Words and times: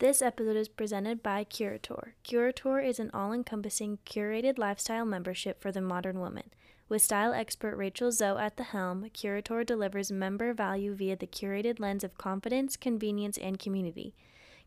This 0.00 0.22
episode 0.22 0.56
is 0.56 0.70
presented 0.70 1.22
by 1.22 1.44
Curator. 1.44 2.14
Curator 2.22 2.80
is 2.80 2.98
an 2.98 3.10
all 3.12 3.34
encompassing, 3.34 3.98
curated 4.06 4.56
lifestyle 4.56 5.04
membership 5.04 5.60
for 5.60 5.70
the 5.70 5.82
modern 5.82 6.20
woman. 6.20 6.44
With 6.88 7.02
style 7.02 7.34
expert 7.34 7.76
Rachel 7.76 8.10
Zoe 8.10 8.40
at 8.40 8.56
the 8.56 8.62
helm, 8.62 9.10
Curator 9.12 9.62
delivers 9.62 10.10
member 10.10 10.54
value 10.54 10.94
via 10.94 11.16
the 11.16 11.26
curated 11.26 11.78
lens 11.78 12.02
of 12.02 12.16
confidence, 12.16 12.78
convenience, 12.78 13.36
and 13.36 13.58
community. 13.58 14.14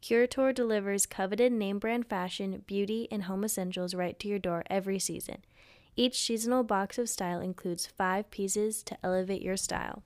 Curator 0.01 0.53
delivers 0.53 1.07
coveted 1.07 1.51
name 1.51 1.79
brand 1.79 2.05
fashion, 2.05 2.61
beauty, 2.67 3.07
and 3.09 3.23
home 3.23 3.43
essentials 3.43 3.95
right 3.95 4.19
to 4.19 4.27
your 4.27 4.37
door 4.37 4.63
every 4.69 4.99
season. 4.99 5.37
Each 5.95 6.21
seasonal 6.21 6.63
box 6.63 6.99
of 6.99 7.09
style 7.09 7.41
includes 7.41 7.87
five 7.87 8.29
pieces 8.29 8.83
to 8.83 8.97
elevate 9.03 9.41
your 9.41 9.57
style. 9.57 10.03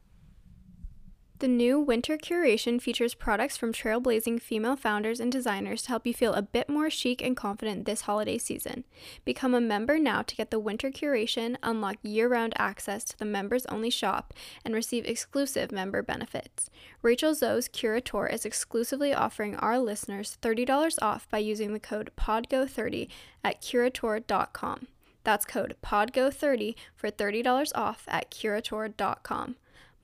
The 1.39 1.47
new 1.47 1.79
winter 1.79 2.17
curation 2.17 2.81
features 2.81 3.13
products 3.13 3.57
from 3.57 3.71
trailblazing 3.71 4.41
female 4.41 4.75
founders 4.75 5.19
and 5.19 5.31
designers 5.31 5.83
to 5.83 5.89
help 5.89 6.07
you 6.07 6.13
feel 6.13 6.33
a 6.33 6.41
bit 6.41 6.67
more 6.67 6.89
chic 6.89 7.21
and 7.21 7.37
confident 7.37 7.85
this 7.85 8.01
holiday 8.01 8.39
season. 8.39 8.85
Become 9.23 9.53
a 9.53 9.61
member 9.61 9.99
now 9.99 10.23
to 10.23 10.35
get 10.35 10.49
the 10.49 10.57
winter 10.57 10.89
curation, 10.89 11.55
unlock 11.61 11.97
year 12.01 12.27
round 12.27 12.53
access 12.57 13.03
to 13.03 13.19
the 13.19 13.25
members 13.25 13.67
only 13.67 13.91
shop, 13.91 14.33
and 14.65 14.73
receive 14.73 15.05
exclusive 15.05 15.71
member 15.71 16.01
benefits. 16.01 16.71
Rachel 17.03 17.35
Zoe's 17.35 17.67
Curator 17.67 18.25
is 18.25 18.43
exclusively 18.43 19.13
offering 19.13 19.55
our 19.57 19.77
listeners 19.77 20.39
$30 20.41 20.95
off 21.03 21.29
by 21.29 21.37
using 21.37 21.71
the 21.71 21.79
code 21.79 22.09
PODGO30 22.17 23.09
at 23.43 23.61
curator.com. 23.61 24.87
That's 25.23 25.45
code 25.45 25.75
PODGO30 25.85 26.73
for 26.95 27.11
$30 27.11 27.71
off 27.75 28.05
at 28.07 28.31
curator.com. 28.31 29.55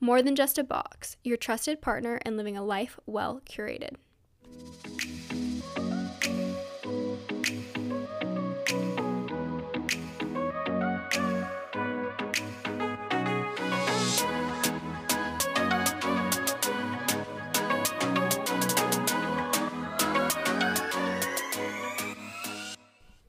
More 0.04 0.20
than 0.20 0.36
just 0.36 0.58
a 0.58 0.64
box, 0.64 1.16
your 1.24 1.38
trusted 1.38 1.80
partner 1.80 2.20
in 2.26 2.36
living 2.36 2.58
a 2.58 2.62
life 2.62 3.00
well 3.06 3.40
curated. 3.46 3.94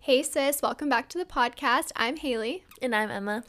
Hey 0.01 0.23
sis, 0.23 0.61
welcome 0.61 0.89
back 0.89 1.07
to 1.07 1.17
the 1.17 1.23
podcast. 1.23 1.93
I'm 1.95 2.17
Haley. 2.17 2.65
And 2.81 2.93
I'm 2.93 3.09
Emma. 3.09 3.45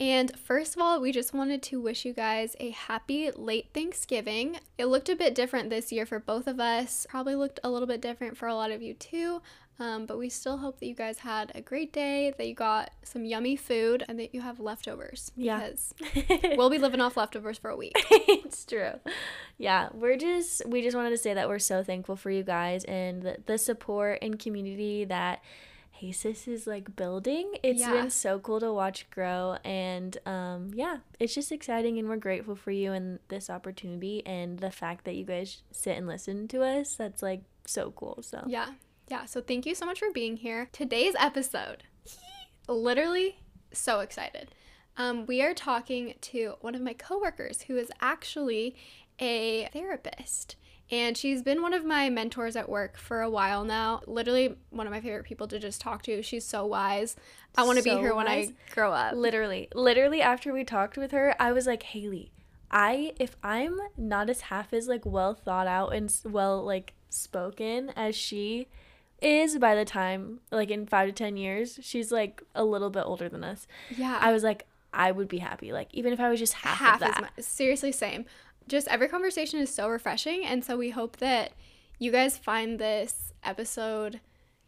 And 0.00 0.36
first 0.38 0.76
of 0.76 0.82
all, 0.82 1.00
we 1.00 1.10
just 1.10 1.34
wanted 1.34 1.62
to 1.64 1.80
wish 1.80 2.04
you 2.04 2.12
guys 2.12 2.54
a 2.60 2.70
happy 2.70 3.30
late 3.32 3.70
Thanksgiving. 3.74 4.60
It 4.76 4.86
looked 4.86 5.08
a 5.08 5.16
bit 5.16 5.34
different 5.34 5.70
this 5.70 5.90
year 5.90 6.06
for 6.06 6.20
both 6.20 6.46
of 6.46 6.60
us, 6.60 7.06
probably 7.08 7.34
looked 7.34 7.58
a 7.64 7.70
little 7.70 7.88
bit 7.88 8.00
different 8.00 8.36
for 8.36 8.46
a 8.46 8.54
lot 8.54 8.70
of 8.70 8.80
you 8.80 8.94
too. 8.94 9.42
Um, 9.80 10.06
but 10.06 10.18
we 10.18 10.28
still 10.28 10.58
hope 10.58 10.80
that 10.80 10.86
you 10.86 10.94
guys 10.94 11.20
had 11.20 11.52
a 11.54 11.60
great 11.60 11.92
day, 11.92 12.34
that 12.36 12.48
you 12.48 12.54
got 12.54 12.90
some 13.04 13.24
yummy 13.24 13.54
food, 13.54 14.04
and 14.08 14.18
that 14.18 14.34
you 14.34 14.40
have 14.40 14.58
leftovers. 14.58 15.30
Yeah. 15.36 15.70
Because 15.70 15.94
we'll 16.56 16.70
be 16.70 16.78
living 16.78 17.00
off 17.00 17.16
leftovers 17.16 17.58
for 17.58 17.70
a 17.70 17.76
week. 17.76 17.92
it's 18.10 18.64
true. 18.64 18.94
Yeah, 19.56 19.88
we're 19.92 20.16
just 20.16 20.66
we 20.66 20.82
just 20.82 20.96
wanted 20.96 21.10
to 21.10 21.16
say 21.16 21.32
that 21.32 21.48
we're 21.48 21.60
so 21.60 21.84
thankful 21.84 22.16
for 22.16 22.30
you 22.30 22.42
guys 22.42 22.82
and 22.84 23.22
the, 23.22 23.36
the 23.46 23.56
support 23.56 24.18
and 24.20 24.38
community 24.38 25.04
that 25.04 25.42
Hey 25.98 26.12
Sis 26.12 26.46
is 26.46 26.64
like 26.68 26.94
building. 26.94 27.54
It's 27.64 27.80
Yeah. 27.80 27.90
been 27.90 28.10
so 28.10 28.38
cool 28.38 28.60
to 28.60 28.72
watch 28.72 29.10
grow 29.10 29.56
and 29.64 30.16
um 30.26 30.70
yeah, 30.72 30.98
it's 31.18 31.34
just 31.34 31.50
exciting 31.50 31.98
and 31.98 32.08
we're 32.08 32.18
grateful 32.18 32.54
for 32.54 32.70
you 32.70 32.92
and 32.92 33.18
this 33.26 33.50
opportunity 33.50 34.24
and 34.24 34.60
the 34.60 34.70
fact 34.70 35.04
that 35.06 35.16
you 35.16 35.24
guys 35.24 35.62
sit 35.72 35.96
and 35.96 36.06
listen 36.06 36.46
to 36.48 36.62
us. 36.62 36.94
That's 36.94 37.20
like 37.20 37.42
so 37.66 37.90
cool. 37.90 38.20
So 38.22 38.44
Yeah. 38.46 38.74
Yeah. 39.08 39.24
So 39.24 39.40
thank 39.40 39.66
you 39.66 39.74
so 39.74 39.86
much 39.86 39.98
for 39.98 40.12
being 40.12 40.36
here. 40.36 40.68
Today's 40.70 41.16
episode, 41.18 41.82
literally 42.68 43.40
so 43.72 43.98
excited. 43.98 44.50
Um, 44.96 45.26
we 45.26 45.42
are 45.42 45.52
talking 45.52 46.14
to 46.20 46.54
one 46.60 46.76
of 46.76 46.80
my 46.80 46.92
coworkers 46.92 47.62
who 47.62 47.76
is 47.76 47.90
actually 48.00 48.76
a 49.18 49.68
therapist. 49.72 50.54
And 50.90 51.16
she's 51.16 51.42
been 51.42 51.60
one 51.60 51.74
of 51.74 51.84
my 51.84 52.08
mentors 52.08 52.56
at 52.56 52.68
work 52.68 52.96
for 52.96 53.20
a 53.20 53.28
while 53.28 53.62
now. 53.64 54.00
Literally 54.06 54.54
one 54.70 54.86
of 54.86 54.90
my 54.92 55.00
favorite 55.00 55.24
people 55.24 55.46
to 55.48 55.58
just 55.58 55.80
talk 55.80 56.02
to. 56.04 56.22
She's 56.22 56.44
so 56.46 56.64
wise. 56.64 57.14
I 57.56 57.64
want 57.64 57.76
to 57.78 57.84
be 57.84 57.90
So 57.90 57.98
here 57.98 58.14
when 58.14 58.26
wise. 58.26 58.48
I 58.50 58.74
grow 58.74 58.92
up. 58.92 59.14
literally 59.14 59.68
literally 59.74 60.22
after 60.22 60.52
we 60.52 60.64
talked 60.64 60.96
with 60.96 61.10
her, 61.12 61.34
I 61.38 61.52
was 61.52 61.66
like, 61.66 61.82
"Haley, 61.82 62.32
I 62.70 63.12
if 63.20 63.36
I'm 63.42 63.78
not 63.98 64.30
as 64.30 64.42
half 64.42 64.72
as 64.72 64.88
like 64.88 65.04
well 65.04 65.34
thought 65.34 65.66
out 65.66 65.92
and 65.94 66.14
well 66.24 66.64
like 66.64 66.94
spoken 67.10 67.90
as 67.96 68.14
she 68.16 68.68
is 69.20 69.58
by 69.58 69.74
the 69.74 69.84
time 69.84 70.40
like 70.52 70.70
in 70.70 70.86
5 70.86 71.08
to 71.08 71.12
10 71.12 71.36
years, 71.36 71.78
she's 71.82 72.10
like 72.12 72.42
a 72.54 72.64
little 72.64 72.88
bit 72.90 73.02
older 73.04 73.28
than 73.28 73.44
us. 73.44 73.66
Yeah. 73.94 74.18
I 74.22 74.32
was 74.32 74.42
like 74.42 74.66
I 74.92 75.12
would 75.12 75.28
be 75.28 75.38
happy 75.38 75.70
like 75.72 75.88
even 75.92 76.12
if 76.14 76.20
I 76.20 76.30
was 76.30 76.38
just 76.40 76.54
half, 76.54 76.78
half 76.78 76.94
of 76.94 77.00
that. 77.00 77.16
as 77.16 77.20
much. 77.22 77.30
Seriously, 77.44 77.92
same. 77.92 78.24
Just 78.68 78.86
every 78.88 79.08
conversation 79.08 79.58
is 79.60 79.74
so 79.74 79.88
refreshing, 79.88 80.44
and 80.44 80.64
so 80.64 80.76
we 80.76 80.90
hope 80.90 81.16
that 81.18 81.52
you 81.98 82.12
guys 82.12 82.38
find 82.38 82.78
this 82.78 83.32
episode 83.42 84.20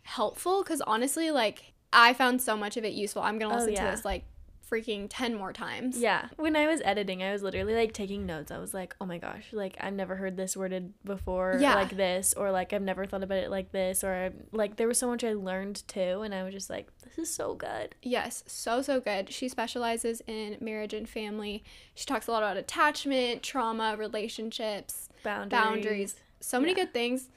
helpful. 0.02 0.62
Because 0.62 0.80
honestly, 0.80 1.30
like 1.30 1.72
I 1.92 2.14
found 2.14 2.40
so 2.42 2.56
much 2.56 2.76
of 2.76 2.84
it 2.84 2.92
useful. 2.94 3.22
I'm 3.22 3.38
gonna 3.38 3.54
Oh, 3.54 3.58
listen 3.58 3.74
yeah. 3.74 3.84
to 3.90 3.96
this 3.96 4.04
like 4.04 4.24
freaking 4.70 5.06
ten 5.10 5.34
more 5.34 5.52
times. 5.52 5.98
Yeah. 5.98 6.28
When 6.36 6.54
I 6.56 6.66
was 6.66 6.80
editing, 6.84 7.22
I 7.22 7.32
was 7.32 7.42
literally 7.42 7.74
like 7.74 7.92
taking 7.92 8.24
notes. 8.26 8.50
I 8.52 8.58
was 8.58 8.72
like, 8.72 8.94
"Oh 9.00 9.06
my 9.06 9.18
gosh, 9.18 9.48
like 9.52 9.76
I've 9.80 9.94
never 9.94 10.16
heard 10.16 10.36
this 10.36 10.56
worded 10.56 10.92
before 11.04 11.58
Yeah. 11.60 11.74
like 11.74 11.96
this 11.96 12.32
or 12.34 12.50
like 12.52 12.72
I've 12.72 12.82
never 12.82 13.04
thought 13.06 13.22
about 13.22 13.38
it 13.38 13.50
like 13.50 13.72
this 13.72 14.04
or 14.04 14.32
like 14.52 14.76
there 14.76 14.86
was 14.88 14.98
so 14.98 15.08
much 15.08 15.24
I 15.24 15.32
learned 15.32 15.82
too 15.88 16.22
and 16.22 16.34
I 16.34 16.42
was 16.44 16.54
just 16.54 16.70
like, 16.70 16.88
this 17.02 17.18
is 17.18 17.34
so 17.34 17.54
good." 17.54 17.94
Yes, 18.02 18.44
so 18.46 18.80
so 18.82 19.00
good. 19.00 19.32
She 19.32 19.48
specializes 19.48 20.22
in 20.26 20.56
marriage 20.60 20.94
and 20.94 21.08
family. 21.08 21.64
She 21.94 22.06
talks 22.06 22.26
a 22.28 22.30
lot 22.30 22.42
about 22.42 22.56
attachment, 22.56 23.42
trauma, 23.42 23.96
relationships, 23.98 25.08
Boundaries. 25.22 25.50
boundaries. 25.50 26.14
So 26.40 26.58
many 26.60 26.72
Yeah. 26.72 26.84
good 26.84 26.94
things. 26.94 27.28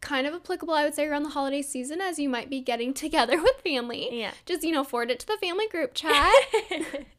Kind 0.00 0.26
of 0.26 0.34
applicable, 0.34 0.72
I 0.74 0.84
would 0.84 0.94
say, 0.94 1.06
around 1.06 1.24
the 1.24 1.28
holiday 1.30 1.60
season 1.62 2.00
as 2.00 2.18
you 2.18 2.28
might 2.28 2.48
be 2.48 2.60
getting 2.60 2.94
together 3.04 3.40
with 3.40 3.60
family. 3.62 4.08
Yeah. 4.10 4.30
just 4.46 4.62
you 4.64 4.72
know 4.72 4.82
forward 4.84 5.10
it 5.10 5.18
to 5.20 5.26
the 5.26 5.36
family 5.40 5.68
group 5.68 5.92
chat 5.94 6.32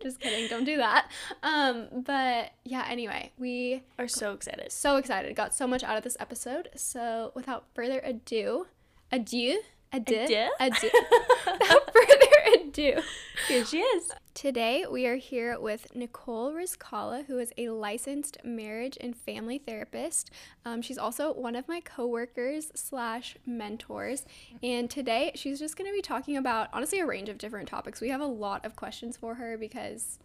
just 0.01 0.19
kidding 0.19 0.47
don't 0.49 0.65
do 0.65 0.77
that 0.77 1.09
um 1.43 1.87
but 1.91 2.51
yeah 2.63 2.85
anyway 2.89 3.31
we 3.37 3.83
Are 3.99 4.07
so 4.07 4.33
excited. 4.33 4.71
so 4.71 4.97
excited 4.97 5.35
got 5.35 5.53
so 5.53 5.67
much 5.67 5.83
out 5.83 5.97
of 5.97 6.03
this 6.03 6.17
episode 6.19 6.69
so 6.75 7.31
without 7.35 7.65
further 7.75 7.99
ado 8.03 8.67
adieu 9.11 9.61
adieu 9.93 10.19
Adieu? 10.23 10.49
adieu 10.59 10.89
without 11.59 11.93
further 11.93 12.61
ado 12.63 13.01
Here 13.47 13.65
she 13.65 13.79
is. 13.79 14.11
Today, 14.33 14.85
we 14.89 15.05
are 15.07 15.17
here 15.17 15.59
with 15.59 15.93
Nicole 15.93 16.53
Rizkala, 16.53 17.25
who 17.25 17.37
is 17.37 17.51
a 17.57 17.67
licensed 17.69 18.37
marriage 18.45 18.97
and 19.01 19.13
family 19.15 19.57
therapist. 19.57 20.31
Um, 20.65 20.81
she's 20.81 20.97
also 20.97 21.33
one 21.33 21.55
of 21.57 21.67
my 21.67 21.81
coworkers 21.81 22.71
slash 22.73 23.35
mentors. 23.45 24.25
And 24.63 24.89
today, 24.89 25.31
she's 25.35 25.59
just 25.59 25.75
going 25.77 25.89
to 25.89 25.93
be 25.93 26.01
talking 26.01 26.37
about, 26.37 26.69
honestly, 26.71 26.99
a 27.01 27.05
range 27.05 27.27
of 27.27 27.37
different 27.37 27.67
topics. 27.67 27.99
We 27.99 28.07
have 28.09 28.21
a 28.21 28.25
lot 28.25 28.65
of 28.65 28.77
questions 28.77 29.17
for 29.17 29.35
her 29.35 29.57
because, 29.57 30.17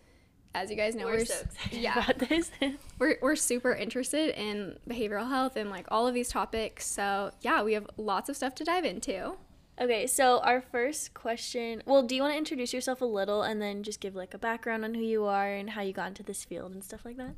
as 0.55 0.71
you 0.71 0.76
guys 0.76 0.94
know, 0.94 1.06
We're 1.06 1.16
s- 1.16 1.28
so 1.28 1.41
excited 1.44 1.81
yeah, 1.81 2.05
about 2.05 2.28
this. 2.28 2.50
we're, 3.00 3.19
we're 3.21 3.37
super 3.37 3.72
interested 3.75 4.41
in 4.41 4.78
behavioral 4.88 5.28
health 5.28 5.56
and 5.56 5.69
like 5.69 5.87
all 5.88 6.06
of 6.06 6.15
these 6.15 6.28
topics. 6.28 6.87
So, 6.87 7.32
yeah, 7.41 7.62
we 7.65 7.72
have 7.72 7.88
lots 7.97 8.28
of 8.28 8.37
stuff 8.37 8.55
to 8.56 8.65
dive 8.65 8.84
into. 8.84 9.32
Okay, 9.81 10.06
so 10.06 10.38
our 10.41 10.60
first 10.60 11.14
question, 11.14 11.82
well, 11.87 12.03
do 12.03 12.14
you 12.14 12.22
want 12.22 12.34
to 12.34 12.38
introduce 12.38 12.72
yourself 12.72 13.00
a 13.00 13.04
little 13.06 13.42
and 13.42 13.60
then 13.60 13.82
just 13.82 14.00
give 14.00 14.14
like 14.14 14.34
a 14.34 14.38
background 14.38 14.84
on 14.84 14.94
who 14.94 15.03
you 15.03 15.25
are 15.25 15.48
and 15.53 15.70
how 15.70 15.82
you 15.82 15.92
got 15.92 16.09
into 16.09 16.22
this 16.22 16.44
field 16.44 16.72
and 16.72 16.82
stuff 16.84 17.04
like 17.04 17.16
that? 17.16 17.34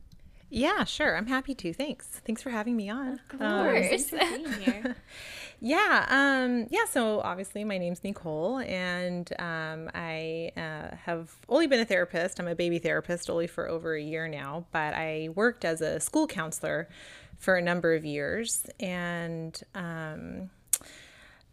Yeah, 0.50 0.84
sure. 0.84 1.14
I'm 1.14 1.26
happy 1.26 1.54
to. 1.56 1.74
Thanks. 1.74 2.06
Thanks 2.24 2.42
for 2.42 2.48
having 2.48 2.74
me 2.74 2.88
on. 2.88 3.20
Of 3.34 3.42
Um, 3.42 3.66
course. 3.66 3.86
Thanks 3.88 4.08
for 4.08 4.16
being 4.16 4.52
here. 4.62 4.96
yeah. 5.60 6.06
Um, 6.08 6.66
yeah. 6.70 6.86
So 6.86 7.20
obviously, 7.20 7.64
my 7.64 7.76
name's 7.76 8.02
Nicole, 8.02 8.58
and 8.60 9.30
um, 9.38 9.90
I 9.94 10.50
uh, 10.56 10.96
have 11.04 11.34
only 11.50 11.66
been 11.66 11.80
a 11.80 11.84
therapist. 11.84 12.40
I'm 12.40 12.48
a 12.48 12.54
baby 12.54 12.78
therapist 12.78 13.28
only 13.28 13.46
for 13.46 13.68
over 13.68 13.94
a 13.94 14.00
year 14.02 14.26
now, 14.26 14.64
but 14.72 14.94
I 14.94 15.28
worked 15.34 15.66
as 15.66 15.82
a 15.82 16.00
school 16.00 16.26
counselor 16.26 16.88
for 17.36 17.56
a 17.56 17.62
number 17.62 17.92
of 17.94 18.06
years, 18.06 18.64
and 18.80 19.60
um, 19.74 20.48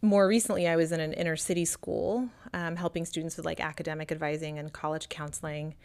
more 0.01 0.27
recently, 0.27 0.67
I 0.67 0.75
was 0.75 0.91
in 0.91 0.99
an 0.99 1.13
inner 1.13 1.35
city 1.35 1.65
school 1.65 2.29
um, 2.53 2.75
helping 2.75 3.05
students 3.05 3.37
with 3.37 3.45
like 3.45 3.59
academic 3.59 4.11
advising 4.11 4.59
and 4.59 4.71
college 4.71 5.09
counseling. 5.09 5.75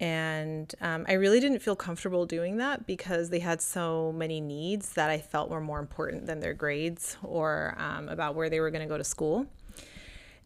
And 0.00 0.74
um, 0.80 1.06
I 1.08 1.12
really 1.12 1.38
didn't 1.38 1.60
feel 1.60 1.76
comfortable 1.76 2.26
doing 2.26 2.56
that 2.56 2.86
because 2.86 3.30
they 3.30 3.38
had 3.38 3.60
so 3.62 4.12
many 4.12 4.40
needs 4.40 4.94
that 4.94 5.10
I 5.10 5.18
felt 5.18 5.48
were 5.48 5.60
more 5.60 5.78
important 5.78 6.26
than 6.26 6.40
their 6.40 6.54
grades 6.54 7.16
or 7.22 7.76
um, 7.78 8.08
about 8.08 8.34
where 8.34 8.50
they 8.50 8.58
were 8.58 8.70
going 8.70 8.82
to 8.82 8.88
go 8.88 8.98
to 8.98 9.04
school. 9.04 9.46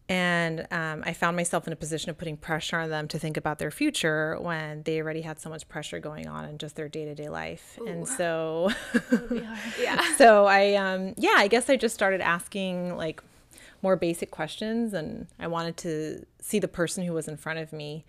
And 0.09 0.65
um, 0.71 1.03
I 1.05 1.11
found 1.11 1.35
myself 1.35 1.67
in 1.67 1.73
a 1.73 1.75
position 1.75 2.09
of 2.09 2.17
putting 2.17 2.37
pressure 2.37 2.77
on 2.77 2.89
them 2.89 3.09
to 3.09 3.19
think 3.19 3.35
about 3.35 3.59
their 3.59 3.71
future 3.71 4.37
when 4.39 4.83
they 4.83 5.01
already 5.01 5.21
had 5.21 5.39
so 5.39 5.49
much 5.49 5.67
pressure 5.67 5.99
going 5.99 6.27
on 6.27 6.45
in 6.45 6.57
just 6.57 6.77
their 6.77 6.87
day 6.87 7.03
to 7.05 7.13
day 7.13 7.27
life. 7.27 7.77
Ooh. 7.81 7.87
And 7.87 8.07
so, 8.07 8.71
yeah. 9.81 10.15
So 10.15 10.45
I, 10.45 10.75
um, 10.75 11.13
yeah, 11.17 11.35
I 11.35 11.49
guess 11.49 11.69
I 11.69 11.75
just 11.75 11.93
started 11.93 12.21
asking 12.21 12.95
like 12.95 13.21
more 13.81 13.97
basic 13.97 14.31
questions, 14.31 14.93
and 14.93 15.27
I 15.39 15.47
wanted 15.47 15.75
to 15.77 16.25
see 16.41 16.59
the 16.59 16.69
person 16.69 17.03
who 17.03 17.11
was 17.11 17.27
in 17.27 17.35
front 17.35 17.59
of 17.59 17.73
me. 17.73 18.05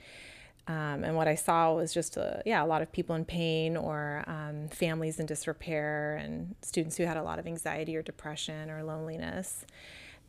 Um, 0.69 1.03
and 1.03 1.17
what 1.17 1.27
I 1.27 1.35
saw 1.35 1.75
was 1.75 1.93
just 1.93 2.17
a, 2.17 2.43
yeah, 2.47 2.63
a 2.63 2.67
lot 2.67 2.83
of 2.83 2.93
people 2.93 3.17
in 3.17 3.25
pain 3.25 3.77
or 3.77 4.23
um, 4.27 4.69
families 4.69 5.19
in 5.19 5.27
disrepair 5.27 6.15
and 6.17 6.55
students 6.63 6.97
who 6.97 7.05
had 7.05 7.17
a 7.17 7.23
lot 7.23 7.39
of 7.39 7.47
anxiety 7.47 7.97
or 7.97 8.03
depression 8.03 8.71
or 8.71 8.85
loneliness 8.85 9.65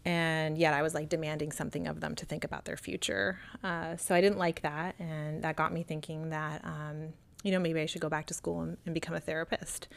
and 0.05 0.57
yet 0.57 0.73
I 0.73 0.81
was 0.81 0.93
like 0.93 1.09
demanding 1.09 1.51
something 1.51 1.87
of 1.87 1.99
them 1.99 2.15
to 2.15 2.25
think 2.25 2.43
about 2.43 2.65
their 2.65 2.77
future. 2.77 3.39
Uh, 3.63 3.97
so 3.97 4.15
I 4.15 4.21
didn't 4.21 4.37
like 4.37 4.61
that, 4.61 4.95
and 4.99 5.43
that 5.43 5.55
got 5.55 5.73
me 5.73 5.83
thinking 5.83 6.29
that 6.29 6.63
um, 6.63 7.13
you 7.43 7.51
know 7.51 7.59
maybe 7.59 7.79
I 7.79 7.85
should 7.85 8.01
go 8.01 8.09
back 8.09 8.25
to 8.27 8.33
school 8.33 8.61
and, 8.61 8.77
and 8.85 8.93
become 8.93 9.15
a 9.15 9.19
therapist. 9.19 9.87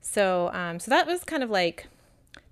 So 0.00 0.50
um, 0.52 0.78
so 0.80 0.90
that 0.90 1.06
was 1.06 1.24
kind 1.24 1.42
of 1.42 1.50
like 1.50 1.88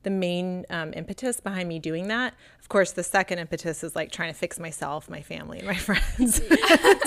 the 0.02 0.10
main 0.10 0.64
um, 0.70 0.92
impetus 0.94 1.40
behind 1.40 1.68
me 1.68 1.78
doing 1.78 2.08
that. 2.08 2.34
Of 2.60 2.68
course, 2.68 2.92
the 2.92 3.02
second 3.02 3.38
impetus 3.38 3.84
is 3.84 3.94
like 3.94 4.10
trying 4.10 4.32
to 4.32 4.38
fix 4.38 4.58
myself, 4.58 5.10
my 5.10 5.20
family, 5.20 5.58
and 5.58 5.66
my 5.66 5.74
friends. 5.76 6.40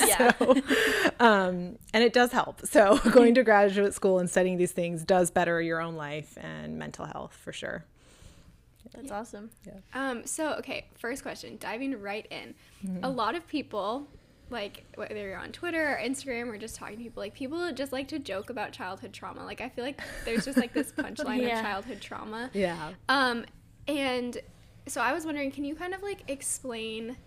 yeah. 0.06 0.32
so, 0.40 0.62
um, 1.20 1.78
and 1.94 2.04
it 2.04 2.14
does 2.14 2.32
help. 2.32 2.66
So 2.66 2.98
going 3.12 3.36
to 3.36 3.44
graduate 3.44 3.94
school 3.94 4.20
and 4.20 4.30
studying 4.30 4.58
these 4.58 4.72
things 4.72 5.04
does 5.04 5.32
better 5.32 5.62
your 5.62 5.82
own 5.82 5.96
life 5.96 6.38
and 6.40 6.78
mental 6.78 7.06
health 7.06 7.38
for 7.42 7.52
sure. 7.52 7.86
That's 8.94 9.08
yeah. 9.08 9.20
awesome. 9.20 9.50
Yeah. 9.66 9.74
Um, 9.94 10.26
so, 10.26 10.54
okay, 10.54 10.88
first 10.98 11.24
question, 11.24 11.58
diving 11.60 12.00
right 12.02 12.28
in. 12.32 12.54
Mm-hmm. 12.86 13.04
A 13.04 13.10
lot 13.10 13.36
of 13.36 13.48
people, 13.48 14.08
like 14.50 14.86
whether 14.96 15.18
you're 15.18 15.38
on 15.38 15.52
Twitter 15.52 15.94
or 15.94 15.98
Instagram 15.98 16.48
or 16.48 16.58
just 16.58 16.76
talking 16.76 16.98
to 16.98 17.04
people, 17.04 17.22
like 17.22 17.34
people 17.34 17.72
just 17.72 17.92
like 17.92 18.08
to 18.10 18.20
joke 18.20 18.50
about 18.50 18.72
childhood 18.72 19.14
trauma. 19.14 19.44
Like 19.44 19.62
I 19.62 19.70
feel 19.70 19.84
like 19.84 20.02
there's 20.26 20.46
just 20.46 20.58
like 20.58 20.74
this 20.74 20.92
punchline 20.98 21.42
yeah. 21.42 21.60
of 21.60 21.66
childhood 21.66 22.02
trauma. 22.02 22.50
Yeah. 22.54 22.92
Um, 23.10 23.46
and 23.88 24.38
so 24.88 25.02
I 25.02 25.14
was 25.14 25.26
wondering, 25.26 25.52
can 25.52 25.66
you 25.66 25.76
kind 25.76 25.94
of 25.94 26.02
like 26.04 26.24
explain 26.28 27.18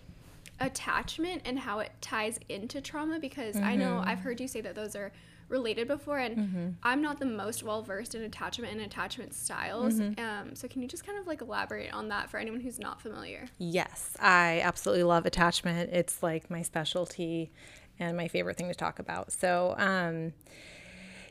attachment 0.60 1.42
and 1.44 1.58
how 1.58 1.80
it 1.80 1.92
ties 2.00 2.38
into 2.48 2.80
trauma? 2.80 3.18
Because 3.18 3.56
mm-hmm. 3.56 3.66
I 3.66 3.76
know 3.76 3.92
mm-hmm. 3.92 4.08
I've 4.08 4.20
heard 4.20 4.40
you 4.40 4.48
say 4.48 4.60
that 4.60 4.74
those 4.74 4.94
are 4.94 5.12
related 5.48 5.86
before 5.86 6.18
and 6.18 6.36
mm-hmm. 6.36 6.68
i'm 6.82 7.00
not 7.00 7.18
the 7.18 7.26
most 7.26 7.62
well 7.62 7.82
versed 7.82 8.14
in 8.14 8.22
attachment 8.22 8.72
and 8.72 8.82
attachment 8.82 9.32
styles 9.32 9.94
mm-hmm. 9.94 10.24
um, 10.24 10.54
so 10.54 10.66
can 10.66 10.82
you 10.82 10.88
just 10.88 11.06
kind 11.06 11.18
of 11.18 11.26
like 11.26 11.40
elaborate 11.40 11.92
on 11.92 12.08
that 12.08 12.28
for 12.28 12.38
anyone 12.38 12.60
who's 12.60 12.78
not 12.78 13.00
familiar 13.00 13.46
yes 13.58 14.16
i 14.20 14.60
absolutely 14.62 15.04
love 15.04 15.26
attachment 15.26 15.90
it's 15.92 16.22
like 16.22 16.50
my 16.50 16.62
specialty 16.62 17.50
and 17.98 18.16
my 18.16 18.28
favorite 18.28 18.56
thing 18.56 18.68
to 18.68 18.74
talk 18.74 18.98
about 18.98 19.32
so 19.32 19.74
um, 19.78 20.32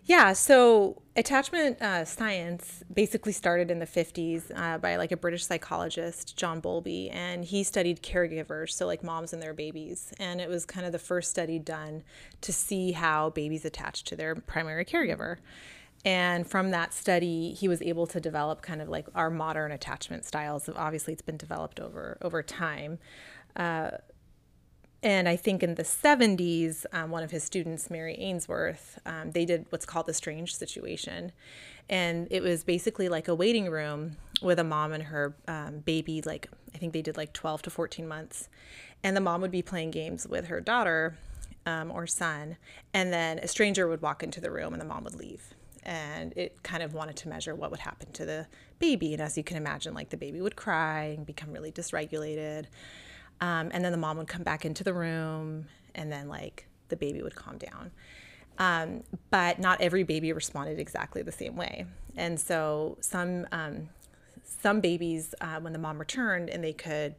yeah, 0.05 0.33
so 0.33 1.01
attachment 1.15 1.81
uh, 1.81 2.05
science 2.05 2.83
basically 2.93 3.31
started 3.31 3.71
in 3.71 3.79
the 3.79 3.87
50s 3.87 4.51
uh, 4.55 4.77
by 4.77 4.97
like 4.97 5.11
a 5.11 5.17
British 5.17 5.45
psychologist, 5.45 6.37
John 6.37 6.59
Bowlby, 6.59 7.09
and 7.09 7.43
he 7.43 7.63
studied 7.63 8.03
caregivers, 8.03 8.71
so 8.71 8.85
like 8.85 9.03
moms 9.03 9.33
and 9.33 9.41
their 9.41 9.53
babies. 9.53 10.13
And 10.19 10.39
it 10.39 10.47
was 10.47 10.63
kind 10.63 10.85
of 10.85 10.91
the 10.91 10.99
first 10.99 11.31
study 11.31 11.57
done 11.57 12.03
to 12.41 12.53
see 12.53 12.91
how 12.91 13.31
babies 13.31 13.65
attach 13.65 14.03
to 14.05 14.15
their 14.15 14.35
primary 14.35 14.85
caregiver. 14.85 15.37
And 16.03 16.45
from 16.45 16.69
that 16.69 16.93
study, 16.93 17.53
he 17.53 17.67
was 17.67 17.81
able 17.81 18.05
to 18.07 18.19
develop 18.19 18.61
kind 18.61 18.83
of 18.83 18.89
like 18.89 19.07
our 19.15 19.31
modern 19.31 19.71
attachment 19.71 20.23
styles. 20.23 20.69
Obviously, 20.75 21.13
it's 21.13 21.23
been 21.23 21.37
developed 21.37 21.79
over 21.79 22.19
over 22.21 22.43
time. 22.43 22.99
Uh, 23.55 23.89
and 25.05 25.29
I 25.29 25.35
think 25.35 25.61
in 25.61 25.75
the 25.75 25.83
70s, 25.83 26.83
um, 26.91 27.11
one 27.11 27.21
of 27.21 27.29
his 27.29 27.43
students, 27.43 27.91
Mary 27.91 28.15
Ainsworth, 28.17 28.97
um, 29.05 29.33
they 29.33 29.45
did 29.45 29.67
what's 29.69 29.85
called 29.85 30.07
the 30.07 30.15
strange 30.15 30.55
situation. 30.55 31.31
And 31.87 32.27
it 32.31 32.41
was 32.41 32.63
basically 32.63 33.07
like 33.07 33.27
a 33.27 33.35
waiting 33.35 33.69
room 33.69 34.17
with 34.41 34.57
a 34.57 34.63
mom 34.63 34.93
and 34.93 35.03
her 35.03 35.35
um, 35.47 35.81
baby, 35.81 36.23
like 36.23 36.49
I 36.73 36.79
think 36.79 36.91
they 36.91 37.03
did 37.03 37.17
like 37.17 37.33
12 37.33 37.61
to 37.61 37.69
14 37.69 38.07
months. 38.07 38.49
And 39.03 39.15
the 39.15 39.21
mom 39.21 39.41
would 39.41 39.51
be 39.51 39.61
playing 39.61 39.91
games 39.91 40.25
with 40.27 40.47
her 40.47 40.59
daughter 40.59 41.15
um, 41.67 41.91
or 41.91 42.07
son. 42.07 42.57
And 42.91 43.13
then 43.13 43.37
a 43.37 43.47
stranger 43.47 43.87
would 43.87 44.01
walk 44.01 44.23
into 44.23 44.41
the 44.41 44.49
room 44.49 44.73
and 44.73 44.81
the 44.81 44.87
mom 44.87 45.03
would 45.03 45.13
leave. 45.13 45.53
And 45.83 46.33
it 46.35 46.63
kind 46.63 46.81
of 46.81 46.95
wanted 46.95 47.15
to 47.17 47.29
measure 47.29 47.53
what 47.53 47.69
would 47.69 47.81
happen 47.81 48.11
to 48.13 48.25
the 48.25 48.47
baby. 48.79 49.13
And 49.13 49.21
as 49.21 49.37
you 49.37 49.43
can 49.43 49.55
imagine, 49.55 49.93
like 49.93 50.09
the 50.09 50.17
baby 50.17 50.41
would 50.41 50.55
cry 50.55 51.13
and 51.15 51.27
become 51.27 51.51
really 51.51 51.71
dysregulated 51.71 52.65
um, 53.41 53.69
and 53.73 53.83
then 53.83 53.91
the 53.91 53.97
mom 53.97 54.17
would 54.17 54.27
come 54.27 54.43
back 54.43 54.65
into 54.65 54.83
the 54.83 54.93
room, 54.93 55.67
and 55.93 56.11
then 56.11 56.27
like 56.27 56.67
the 56.89 56.95
baby 56.95 57.21
would 57.21 57.35
calm 57.35 57.57
down. 57.57 57.91
Um, 58.57 59.03
but 59.31 59.59
not 59.59 59.81
every 59.81 60.03
baby 60.03 60.31
responded 60.31 60.79
exactly 60.79 61.21
the 61.21 61.31
same 61.31 61.55
way. 61.55 61.85
And 62.15 62.39
so 62.39 62.97
some 63.01 63.47
um, 63.51 63.89
some 64.43 64.79
babies, 64.79 65.35
uh, 65.41 65.59
when 65.59 65.73
the 65.73 65.79
mom 65.79 65.99
returned 65.99 66.49
and 66.49 66.63
they 66.63 66.73
could 66.73 67.15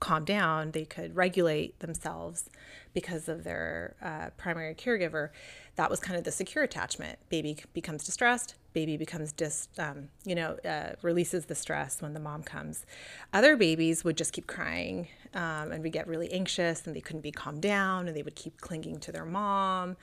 calm 0.00 0.24
down, 0.24 0.70
they 0.70 0.84
could 0.84 1.14
regulate 1.16 1.78
themselves 1.80 2.48
because 2.94 3.28
of 3.28 3.44
their 3.44 3.96
uh, 4.02 4.30
primary 4.36 4.74
caregiver. 4.74 5.30
That 5.76 5.90
was 5.90 6.00
kind 6.00 6.16
of 6.16 6.24
the 6.24 6.32
secure 6.32 6.64
attachment. 6.64 7.18
Baby 7.28 7.58
becomes 7.72 8.04
distressed, 8.04 8.54
baby 8.78 8.96
becomes 8.96 9.32
just, 9.32 9.76
um, 9.80 10.08
you 10.24 10.36
know, 10.36 10.56
uh, 10.64 10.92
releases 11.02 11.46
the 11.46 11.54
stress 11.56 12.00
when 12.00 12.14
the 12.14 12.20
mom 12.20 12.44
comes. 12.44 12.86
Other 13.32 13.56
babies 13.56 14.04
would 14.04 14.16
just 14.16 14.32
keep 14.32 14.46
crying 14.46 15.08
um, 15.34 15.72
and 15.72 15.82
we 15.82 15.90
get 15.90 16.06
really 16.06 16.30
anxious 16.30 16.86
and 16.86 16.94
they 16.94 17.00
couldn't 17.00 17.22
be 17.22 17.32
calmed 17.32 17.60
down 17.60 18.06
and 18.06 18.16
they 18.16 18.22
would 18.22 18.36
keep 18.36 18.60
clinging 18.60 19.00
to 19.00 19.10
their 19.10 19.24
mom. 19.24 19.96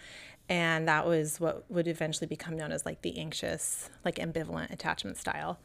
And 0.49 0.89
that 0.89 1.07
was 1.07 1.39
what 1.39 1.63
would 1.71 1.87
eventually 1.87 2.27
become 2.27 2.57
known 2.57 2.73
as 2.73 2.85
like 2.85 3.01
the 3.01 3.17
anxious, 3.17 3.89
like 4.03 4.15
ambivalent 4.15 4.71
attachment 4.71 5.17
style. 5.17 5.57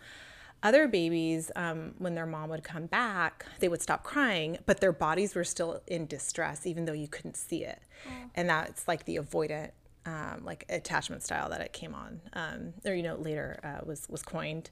Other 0.62 0.87
babies, 0.87 1.51
um, 1.57 1.95
when 1.99 2.15
their 2.15 2.27
mom 2.27 2.49
would 2.51 2.62
come 2.62 2.87
back, 2.87 3.45
they 3.59 3.69
would 3.69 3.83
stop 3.83 4.05
crying, 4.05 4.59
but 4.67 4.81
their 4.81 4.93
bodies 4.93 5.35
were 5.35 5.43
still 5.43 5.83
in 5.89 6.07
distress, 6.07 6.65
even 6.65 6.85
though 6.85 6.93
you 6.93 7.09
couldn't 7.09 7.37
see 7.37 7.65
it. 7.65 7.81
Oh. 8.07 8.31
And 8.37 8.49
that's 8.49 8.87
like 8.87 9.05
the 9.05 9.17
avoidant, 9.17 9.71
um, 10.06 10.43
like 10.44 10.64
attachment 10.69 11.23
style 11.23 11.49
that 11.50 11.61
it 11.61 11.73
came 11.73 11.94
on, 11.94 12.20
um, 12.32 12.73
or 12.85 12.94
you 12.94 13.02
know, 13.02 13.17
later 13.17 13.58
uh, 13.62 13.85
was 13.85 14.08
was 14.08 14.23
coined. 14.23 14.70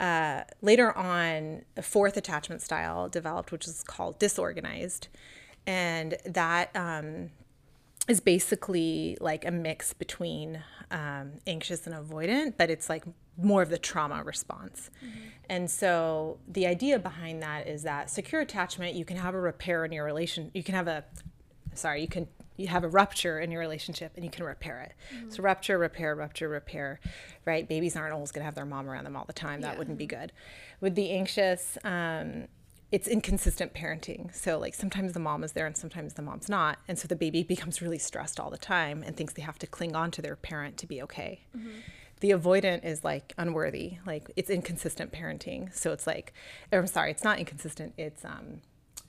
Uh, 0.00 0.42
later 0.62 0.96
on, 0.96 1.64
a 1.76 1.82
fourth 1.82 2.16
attachment 2.16 2.62
style 2.62 3.08
developed, 3.08 3.50
which 3.50 3.66
is 3.66 3.82
called 3.82 4.18
disorganized, 4.18 5.08
and 5.66 6.16
that 6.24 6.70
um, 6.76 7.30
is 8.08 8.20
basically 8.20 9.18
like 9.20 9.44
a 9.44 9.50
mix 9.50 9.92
between 9.92 10.62
um, 10.90 11.32
anxious 11.46 11.86
and 11.86 11.94
avoidant, 11.94 12.54
but 12.56 12.70
it's 12.70 12.88
like 12.88 13.04
more 13.36 13.62
of 13.62 13.70
the 13.70 13.78
trauma 13.78 14.22
response. 14.22 14.90
Mm-hmm. 15.04 15.18
And 15.50 15.70
so 15.70 16.38
the 16.48 16.66
idea 16.66 16.98
behind 16.98 17.42
that 17.42 17.68
is 17.68 17.82
that 17.82 18.10
secure 18.10 18.40
attachment, 18.40 18.94
you 18.94 19.04
can 19.04 19.16
have 19.16 19.34
a 19.34 19.40
repair 19.40 19.84
in 19.84 19.92
your 19.92 20.04
relation, 20.04 20.50
you 20.54 20.62
can 20.62 20.74
have 20.74 20.88
a, 20.88 21.04
sorry, 21.74 22.00
you 22.02 22.08
can 22.08 22.28
you 22.58 22.66
have 22.66 22.84
a 22.84 22.88
rupture 22.88 23.38
in 23.38 23.50
your 23.50 23.60
relationship 23.60 24.12
and 24.16 24.24
you 24.24 24.30
can 24.30 24.44
repair 24.44 24.80
it. 24.82 24.92
Mm-hmm. 25.14 25.30
So 25.30 25.42
rupture, 25.42 25.78
repair, 25.78 26.14
rupture, 26.14 26.48
repair, 26.48 27.00
right? 27.46 27.66
Babies 27.66 27.96
aren't 27.96 28.12
always 28.12 28.32
going 28.32 28.42
to 28.42 28.44
have 28.44 28.56
their 28.56 28.66
mom 28.66 28.90
around 28.90 29.04
them 29.04 29.16
all 29.16 29.24
the 29.24 29.32
time. 29.32 29.62
That 29.62 29.74
yeah. 29.74 29.78
wouldn't 29.78 29.96
be 29.96 30.06
good. 30.06 30.32
With 30.80 30.96
the 30.96 31.10
anxious, 31.12 31.78
um, 31.84 32.48
it's 32.90 33.06
inconsistent 33.06 33.74
parenting. 33.74 34.34
So 34.34 34.58
like 34.58 34.74
sometimes 34.74 35.12
the 35.12 35.20
mom 35.20 35.44
is 35.44 35.52
there 35.52 35.66
and 35.66 35.76
sometimes 35.76 36.14
the 36.14 36.22
mom's 36.22 36.48
not, 36.48 36.78
and 36.88 36.98
so 36.98 37.06
the 37.06 37.16
baby 37.16 37.42
becomes 37.42 37.80
really 37.80 37.98
stressed 37.98 38.40
all 38.40 38.50
the 38.50 38.58
time 38.58 39.02
and 39.02 39.16
thinks 39.16 39.34
they 39.34 39.42
have 39.42 39.58
to 39.60 39.66
cling 39.66 39.94
on 39.94 40.10
to 40.10 40.22
their 40.22 40.36
parent 40.36 40.76
to 40.78 40.86
be 40.86 41.00
okay. 41.02 41.42
Mm-hmm. 41.56 41.68
The 42.20 42.30
avoidant 42.30 42.84
is 42.84 43.04
like 43.04 43.32
unworthy, 43.38 43.98
like 44.04 44.28
it's 44.34 44.50
inconsistent 44.50 45.12
parenting. 45.12 45.72
So 45.72 45.92
it's 45.92 46.06
like, 46.06 46.32
or 46.72 46.80
I'm 46.80 46.88
sorry, 46.88 47.12
it's 47.12 47.22
not 47.22 47.38
inconsistent. 47.38 47.94
It's 47.96 48.24
um, 48.24 48.62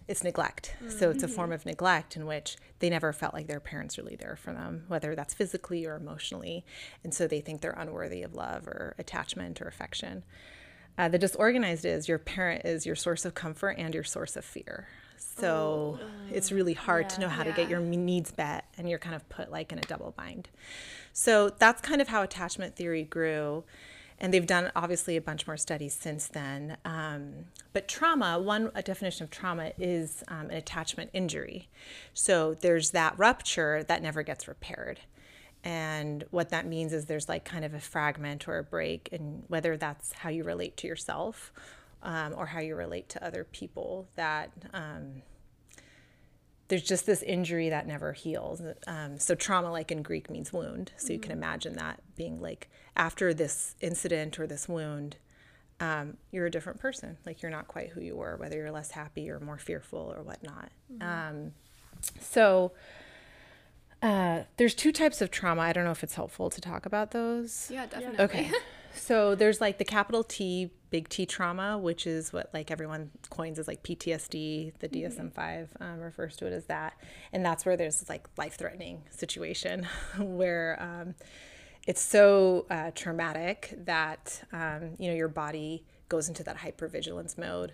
it's 0.09 0.23
neglect. 0.23 0.73
Mm-hmm. 0.77 0.97
So 0.97 1.11
it's 1.11 1.23
a 1.23 1.27
form 1.27 1.51
of 1.51 1.67
neglect 1.67 2.17
in 2.17 2.25
which 2.25 2.57
they 2.79 2.89
never 2.89 3.13
felt 3.13 3.33
like 3.33 3.45
their 3.45 3.59
parents 3.59 3.97
really 3.97 4.15
there 4.15 4.35
for 4.35 4.51
them, 4.51 4.85
whether 4.87 5.15
that's 5.15 5.35
physically 5.35 5.85
or 5.85 5.95
emotionally, 5.95 6.65
and 7.03 7.13
so 7.13 7.27
they 7.27 7.39
think 7.39 7.61
they're 7.61 7.71
unworthy 7.77 8.23
of 8.23 8.33
love 8.33 8.67
or 8.67 8.95
attachment 8.97 9.61
or 9.61 9.67
affection. 9.67 10.23
Uh, 10.97 11.07
the 11.07 11.19
disorganized 11.19 11.85
is 11.85 12.09
your 12.09 12.17
parent 12.17 12.65
is 12.65 12.85
your 12.85 12.95
source 12.95 13.23
of 13.23 13.35
comfort 13.35 13.75
and 13.77 13.93
your 13.93 14.03
source 14.03 14.35
of 14.35 14.43
fear. 14.43 14.87
So 15.17 15.99
oh, 16.01 16.05
it's 16.31 16.51
really 16.51 16.73
hard 16.73 17.05
yeah, 17.05 17.09
to 17.09 17.21
know 17.21 17.29
how 17.29 17.43
yeah. 17.43 17.51
to 17.51 17.55
get 17.55 17.69
your 17.69 17.79
needs 17.79 18.35
met, 18.35 18.65
and 18.77 18.89
you're 18.89 18.99
kind 18.99 19.15
of 19.15 19.29
put 19.29 19.51
like 19.51 19.71
in 19.71 19.77
a 19.77 19.83
double 19.83 20.13
bind. 20.17 20.49
So 21.13 21.49
that's 21.49 21.81
kind 21.81 22.01
of 22.01 22.07
how 22.07 22.23
attachment 22.23 22.75
theory 22.75 23.03
grew. 23.03 23.63
And 24.19 24.33
they've 24.33 24.45
done 24.45 24.71
obviously 24.75 25.15
a 25.15 25.21
bunch 25.21 25.47
more 25.47 25.57
studies 25.57 25.93
since 25.93 26.27
then. 26.27 26.77
Um, 26.83 27.45
but 27.71 27.87
trauma, 27.87 28.37
one 28.37 28.69
definition 28.83 29.23
of 29.23 29.29
trauma 29.29 29.71
is 29.77 30.23
um, 30.27 30.49
an 30.49 30.57
attachment 30.57 31.09
injury. 31.13 31.69
So 32.13 32.53
there's 32.53 32.91
that 32.91 33.17
rupture 33.17 33.83
that 33.83 34.01
never 34.01 34.21
gets 34.23 34.47
repaired. 34.47 34.99
And 35.63 36.23
what 36.31 36.49
that 36.49 36.65
means 36.65 36.93
is 36.93 37.05
there's 37.05 37.29
like 37.29 37.45
kind 37.45 37.65
of 37.65 37.73
a 37.73 37.79
fragment 37.79 38.47
or 38.47 38.57
a 38.57 38.63
break, 38.63 39.09
and 39.11 39.43
whether 39.47 39.75
that's 39.77 40.13
how 40.13 40.29
you 40.29 40.43
relate 40.43 40.77
to 40.77 40.87
yourself 40.87 41.51
um, 42.01 42.33
or 42.37 42.47
how 42.47 42.59
you 42.59 42.75
relate 42.75 43.09
to 43.09 43.25
other 43.25 43.43
people 43.43 44.07
that 44.15 44.51
um, 44.73 45.21
there's 46.69 46.83
just 46.83 47.05
this 47.05 47.23
injury 47.23 47.69
that 47.69 47.87
never 47.87 48.13
heals. 48.13 48.61
Um, 48.87 49.19
so 49.19 49.35
trauma, 49.35 49.71
like 49.71 49.91
in 49.91 50.01
Greek, 50.03 50.29
means 50.29 50.53
wound. 50.53 50.91
So 50.97 51.11
you 51.11 51.19
can 51.19 51.31
imagine 51.31 51.73
that 51.73 51.99
being 52.15 52.39
like 52.39 52.69
after 52.95 53.33
this 53.33 53.75
incident 53.81 54.39
or 54.39 54.45
this 54.47 54.69
wound, 54.69 55.17
um, 55.79 56.17
you're 56.31 56.45
a 56.45 56.51
different 56.51 56.79
person. 56.79 57.17
Like 57.25 57.41
you're 57.41 57.51
not 57.51 57.67
quite 57.67 57.89
who 57.89 58.01
you 58.01 58.15
were, 58.15 58.37
whether 58.37 58.55
you're 58.55 58.71
less 58.71 58.91
happy 58.91 59.29
or 59.31 59.39
more 59.39 59.57
fearful 59.57 60.13
or 60.15 60.21
whatnot. 60.21 60.69
Um, 61.01 61.53
so 62.19 62.71
uh, 64.03 64.43
there's 64.57 64.75
two 64.75 64.91
types 64.91 65.21
of 65.21 65.31
trauma. 65.31 65.61
I 65.61 65.73
don't 65.73 65.85
know 65.85 65.91
if 65.91 66.03
it's 66.03 66.15
helpful 66.15 66.51
to 66.51 66.61
talk 66.61 66.85
about 66.85 67.11
those. 67.11 67.69
Yeah, 67.71 67.87
definitely. 67.87 68.23
Okay. 68.23 68.51
so 68.93 69.35
there's 69.35 69.61
like 69.61 69.77
the 69.77 69.85
capital 69.85 70.23
T, 70.23 70.71
big 70.89 71.09
T 71.09 71.25
trauma, 71.25 71.77
which 71.77 72.07
is 72.07 72.33
what 72.33 72.49
like 72.53 72.71
everyone 72.71 73.11
coins 73.29 73.59
as 73.59 73.67
like 73.67 73.83
PTSD. 73.83 74.73
The 74.79 74.89
DSM 74.89 75.33
5 75.33 75.77
um, 75.79 75.99
refers 75.99 76.35
to 76.37 76.47
it 76.47 76.53
as 76.53 76.65
that. 76.65 76.93
And 77.31 77.45
that's 77.45 77.65
where 77.65 77.77
there's 77.77 78.07
like 78.09 78.27
life 78.37 78.55
threatening 78.57 79.03
situation 79.09 79.87
where 80.17 80.77
um, 80.81 81.15
it's 81.87 82.01
so 82.01 82.65
uh, 82.69 82.91
traumatic 82.95 83.73
that, 83.85 84.43
um, 84.51 84.91
you 84.97 85.09
know, 85.09 85.15
your 85.15 85.27
body 85.27 85.85
goes 86.07 86.27
into 86.27 86.43
that 86.43 86.57
hypervigilance 86.57 87.37
mode 87.37 87.73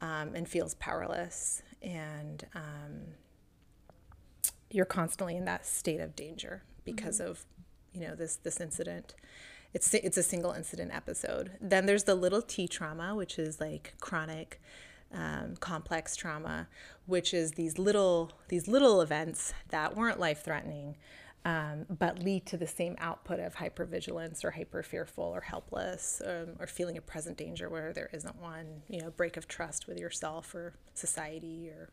um, 0.00 0.34
and 0.34 0.48
feels 0.48 0.74
powerless. 0.74 1.62
And, 1.82 2.46
um, 2.54 3.14
you're 4.70 4.84
constantly 4.84 5.36
in 5.36 5.44
that 5.44 5.66
state 5.66 6.00
of 6.00 6.14
danger 6.14 6.62
because 6.84 7.20
mm-hmm. 7.20 7.30
of 7.30 7.44
you 7.92 8.00
know 8.00 8.14
this 8.14 8.36
this 8.36 8.60
incident 8.60 9.14
it's 9.72 9.92
it's 9.94 10.16
a 10.16 10.22
single 10.22 10.52
incident 10.52 10.92
episode 10.94 11.52
then 11.60 11.86
there's 11.86 12.04
the 12.04 12.14
little 12.14 12.42
t 12.42 12.66
trauma 12.66 13.14
which 13.14 13.38
is 13.38 13.60
like 13.60 13.94
chronic 14.00 14.60
um, 15.12 15.56
complex 15.58 16.14
trauma 16.16 16.68
which 17.06 17.34
is 17.34 17.52
these 17.52 17.78
little 17.78 18.32
these 18.48 18.68
little 18.68 19.00
events 19.00 19.52
that 19.68 19.96
weren't 19.96 20.20
life 20.20 20.44
threatening 20.44 20.96
um, 21.42 21.86
but 21.88 22.18
lead 22.18 22.44
to 22.44 22.58
the 22.58 22.66
same 22.66 22.96
output 22.98 23.40
of 23.40 23.56
hypervigilance 23.56 24.44
or 24.44 24.50
hyper 24.50 24.82
fearful 24.82 25.24
or 25.24 25.40
helpless 25.40 26.20
um, 26.26 26.54
or 26.58 26.66
feeling 26.66 26.98
a 26.98 27.00
present 27.00 27.38
danger 27.38 27.68
where 27.68 27.92
there 27.92 28.10
isn't 28.12 28.40
one 28.40 28.82
you 28.88 29.00
know 29.00 29.10
break 29.10 29.36
of 29.36 29.48
trust 29.48 29.88
with 29.88 29.98
yourself 29.98 30.54
or 30.54 30.74
society 30.94 31.70
or 31.70 31.90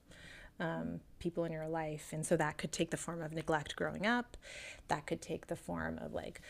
um, 0.59 0.99
people 1.19 1.45
in 1.45 1.51
your 1.51 1.67
life. 1.67 2.09
And 2.11 2.25
so 2.25 2.35
that 2.37 2.57
could 2.57 2.71
take 2.71 2.91
the 2.91 2.97
form 2.97 3.21
of 3.21 3.33
neglect 3.33 3.75
growing 3.75 4.05
up. 4.05 4.37
That 4.87 5.05
could 5.05 5.21
take 5.21 5.47
the 5.47 5.55
form 5.55 5.99
of 5.99 6.13
like, 6.13 6.41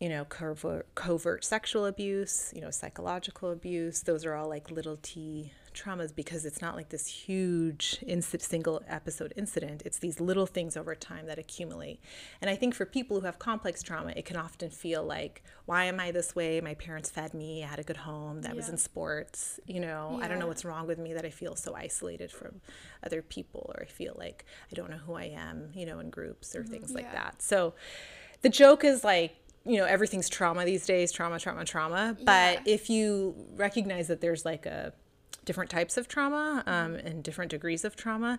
you 0.00 0.08
know, 0.08 0.24
covert, 0.24 0.94
covert 0.94 1.44
sexual 1.44 1.86
abuse, 1.86 2.52
you 2.54 2.60
know, 2.60 2.70
psychological 2.70 3.50
abuse. 3.50 4.02
Those 4.02 4.24
are 4.24 4.34
all 4.34 4.48
like 4.48 4.70
little 4.70 4.98
t 5.02 5.52
traumas 5.74 6.14
because 6.14 6.44
it's 6.44 6.60
not 6.60 6.74
like 6.74 6.88
this 6.88 7.06
huge 7.06 7.98
incident, 8.06 8.48
single 8.48 8.82
episode 8.88 9.32
incident. 9.36 9.82
It's 9.84 9.98
these 9.98 10.20
little 10.20 10.46
things 10.46 10.76
over 10.76 10.94
time 10.94 11.26
that 11.26 11.38
accumulate. 11.38 12.00
And 12.40 12.50
I 12.50 12.56
think 12.56 12.74
for 12.74 12.84
people 12.84 13.20
who 13.20 13.26
have 13.26 13.38
complex 13.38 13.82
trauma, 13.82 14.12
it 14.16 14.24
can 14.24 14.36
often 14.36 14.70
feel 14.70 15.02
like, 15.04 15.42
why 15.66 15.84
am 15.84 16.00
I 16.00 16.10
this 16.10 16.34
way? 16.34 16.60
My 16.60 16.74
parents 16.74 17.10
fed 17.10 17.34
me, 17.34 17.62
I 17.62 17.66
had 17.66 17.78
a 17.78 17.84
good 17.84 17.98
home, 17.98 18.42
that 18.42 18.50
yeah. 18.50 18.56
was 18.56 18.68
in 18.68 18.76
sports. 18.76 19.60
You 19.66 19.80
know, 19.80 20.16
yeah. 20.18 20.24
I 20.24 20.28
don't 20.28 20.38
know 20.38 20.46
what's 20.46 20.64
wrong 20.64 20.86
with 20.86 20.98
me 20.98 21.12
that 21.14 21.24
I 21.24 21.30
feel 21.30 21.54
so 21.56 21.74
isolated 21.74 22.30
from 22.30 22.60
other 23.04 23.22
people, 23.22 23.70
or 23.74 23.82
I 23.82 23.86
feel 23.86 24.14
like 24.18 24.44
I 24.70 24.74
don't 24.74 24.90
know 24.90 24.98
who 24.98 25.14
I 25.14 25.24
am, 25.24 25.70
you 25.74 25.86
know, 25.86 25.98
in 26.00 26.10
groups 26.10 26.54
or 26.54 26.62
mm-hmm. 26.62 26.72
things 26.72 26.92
like 26.92 27.12
that. 27.12 27.42
So 27.42 27.74
the 28.42 28.48
joke 28.48 28.84
is 28.84 29.04
like, 29.04 29.36
you 29.64 29.76
know 29.76 29.84
everything's 29.84 30.28
trauma 30.28 30.64
these 30.64 30.86
days 30.86 31.12
trauma 31.12 31.38
trauma 31.38 31.64
trauma 31.64 32.16
but 32.24 32.54
yeah. 32.54 32.60
if 32.66 32.88
you 32.88 33.34
recognize 33.56 34.08
that 34.08 34.20
there's 34.20 34.44
like 34.44 34.66
a 34.66 34.92
different 35.44 35.70
types 35.70 35.96
of 35.96 36.08
trauma 36.08 36.62
um, 36.66 36.94
and 36.94 37.22
different 37.22 37.50
degrees 37.50 37.84
of 37.84 37.96
trauma 37.96 38.38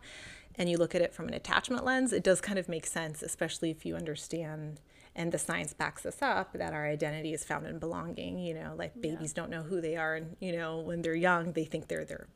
and 0.55 0.69
you 0.69 0.77
look 0.77 0.93
at 0.93 1.01
it 1.01 1.13
from 1.13 1.27
an 1.27 1.33
attachment 1.33 1.83
lens 1.83 2.13
it 2.13 2.23
does 2.23 2.41
kind 2.41 2.59
of 2.59 2.69
make 2.69 2.85
sense 2.85 3.21
especially 3.21 3.71
if 3.71 3.85
you 3.85 3.95
understand 3.95 4.79
and 5.15 5.31
the 5.31 5.37
science 5.37 5.73
backs 5.73 6.03
this 6.03 6.21
up 6.21 6.53
that 6.53 6.73
our 6.73 6.85
identity 6.85 7.33
is 7.33 7.43
found 7.43 7.65
in 7.65 7.79
belonging 7.79 8.39
you 8.39 8.53
know 8.53 8.73
like 8.77 8.99
babies 9.01 9.33
yeah. 9.35 9.41
don't 9.41 9.49
know 9.49 9.63
who 9.63 9.81
they 9.81 9.95
are 9.95 10.15
and 10.15 10.35
you 10.39 10.51
know 10.51 10.79
when 10.79 11.01
they're 11.01 11.15
young 11.15 11.51
they 11.53 11.65
think 11.65 11.87
they're 11.87 12.05
their 12.05 12.27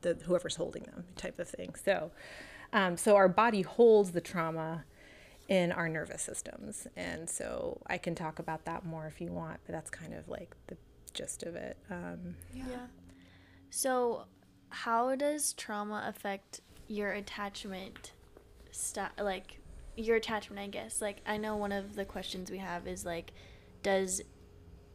the 0.00 0.14
whoever's 0.24 0.56
holding 0.56 0.82
them 0.84 1.04
type 1.16 1.38
of 1.38 1.48
thing 1.48 1.74
so 1.74 2.10
um, 2.72 2.96
so 2.96 3.16
our 3.16 3.28
body 3.28 3.62
holds 3.62 4.12
the 4.12 4.20
trauma 4.20 4.84
in 5.52 5.70
our 5.70 5.86
nervous 5.86 6.22
systems. 6.22 6.86
And 6.96 7.28
so 7.28 7.78
I 7.86 7.98
can 7.98 8.14
talk 8.14 8.38
about 8.38 8.64
that 8.64 8.86
more 8.86 9.06
if 9.06 9.20
you 9.20 9.30
want, 9.30 9.60
but 9.66 9.72
that's 9.72 9.90
kind 9.90 10.14
of 10.14 10.26
like 10.26 10.56
the 10.68 10.78
gist 11.12 11.42
of 11.42 11.56
it. 11.56 11.76
Um, 11.90 12.36
yeah. 12.54 12.64
yeah. 12.70 12.86
So, 13.68 14.24
how 14.70 15.14
does 15.14 15.52
trauma 15.52 16.04
affect 16.08 16.62
your 16.88 17.12
attachment 17.12 18.12
style? 18.70 19.10
Like, 19.20 19.60
your 19.94 20.16
attachment, 20.16 20.58
I 20.58 20.68
guess. 20.68 21.02
Like, 21.02 21.20
I 21.26 21.36
know 21.36 21.56
one 21.56 21.72
of 21.72 21.96
the 21.96 22.06
questions 22.06 22.50
we 22.50 22.56
have 22.56 22.86
is 22.86 23.04
like, 23.04 23.32
does, 23.82 24.22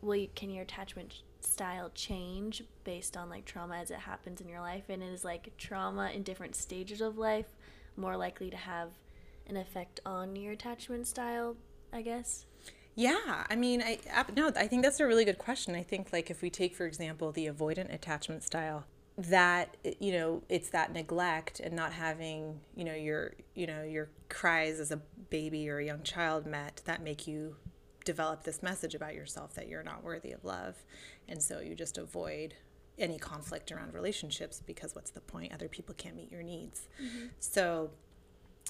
will 0.01 0.15
you, 0.15 0.27
can 0.33 0.49
your 0.49 0.63
attachment 0.63 1.21
style 1.39 1.91
change 1.93 2.63
based 2.83 3.15
on 3.15 3.29
like 3.29 3.45
trauma 3.45 3.77
as 3.77 3.91
it 3.91 3.99
happens 3.99 4.41
in 4.41 4.49
your 4.49 4.61
life? 4.61 4.85
And 4.89 5.03
is 5.03 5.23
like 5.23 5.55
trauma 5.59 6.09
in 6.15 6.23
different 6.23 6.55
stages 6.55 6.99
of 6.99 7.19
life 7.19 7.45
more 7.95 8.17
likely 8.17 8.49
to 8.49 8.57
have 8.57 8.89
an 9.47 9.57
effect 9.57 9.99
on 10.05 10.35
your 10.35 10.53
attachment 10.53 11.07
style, 11.07 11.55
I 11.91 12.01
guess? 12.01 12.45
Yeah, 12.95 13.45
I 13.47 13.55
mean, 13.55 13.83
I 13.83 13.99
no, 14.35 14.51
I 14.55 14.65
think 14.67 14.83
that's 14.83 14.99
a 14.99 15.05
really 15.05 15.23
good 15.23 15.37
question. 15.37 15.75
I 15.75 15.83
think 15.83 16.11
like 16.11 16.31
if 16.31 16.41
we 16.41 16.49
take 16.49 16.75
for 16.75 16.85
example 16.85 17.31
the 17.31 17.45
avoidant 17.45 17.93
attachment 17.93 18.43
style, 18.43 18.85
that 19.17 19.77
you 19.99 20.11
know, 20.11 20.41
it's 20.49 20.69
that 20.69 20.93
neglect 20.93 21.59
and 21.59 21.75
not 21.75 21.93
having, 21.93 22.59
you 22.75 22.83
know, 22.83 22.95
your 22.95 23.35
you 23.53 23.67
know, 23.67 23.83
your 23.83 24.09
cries 24.29 24.79
as 24.79 24.91
a 24.91 24.97
baby 25.29 25.69
or 25.69 25.77
a 25.77 25.85
young 25.85 26.01
child 26.01 26.47
met 26.47 26.81
that 26.85 27.03
make 27.03 27.27
you 27.27 27.55
develop 28.03 28.43
this 28.43 28.63
message 28.63 28.95
about 28.95 29.13
yourself 29.13 29.53
that 29.53 29.67
you're 29.67 29.83
not 29.83 30.03
worthy 30.03 30.31
of 30.31 30.43
love. 30.43 30.75
And 31.27 31.43
so 31.43 31.59
you 31.59 31.75
just 31.75 31.97
avoid 31.97 32.55
any 32.97 33.19
conflict 33.19 33.71
around 33.71 33.93
relationships 33.93 34.61
because 34.65 34.95
what's 34.95 35.11
the 35.11 35.19
point? 35.21 35.53
Other 35.53 35.67
people 35.67 35.93
can't 35.93 36.15
meet 36.15 36.31
your 36.31 36.41
needs. 36.41 36.87
Mm-hmm. 36.99 37.27
So 37.39 37.91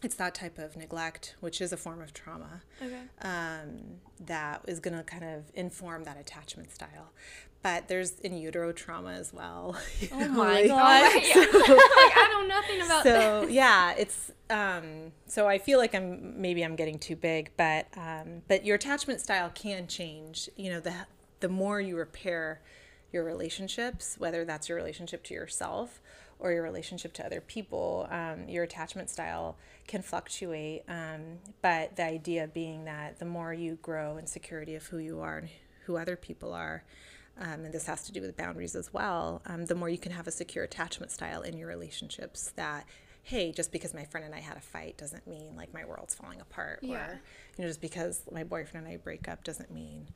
it's 0.04 0.16
that 0.16 0.36
type 0.36 0.58
of 0.58 0.76
neglect, 0.76 1.36
which 1.40 1.62
is 1.62 1.74
a 1.74 1.78
form 1.78 2.02
of 2.02 2.14
trauma, 2.14 2.62
okay. 2.82 3.02
um, 3.22 4.00
that 4.20 4.62
is 4.68 4.80
going 4.80 4.96
to 4.96 5.04
kind 5.04 5.24
of 5.24 5.46
inform 5.54 6.04
that 6.04 6.20
attachment 6.20 6.72
style. 6.72 7.12
But 7.64 7.88
there's 7.88 8.20
in 8.20 8.38
utero 8.38 8.72
trauma 8.72 9.12
as 9.12 9.34
well. 9.34 9.76
Oh 10.12 10.28
my 10.30 10.62
like, 10.62 10.68
god! 10.68 11.24
So, 11.34 11.40
like 11.40 11.50
I 11.52 12.30
know 12.32 12.48
nothing 12.48 12.82
about. 12.82 13.04
So 13.04 13.48
yeah, 13.50 13.94
it's 13.98 14.32
um, 14.50 15.12
so 15.26 15.48
I 15.48 15.58
feel 15.58 15.80
like 15.80 15.96
I'm 15.96 16.40
maybe 16.40 16.64
I'm 16.64 16.76
getting 16.76 17.00
too 17.00 17.16
big, 17.16 17.52
but 17.58 17.88
um, 17.98 18.44
but 18.48 18.64
your 18.64 18.76
attachment 18.76 19.22
style 19.22 19.50
can 19.54 19.88
change. 19.88 20.50
You 20.56 20.72
know, 20.74 20.80
the 20.80 20.94
the 21.40 21.50
more 21.50 21.82
you 21.82 21.98
repair 21.98 22.62
your 23.12 23.24
relationships, 23.24 24.16
whether 24.20 24.46
that's 24.46 24.70
your 24.70 24.78
relationship 24.78 25.24
to 25.24 25.34
yourself 25.34 26.00
or 26.40 26.52
your 26.52 26.64
relationship 26.64 27.14
to 27.14 27.26
other 27.26 27.42
people, 27.42 28.08
um, 28.12 28.48
your 28.48 28.64
attachment 28.64 29.10
style 29.10 29.58
can 29.88 30.02
fluctuate. 30.02 30.84
Um, 30.88 31.40
but 31.62 31.96
the 31.96 32.04
idea 32.04 32.48
being 32.48 32.86
that 32.86 33.20
the 33.20 33.26
more 33.26 33.54
you 33.54 33.78
grow 33.82 34.18
in 34.18 34.28
security 34.28 34.76
of 34.76 34.86
who 34.86 34.98
you 34.98 35.20
are 35.22 35.40
and 35.40 35.50
who 35.86 35.98
other 35.98 36.16
people 36.16 36.54
are, 36.54 36.84
um, 37.40 37.66
and 37.66 37.74
this 37.74 37.86
has 37.86 38.04
to 38.04 38.12
do 38.12 38.22
with 38.22 38.36
boundaries 38.36 38.76
as 38.76 38.94
well, 38.94 39.42
um, 39.46 39.66
the 39.66 39.76
more 39.76 39.90
you 39.90 39.98
can 39.98 40.12
have 40.12 40.28
a 40.28 40.32
secure 40.32 40.64
attachment 40.64 41.12
style 41.12 41.42
in 41.42 41.58
your 41.58 41.68
relationships 41.68 42.52
that 42.56 42.86
hey, 43.28 43.52
just 43.52 43.74
because 43.74 43.94
my 43.94 44.06
friend 44.06 44.26
and 44.26 44.34
I 44.34 44.40
had 44.40 44.56
a 44.56 44.62
fight 44.62 44.98
doesn't 44.98 45.28
mean 45.28 45.54
like 45.58 45.74
my 45.74 45.84
world's 45.84 46.16
falling 46.16 46.40
apart. 46.40 46.80
Yeah. 46.82 46.96
Or, 46.96 47.22
you 47.58 47.62
know, 47.62 47.68
just 47.68 47.82
because 47.82 48.22
my 48.32 48.46
boyfriend 48.46 48.88
and 48.88 48.96
I 48.96 48.98
break 48.98 49.28
up 49.28 49.44
doesn't 49.44 49.70
mean 49.70 50.08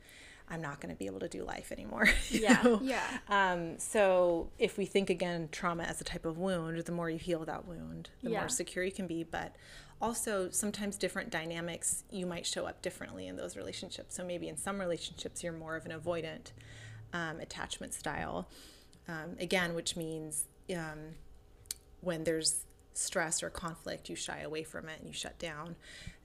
I'm 0.52 0.60
not 0.60 0.80
going 0.80 0.94
to 0.94 0.98
be 0.98 1.06
able 1.06 1.20
to 1.20 1.28
do 1.28 1.44
life 1.44 1.72
anymore. 1.72 2.08
yeah. 2.28 2.60
Know? 2.62 2.80
Yeah. 2.82 3.02
Um, 3.28 3.78
so 3.78 4.50
if 4.58 4.76
we 4.76 4.84
think 4.84 5.08
again, 5.08 5.48
trauma 5.50 5.84
as 5.84 6.00
a 6.02 6.04
type 6.04 6.26
of 6.26 6.36
wound, 6.36 6.78
the 6.84 6.92
more 6.92 7.08
you 7.08 7.18
heal 7.18 7.44
that 7.46 7.66
wound, 7.66 8.10
the 8.22 8.30
yeah. 8.30 8.40
more 8.40 8.48
secure 8.50 8.84
you 8.84 8.92
can 8.92 9.06
be. 9.06 9.24
But 9.24 9.56
also 10.00 10.50
sometimes 10.50 10.96
different 10.96 11.30
dynamics, 11.30 12.04
you 12.10 12.26
might 12.26 12.44
show 12.44 12.66
up 12.66 12.82
differently 12.82 13.28
in 13.28 13.36
those 13.36 13.56
relationships. 13.56 14.14
So 14.14 14.24
maybe 14.24 14.48
in 14.48 14.58
some 14.58 14.78
relationships, 14.78 15.42
you're 15.42 15.54
more 15.54 15.74
of 15.74 15.86
an 15.86 15.92
avoidant 15.92 16.52
um, 17.14 17.40
attachment 17.40 17.94
style. 17.94 18.46
Um, 19.08 19.36
again, 19.40 19.74
which 19.74 19.96
means 19.96 20.48
um, 20.76 21.14
when 22.02 22.24
there's 22.24 22.66
stress 22.92 23.42
or 23.42 23.48
conflict, 23.48 24.10
you 24.10 24.16
shy 24.16 24.40
away 24.40 24.64
from 24.64 24.88
it 24.90 24.98
and 24.98 25.08
you 25.08 25.14
shut 25.14 25.38
down. 25.38 25.76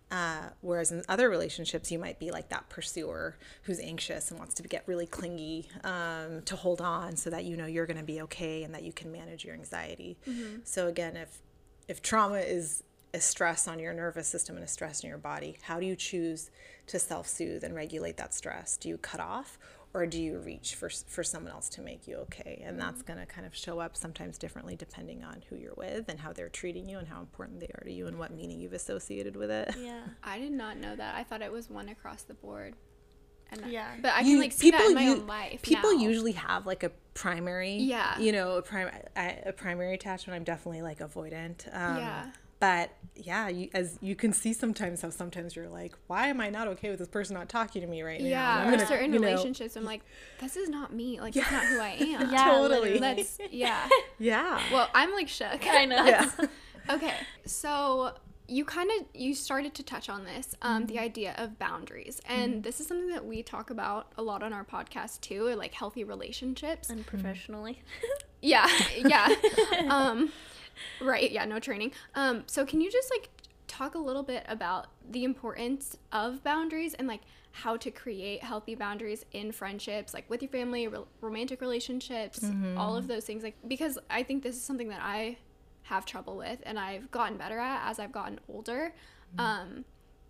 Uh, 0.10 0.50
whereas 0.62 0.92
in 0.92 1.04
other 1.10 1.30
relationships, 1.30 1.92
you 1.92 2.00
might 2.00 2.18
be 2.18 2.32
like 2.32 2.50
that 2.50 2.70
pursuer 2.70 3.38
who's 3.64 3.80
anxious 3.80 4.32
and 4.32 4.40
wants 4.40 4.54
to 4.54 4.64
get 4.64 4.84
really 4.86 5.06
clingy 5.06 5.68
um, 5.84 6.42
to 6.44 6.56
hold 6.56 6.80
on 6.80 7.18
so 7.18 7.30
that 7.30 7.44
you 7.44 7.58
know 7.58 7.66
you're 7.66 7.86
going 7.86 7.98
to 7.98 8.04
be 8.04 8.22
okay 8.22 8.64
and 8.64 8.74
that 8.74 8.84
you 8.84 8.94
can 8.94 9.12
manage 9.12 9.44
your 9.44 9.54
anxiety. 9.54 10.18
Mm-hmm. 10.28 10.60
So 10.64 10.88
again, 10.88 11.18
if 11.18 11.42
if 11.88 12.02
trauma 12.02 12.40
is 12.40 12.84
a 13.14 13.20
stress 13.20 13.68
on 13.68 13.80
your 13.80 13.94
nervous 13.94 14.28
system 14.28 14.56
and 14.56 14.64
a 14.66 14.68
stress 14.68 15.02
in 15.02 15.10
your 15.10 15.18
body, 15.18 15.58
how 15.64 15.80
do 15.80 15.86
you 15.86 15.96
choose 15.96 16.52
to 16.88 17.00
self 17.00 17.28
soothe 17.28 17.64
and 17.64 17.76
regulate 17.76 18.18
that 18.18 18.34
stress? 18.34 18.78
Do 18.78 18.90
you 18.90 18.98
cut 18.98 19.20
off 19.20 19.58
or 19.94 20.06
do 20.06 20.22
you 20.22 20.38
reach 20.40 20.76
for 20.76 20.90
for 20.90 21.24
someone 21.24 21.52
else 21.52 21.70
to 21.70 21.82
make 21.82 22.08
you 22.08 22.16
okay 22.18 22.62
and 22.66 22.80
that's 22.80 23.02
going 23.02 23.18
to 23.20 23.26
kind 23.26 23.48
of 23.48 23.56
show 23.56 23.80
up 23.80 23.96
sometimes 23.96 24.38
differently 24.38 24.76
depending 24.76 25.24
on 25.24 25.42
who 25.50 25.56
you're 25.56 25.74
with 25.76 26.08
and 26.10 26.20
how 26.20 26.32
they're 26.34 26.50
treating 26.50 26.88
you 26.88 26.98
and 27.00 27.08
how 27.08 27.20
important 27.20 27.60
they 27.60 27.68
are 27.76 27.84
to 27.84 27.92
you 27.92 28.06
and 28.08 28.20
what 28.20 28.32
meaning 28.32 28.60
you've 28.60 28.74
associated 28.74 29.36
with 29.36 29.50
it 29.50 29.74
Yeah. 29.80 30.02
I 30.24 30.40
did 30.40 30.52
not 30.52 30.78
know 30.78 30.96
that. 30.96 31.16
I 31.16 31.24
thought 31.24 31.42
it 31.42 31.52
was 31.52 31.70
one 31.70 31.90
across 31.90 32.24
the 32.24 32.34
board. 32.36 32.76
And 33.50 33.64
I- 33.66 33.70
Yeah. 33.70 33.96
but 34.02 34.12
I 34.14 34.20
You- 34.22 34.34
can 34.34 34.40
like 34.42 34.52
see 34.52 34.72
that 34.72 34.82
in 34.86 34.94
my 34.94 35.04
u- 35.04 35.12
own 35.14 35.26
life. 35.26 35.62
people 35.62 35.94
now. 35.94 36.00
usually 36.04 36.34
have 36.34 36.66
like 36.68 36.84
a 36.84 36.92
primary 37.14 37.76
Yeah. 37.78 38.20
you 38.20 38.32
know 38.34 38.58
a, 38.58 38.62
prim- 38.62 38.92
I- 39.16 39.42
a 39.46 39.54
primary 39.54 39.94
attachment 39.96 40.36
i'm 40.38 40.44
definitely 40.44 40.82
like 40.84 41.00
avoidant 41.00 41.66
um, 41.74 41.98
Yeah. 41.98 42.32
But 42.60 42.92
yeah 43.16 43.48
you, 43.48 43.70
as 43.74 43.98
you 44.02 44.16
can 44.16 44.32
see 44.34 44.54
sometimes 44.54 45.02
how 45.02 45.10
sometimes 45.10 45.56
you're 45.56 45.68
like 45.70 45.96
why 46.08 46.28
am 46.28 46.40
i 46.40 46.50
not 46.50 46.68
okay 46.68 46.90
with 46.90 47.00
this 47.00 47.08
person 47.08 47.34
not 47.36 47.50
talking 47.50 47.82
to 47.82 47.88
me 47.88 48.02
right 48.04 48.20
now 48.20 48.26
And 48.26 48.30
Yeah, 48.32 48.56
I'm 48.60 48.68
or 48.68 48.72
gonna, 48.72 48.88
certain 48.88 49.14
you 49.14 49.20
know- 49.20 49.28
relationships. 49.28 49.76
I'm 49.76 49.84
like, 49.86 50.02
this 50.40 50.56
is 50.56 50.70
not 50.70 50.94
me. 50.94 51.20
Like, 51.20 51.34
that's 51.34 51.52
not 51.52 51.66
who 51.66 51.80
I 51.80 51.90
am. 52.00 52.30
Yeah, 52.32 52.46
Totally. 52.46 52.70
literally. 52.94 53.00
That's 53.00 53.40
yeah. 53.52 53.88
yeah 54.20 54.62
Well, 54.72 54.90
I'm 54.94 55.12
like 55.14 55.28
shook. 55.30 55.66
I 55.68 55.86
know. 55.86 56.06
yeah 56.06 56.30
Okay, 56.90 57.14
so 57.46 58.14
you 58.48 58.64
kind 58.64 58.90
of 58.98 59.06
you 59.14 59.34
started 59.36 59.74
to 59.76 59.84
touch 59.84 60.08
on 60.10 60.24
this, 60.24 60.56
um, 60.62 60.86
the 60.86 61.00
idea 61.00 61.36
of 61.38 61.60
boundaries, 61.60 62.22
and 62.30 62.64
this 62.64 62.80
is 62.80 62.88
something 62.88 63.10
that 63.10 63.26
we 63.26 63.44
talk 63.44 63.70
about 63.72 64.14
a 64.18 64.22
lot 64.24 64.42
on 64.42 64.54
our 64.54 64.64
podcast 64.64 65.20
too, 65.20 65.54
like 65.56 65.74
healthy 65.74 66.06
relationships. 66.06 66.90
And 66.90 67.06
professionally. 67.06 67.82
Yeah, 68.42 68.70
yeah. 68.96 69.28
um, 69.90 70.32
right. 71.02 71.32
Yeah. 71.32 71.46
No 71.46 71.60
training. 71.60 71.92
Um, 72.16 72.44
so 72.48 72.66
can 72.66 72.82
you 72.82 72.92
just 72.92 73.12
like 73.12 73.30
talk 73.68 73.96
a 73.96 74.00
little 74.00 74.24
bit 74.24 74.46
about 74.48 74.88
the 75.12 75.24
importance 75.24 75.98
of 76.12 76.44
boundaries 76.44 76.94
and 76.94 77.08
like 77.08 77.22
how 77.52 77.76
to 77.76 77.90
create 77.90 78.44
healthy 78.44 78.76
boundaries 78.76 79.26
in 79.32 79.52
friendships, 79.52 80.14
like 80.14 80.30
with 80.30 80.42
your 80.42 80.50
family, 80.50 80.88
re- 80.88 81.00
romantic 81.22 81.60
relationships, 81.60 82.44
all 82.78 82.96
of 82.96 83.08
those 83.08 83.26
things. 83.26 83.44
Like 83.44 83.56
because 83.68 83.98
I 84.10 84.24
think 84.24 84.44
this 84.44 84.56
is 84.56 84.62
something 84.62 84.90
that 84.90 85.02
I 85.02 85.38
have 85.84 86.06
trouble 86.06 86.38
with 86.38 86.60
and 86.64 86.78
I've 86.78 87.10
gotten 87.12 87.38
better 87.38 87.58
at 87.60 87.90
as 87.90 88.00
I've 88.00 88.12
gotten 88.12 88.40
older. 88.48 88.94
Um, 89.40 89.86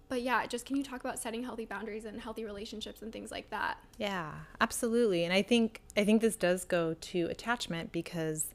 but 0.10 0.22
yeah, 0.22 0.46
just 0.46 0.66
can 0.66 0.76
you 0.78 0.84
talk 0.84 1.02
about 1.02 1.20
setting 1.20 1.44
healthy 1.44 1.66
boundaries 1.66 2.06
and 2.06 2.20
healthy 2.22 2.46
relationships 2.46 3.02
and 3.02 3.12
things 3.12 3.30
like 3.30 3.50
that? 3.50 3.78
Yeah, 3.98 4.32
absolutely. 4.62 5.26
And 5.26 5.34
I 5.34 5.42
think 5.42 5.82
I 5.98 6.06
think 6.06 6.22
this 6.22 6.36
does 6.36 6.64
go 6.64 6.94
to 6.94 7.26
attachment 7.26 7.92
because 7.92 8.54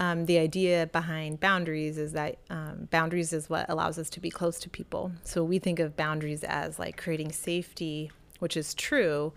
um, 0.00 0.24
the 0.24 0.38
idea 0.38 0.88
behind 0.90 1.40
boundaries 1.40 1.98
is 1.98 2.12
that 2.12 2.38
um, 2.48 2.88
boundaries 2.90 3.34
is 3.34 3.50
what 3.50 3.68
allows 3.68 3.98
us 3.98 4.08
to 4.10 4.20
be 4.20 4.30
close 4.30 4.58
to 4.60 4.70
people. 4.70 5.12
So 5.24 5.44
we 5.44 5.58
think 5.58 5.78
of 5.78 5.94
boundaries 5.94 6.42
as 6.42 6.78
like 6.78 6.96
creating 6.96 7.32
safety, 7.32 8.10
which 8.38 8.56
is 8.56 8.72
true, 8.72 9.34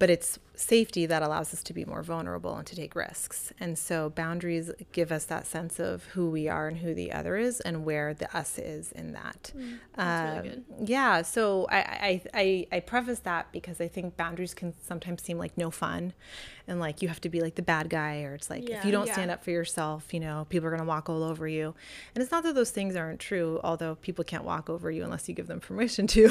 but 0.00 0.10
it's 0.10 0.40
safety 0.54 1.06
that 1.06 1.22
allows 1.22 1.52
us 1.54 1.62
to 1.62 1.72
be 1.72 1.84
more 1.84 2.02
vulnerable 2.02 2.54
and 2.56 2.66
to 2.66 2.76
take 2.76 2.94
risks. 2.94 3.52
And 3.58 3.78
so 3.78 4.10
boundaries 4.10 4.70
give 4.92 5.10
us 5.10 5.24
that 5.24 5.46
sense 5.46 5.80
of 5.80 6.04
who 6.06 6.28
we 6.30 6.46
are 6.48 6.68
and 6.68 6.78
who 6.78 6.92
the 6.94 7.10
other 7.10 7.36
is 7.36 7.60
and 7.60 7.84
where 7.84 8.12
the 8.12 8.34
us 8.36 8.58
is 8.58 8.92
in 8.92 9.12
that. 9.12 9.52
that's 9.96 10.44
really 10.44 10.56
Um, 10.56 10.64
Yeah. 10.84 11.22
So 11.22 11.66
I, 11.70 11.78
I, 11.78 12.22
I, 12.34 12.66
I 12.76 12.80
preface 12.80 13.20
that 13.20 13.50
because 13.50 13.80
I 13.80 13.88
think 13.88 14.16
boundaries 14.16 14.52
can 14.54 14.74
sometimes 14.82 15.22
seem 15.22 15.38
like 15.38 15.56
no 15.56 15.70
fun 15.70 16.12
and 16.68 16.78
like 16.78 17.02
you 17.02 17.08
have 17.08 17.20
to 17.22 17.28
be 17.30 17.40
like 17.40 17.54
the 17.56 17.62
bad 17.62 17.88
guy 17.88 18.22
or 18.22 18.34
it's 18.34 18.50
like 18.50 18.68
if 18.70 18.84
you 18.84 18.92
don't 18.92 19.06
Yeah. 19.06 19.14
stand 19.14 19.30
up 19.30 19.42
for 19.42 19.50
yourself, 19.50 20.12
you 20.14 20.20
know, 20.20 20.46
people 20.50 20.66
are 20.68 20.70
going 20.70 20.80
to 20.82 20.86
walk 20.86 21.08
all 21.08 21.22
over 21.22 21.48
you. 21.48 21.74
And 22.14 22.22
it's 22.22 22.30
not 22.30 22.42
that 22.44 22.54
those 22.54 22.70
things 22.70 22.94
aren't 22.94 23.20
true, 23.20 23.58
although 23.64 23.94
people 23.96 24.22
can't 24.22 24.44
walk 24.44 24.68
over 24.70 24.90
you 24.90 25.02
unless 25.02 25.28
you 25.30 25.34
give 25.34 25.46
them 25.46 25.60
permission 25.68 26.06
to, 26.08 26.30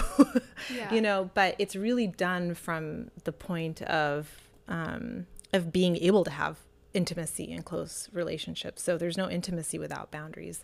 Yeah. 0.73 0.93
you 0.93 1.01
know, 1.01 1.29
but 1.33 1.55
it's 1.57 1.75
really 1.75 2.05
done 2.07 2.53
from 2.53 3.09
the 3.23 3.31
point 3.31 3.81
of, 3.81 4.10
um, 4.67 5.27
of 5.53 5.71
being 5.71 5.97
able 5.97 6.23
to 6.23 6.31
have 6.31 6.57
intimacy 6.93 7.51
and 7.51 7.63
close 7.63 8.09
relationships. 8.11 8.83
So 8.83 8.97
there's 8.97 9.17
no 9.17 9.29
intimacy 9.29 9.79
without 9.79 10.11
boundaries. 10.11 10.63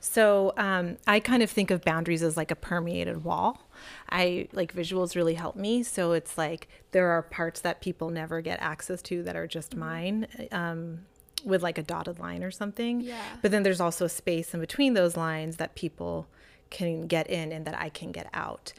So 0.00 0.52
um, 0.56 0.98
I 1.06 1.20
kind 1.20 1.42
of 1.42 1.50
think 1.50 1.70
of 1.70 1.84
boundaries 1.84 2.22
as 2.22 2.36
like 2.36 2.50
a 2.50 2.56
permeated 2.56 3.24
wall. 3.24 3.68
I 4.08 4.48
like 4.52 4.74
visuals 4.74 5.16
really 5.16 5.34
help 5.34 5.56
me. 5.56 5.82
So 5.82 6.12
it's 6.12 6.38
like 6.38 6.68
there 6.92 7.08
are 7.08 7.22
parts 7.22 7.60
that 7.62 7.80
people 7.80 8.10
never 8.10 8.40
get 8.40 8.60
access 8.60 9.02
to 9.02 9.22
that 9.24 9.36
are 9.36 9.46
just 9.46 9.74
mine. 9.74 10.26
Um, 10.52 11.00
with 11.44 11.62
like 11.62 11.76
a 11.76 11.82
dotted 11.82 12.18
line 12.18 12.42
or 12.42 12.50
something. 12.50 13.02
Yeah. 13.02 13.20
But 13.42 13.50
then 13.50 13.64
there's 13.64 13.80
also 13.80 14.06
space 14.06 14.54
in 14.54 14.60
between 14.60 14.94
those 14.94 15.14
lines 15.14 15.58
that 15.58 15.74
people 15.74 16.26
can 16.70 17.06
get 17.06 17.28
in 17.28 17.52
and 17.52 17.66
that 17.66 17.78
I 17.78 17.90
can 17.90 18.12
get 18.12 18.28
out. 18.32 18.72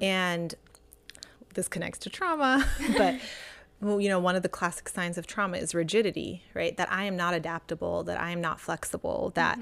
And 0.00 0.54
this 1.54 1.66
connects 1.66 1.98
to 2.00 2.10
trauma, 2.10 2.64
but 2.96 3.16
well, 3.82 4.00
you 4.00 4.08
know, 4.08 4.20
one 4.20 4.36
of 4.36 4.42
the 4.42 4.48
classic 4.48 4.88
signs 4.88 5.18
of 5.18 5.26
trauma 5.26 5.58
is 5.58 5.74
rigidity, 5.74 6.44
right? 6.54 6.76
That 6.76 6.90
I 6.90 7.04
am 7.04 7.16
not 7.16 7.34
adaptable, 7.34 8.04
that 8.04 8.18
I 8.20 8.30
am 8.30 8.40
not 8.40 8.60
flexible, 8.60 9.32
that 9.34 9.58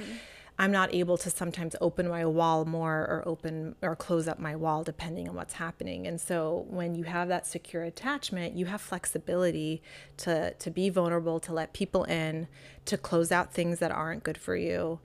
I'm 0.58 0.70
not 0.70 0.92
able 0.92 1.16
to 1.16 1.30
sometimes 1.30 1.74
open 1.80 2.06
my 2.06 2.26
wall 2.26 2.66
more 2.66 2.98
or 2.98 3.22
open 3.24 3.76
or 3.80 3.96
close 3.96 4.28
up 4.28 4.38
my 4.38 4.54
wall 4.54 4.84
depending 4.84 5.26
on 5.26 5.34
what's 5.34 5.54
happening. 5.54 6.06
And 6.06 6.20
so 6.20 6.66
when 6.68 6.94
you 6.94 7.04
have 7.04 7.28
that 7.28 7.46
secure 7.46 7.82
attachment, 7.82 8.54
you 8.54 8.66
have 8.66 8.82
flexibility 8.82 9.82
to 10.18 10.52
to 10.52 10.70
be 10.70 10.90
vulnerable, 10.90 11.40
to 11.40 11.54
let 11.54 11.72
people 11.72 12.04
in, 12.04 12.46
to 12.84 12.98
close 12.98 13.32
out 13.32 13.54
things 13.54 13.78
that 13.78 13.90
aren't 13.90 14.22
good 14.22 14.36
for 14.36 14.54
you, 14.54 15.00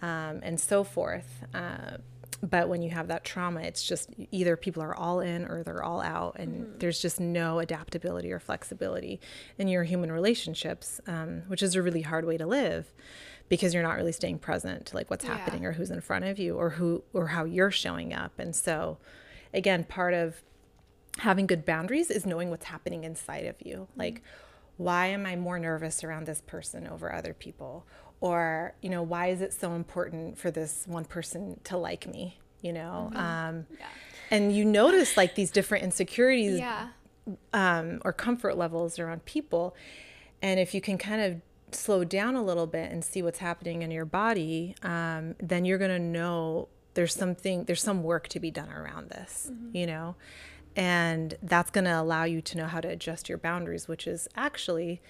um, 0.00 0.38
and 0.44 0.60
so 0.60 0.84
forth. 0.84 1.44
Uh, 1.52 1.96
but 2.42 2.68
when 2.68 2.80
you 2.82 2.90
have 2.90 3.08
that 3.08 3.24
trauma, 3.24 3.60
it's 3.60 3.82
just 3.82 4.08
either 4.30 4.56
people 4.56 4.82
are 4.82 4.94
all 4.94 5.20
in 5.20 5.44
or 5.44 5.62
they're 5.62 5.82
all 5.82 6.00
out, 6.00 6.36
and 6.38 6.80
there's 6.80 7.00
just 7.00 7.20
no 7.20 7.58
adaptability 7.58 8.32
or 8.32 8.40
flexibility 8.40 9.20
in 9.58 9.68
your 9.68 9.84
human 9.84 10.10
relationships, 10.10 11.00
um, 11.06 11.42
which 11.48 11.62
is 11.62 11.74
a 11.74 11.82
really 11.82 12.02
hard 12.02 12.24
way 12.24 12.38
to 12.38 12.46
live 12.46 12.92
because 13.50 13.74
you're 13.74 13.82
not 13.82 13.96
really 13.96 14.12
staying 14.12 14.38
present 14.38 14.86
to 14.86 14.96
like 14.96 15.10
what's 15.10 15.24
Yeah. 15.24 15.36
happening 15.36 15.66
or 15.66 15.72
who's 15.72 15.90
in 15.90 16.00
front 16.00 16.24
of 16.24 16.38
you 16.38 16.56
or 16.56 16.70
who 16.70 17.02
or 17.12 17.26
how 17.28 17.44
you're 17.44 17.70
showing 17.70 18.14
up. 18.14 18.38
And 18.38 18.54
so, 18.56 18.96
again, 19.52 19.84
part 19.84 20.14
of 20.14 20.42
having 21.18 21.46
good 21.46 21.66
boundaries 21.66 22.10
is 22.10 22.24
knowing 22.24 22.48
what's 22.50 22.66
happening 22.66 23.04
inside 23.04 23.44
of 23.46 23.56
you. 23.60 23.88
Like, 23.96 24.22
why 24.76 25.06
am 25.08 25.26
I 25.26 25.36
more 25.36 25.58
nervous 25.58 26.02
around 26.04 26.26
this 26.26 26.40
person 26.40 26.86
over 26.86 27.12
other 27.12 27.34
people? 27.34 27.84
Or, 28.20 28.74
you 28.82 28.90
know, 28.90 29.02
why 29.02 29.28
is 29.28 29.40
it 29.40 29.52
so 29.52 29.72
important 29.72 30.38
for 30.38 30.50
this 30.50 30.84
one 30.86 31.04
person 31.04 31.58
to 31.64 31.76
like 31.76 32.06
me? 32.06 32.38
You 32.60 32.72
know? 32.74 33.10
Um, 33.14 33.66
Yeah. 33.78 33.86
and 34.30 34.54
you 34.54 34.64
notice 34.64 35.16
like 35.16 35.34
these 35.34 35.50
different 35.50 35.84
insecurities 35.84 36.58
Yeah. 36.58 36.88
um, 37.52 38.02
or 38.04 38.12
comfort 38.12 38.56
levels 38.58 38.98
around 38.98 39.24
people. 39.24 39.74
And 40.42 40.60
if 40.60 40.74
you 40.74 40.80
can 40.80 40.98
kind 40.98 41.22
of 41.22 41.40
slow 41.74 42.04
down 42.04 42.34
a 42.34 42.42
little 42.42 42.66
bit 42.66 42.90
and 42.92 43.04
see 43.04 43.22
what's 43.22 43.38
happening 43.38 43.82
in 43.82 43.90
your 43.90 44.04
body, 44.04 44.74
um, 44.82 45.34
then 45.38 45.64
you're 45.64 45.78
going 45.78 45.90
to 45.90 45.98
know 45.98 46.68
there's 46.94 47.14
something, 47.14 47.64
there's 47.64 47.82
some 47.82 48.02
work 48.02 48.28
to 48.28 48.40
be 48.40 48.50
done 48.50 48.68
around 48.70 49.10
this, 49.10 49.50
you 49.72 49.86
know? 49.86 50.16
And 50.76 51.36
that's 51.42 51.70
going 51.70 51.84
to 51.84 51.98
allow 52.00 52.24
you 52.24 52.40
to 52.42 52.58
know 52.58 52.66
how 52.66 52.80
to 52.80 52.88
adjust 52.88 53.28
your 53.28 53.38
boundaries, 53.38 53.88
which 53.88 54.06
is 54.06 54.28
actually 54.36 55.00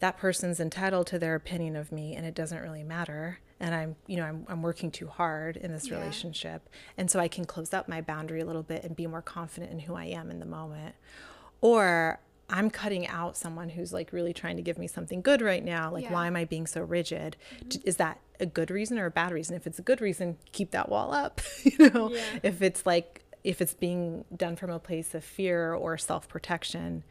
that 0.00 0.16
person's 0.18 0.60
entitled 0.60 1.06
to 1.08 1.18
their 1.18 1.34
opinion 1.34 1.76
of 1.76 1.90
me 1.92 2.14
and 2.14 2.26
it 2.26 2.34
doesn't 2.34 2.60
really 2.60 2.82
matter. 2.82 3.38
And 3.60 3.74
I'm, 3.74 3.96
you 4.06 4.16
know, 4.16 4.24
I'm, 4.24 4.44
I'm 4.48 4.62
working 4.62 4.90
too 4.90 5.06
hard 5.06 5.56
in 5.56 5.72
this 5.72 5.88
Yeah. 5.88 5.98
relationship. 5.98 6.68
And 6.98 7.10
so 7.10 7.20
I 7.20 7.28
can 7.28 7.44
close 7.44 7.72
up 7.72 7.88
my 7.88 8.00
boundary 8.00 8.40
a 8.40 8.44
little 8.44 8.62
bit 8.64 8.84
and 8.84 8.94
be 8.96 9.06
more 9.06 9.22
confident 9.22 9.72
in 9.72 9.78
who 9.80 9.94
I 9.94 10.04
am 10.06 10.30
in 10.30 10.40
the 10.40 10.46
moment 10.46 10.94
or 11.60 12.18
I'm 12.50 12.68
cutting 12.68 13.06
out 13.06 13.36
someone 13.38 13.70
who's 13.70 13.92
like 13.92 14.12
really 14.12 14.34
trying 14.34 14.56
to 14.56 14.62
give 14.62 14.76
me 14.78 14.86
something 14.86 15.22
good 15.22 15.40
right 15.40 15.64
now. 15.64 15.90
Like, 15.90 16.04
Yeah. 16.04 16.12
why 16.12 16.26
am 16.26 16.36
I 16.36 16.44
being 16.44 16.66
so 16.66 16.82
rigid? 16.82 17.36
Mm-hmm. 17.56 17.68
D- 17.68 17.82
Is 17.84 17.96
that 17.96 18.20
a 18.38 18.44
good 18.46 18.70
reason 18.70 18.98
or 18.98 19.06
a 19.06 19.10
bad 19.10 19.32
reason? 19.32 19.56
If 19.56 19.66
it's 19.66 19.78
a 19.78 19.82
good 19.82 20.00
reason, 20.02 20.36
keep 20.52 20.70
that 20.72 20.90
wall 20.90 21.14
up. 21.14 21.40
you 21.64 21.88
know, 21.90 22.10
Yeah. 22.10 22.22
if 22.42 22.60
it's 22.60 22.84
like, 22.84 23.22
if 23.44 23.60
it's 23.62 23.74
being 23.74 24.24
done 24.34 24.56
from 24.56 24.70
a 24.70 24.78
place 24.78 25.14
of 25.14 25.24
fear 25.24 25.72
or 25.74 25.96
self 25.96 26.28
protection, 26.28 27.02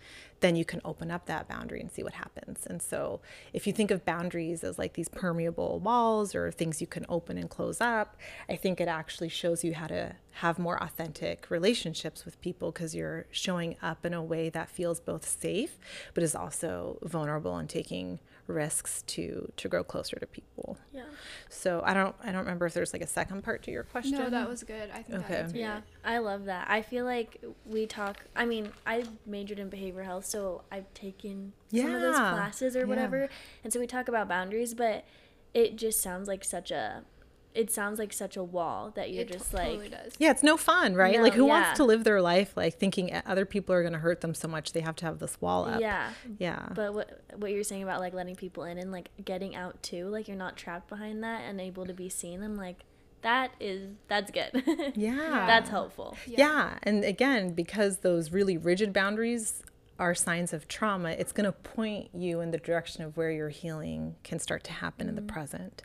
then 0.44 0.56
you 0.58 0.66
can 0.66 0.82
open 0.84 1.10
up 1.10 1.26
that 1.28 1.48
boundary 1.48 1.80
and 1.80 1.90
see 1.90 2.04
what 2.04 2.14
happens. 2.14 2.68
And 2.68 2.82
so, 2.82 3.22
if 3.54 3.66
you 3.66 3.72
think 3.72 3.92
of 3.92 4.04
boundaries 4.04 4.62
as 4.64 4.78
like 4.78 4.94
these 4.94 5.08
permeable 5.08 5.80
walls 5.80 6.36
or 6.36 6.52
things 6.52 6.82
you 6.82 6.88
can 6.88 7.06
open 7.08 7.38
and 7.38 7.50
close 7.50 7.80
up, 7.80 8.18
I 8.50 8.58
think 8.58 8.82
it 8.82 8.90
actually 8.90 9.30
shows 9.30 9.64
you 9.64 9.74
how 9.74 9.88
to 9.88 10.16
have 10.38 10.60
more 10.60 10.82
authentic 10.84 11.50
relationships 11.50 12.26
with 12.26 12.42
people 12.42 12.72
because 12.72 12.94
you're 12.94 13.26
showing 13.32 13.76
up 13.82 14.06
in 14.06 14.14
a 14.14 14.22
way 14.24 14.50
that 14.50 14.68
feels 14.68 15.00
both 15.00 15.24
safe 15.28 15.78
but 16.16 16.24
is 16.24 16.34
also 16.36 16.98
vulnerable 17.04 17.56
and 17.58 17.70
taking 17.70 18.20
risks 18.48 19.04
to 19.04 19.50
to 19.56 19.70
grow 19.70 19.84
closer 19.84 20.18
to 20.20 20.26
people. 20.26 20.78
Yeah. 20.92 21.04
So 21.50 21.82
I 21.86 21.94
don't 21.94 22.16
I 22.24 22.32
don't 22.32 22.42
remember 22.42 22.66
if 22.66 22.74
there's 22.74 22.92
like 22.92 23.02
a 23.04 23.08
second 23.08 23.44
part 23.44 23.62
to 23.64 23.72
your 23.72 23.84
question. 23.84 24.18
No, 24.18 24.30
that 24.30 24.50
was 24.50 24.64
good. 24.64 24.90
I 24.92 25.02
think 25.04 25.20
Okay. 25.20 25.34
that 25.36 25.44
answered 25.44 25.58
Yeah, 25.58 25.78
it. 25.78 25.84
I 26.04 26.18
love 26.18 26.46
that. 26.46 26.66
I 26.70 26.82
feel 26.82 27.06
like 27.06 27.40
we 27.66 27.86
talk. 27.86 28.26
I 28.36 28.46
mean, 28.46 28.72
I 28.86 29.06
majored 29.26 29.60
in 29.60 29.70
behavioral 29.70 30.04
health, 30.06 30.26
so 30.34 30.64
I've 30.72 30.92
taken 30.94 31.54
some 31.74 31.94
of 31.94 32.02
those 32.02 32.16
classes 32.16 32.76
or 32.76 32.80
yeah. 32.80 32.86
whatever, 32.86 33.30
and 33.64 33.72
so 33.72 33.80
we 33.80 33.88
talk 33.88 34.08
about 34.08 34.28
boundaries. 34.28 34.74
But 34.74 35.06
it 35.54 35.76
just 35.76 36.02
sounds 36.02 36.28
like 36.28 36.44
such 36.44 36.72
a 36.72 37.04
it 37.56 37.72
sounds 37.72 38.00
like 38.00 38.12
such 38.12 38.36
a 38.36 38.44
wall 38.44 38.92
that 38.96 39.12
you're 39.12 39.22
It 39.22 39.28
to- 39.28 39.34
just 39.38 39.54
like 39.54 39.68
totally 39.68 39.90
does. 39.90 40.14
Yeah, 40.18 40.32
it's 40.32 40.44
no 40.44 40.58
fun, 40.58 40.96
right? 40.96 41.16
No, 41.16 41.22
like, 41.22 41.34
who 41.34 41.46
yeah. 41.46 41.62
wants 41.62 41.78
to 41.78 41.84
live 41.84 42.04
their 42.04 42.22
life 42.22 42.56
like 42.56 42.80
thinking 42.80 43.14
other 43.26 43.46
people 43.46 43.76
are 43.76 43.82
going 43.82 43.94
to 43.94 44.00
hurt 44.00 44.22
them 44.22 44.34
so 44.34 44.48
much 44.48 44.74
they 44.74 44.82
have 44.82 44.96
to 44.98 45.06
have 45.06 45.20
this 45.20 45.40
wall 45.40 45.66
up? 45.66 45.80
yeah. 45.80 46.10
Yeah. 46.40 46.68
But 46.74 46.94
what 46.94 47.22
what 47.36 47.52
you're 47.52 47.64
saying 47.64 47.84
about 47.84 48.00
like 48.00 48.14
letting 48.14 48.36
people 48.36 48.64
in 48.64 48.78
and 48.78 48.92
like 48.92 49.10
getting 49.24 49.56
out 49.56 49.82
too, 49.84 50.08
like 50.08 50.28
you're 50.28 50.38
not 50.38 50.58
trapped 50.58 50.90
behind 50.90 51.24
that 51.24 51.42
and 51.42 51.62
able 51.62 51.86
to 51.86 51.94
be 51.94 52.10
seen. 52.10 52.42
I'm 52.42 52.56
like, 52.56 52.86
that 53.22 53.52
is 53.60 53.92
that's 54.08 54.32
good. 54.32 54.64
yeah. 54.96 55.46
that's 55.46 55.70
helpful. 55.70 56.18
Yeah. 56.26 56.78
And 56.84 57.04
again, 57.04 57.54
because 57.54 58.00
those 58.00 58.32
really 58.32 58.58
rigid 58.58 58.94
boundaries 58.94 59.62
are 60.04 60.14
signs 60.14 60.52
of 60.52 60.68
trauma, 60.68 61.12
it's 61.12 61.32
going 61.32 61.46
to 61.46 61.54
point 61.54 62.10
you 62.14 62.42
in 62.42 62.52
the 62.52 62.58
direction 62.58 63.06
of 63.06 63.16
where 63.16 63.32
your 63.32 63.48
healing 63.48 64.16
can 64.24 64.38
start 64.38 64.62
to 64.66 64.74
happen 64.74 65.08
in 65.08 65.16
the 65.16 65.22
present. 65.22 65.82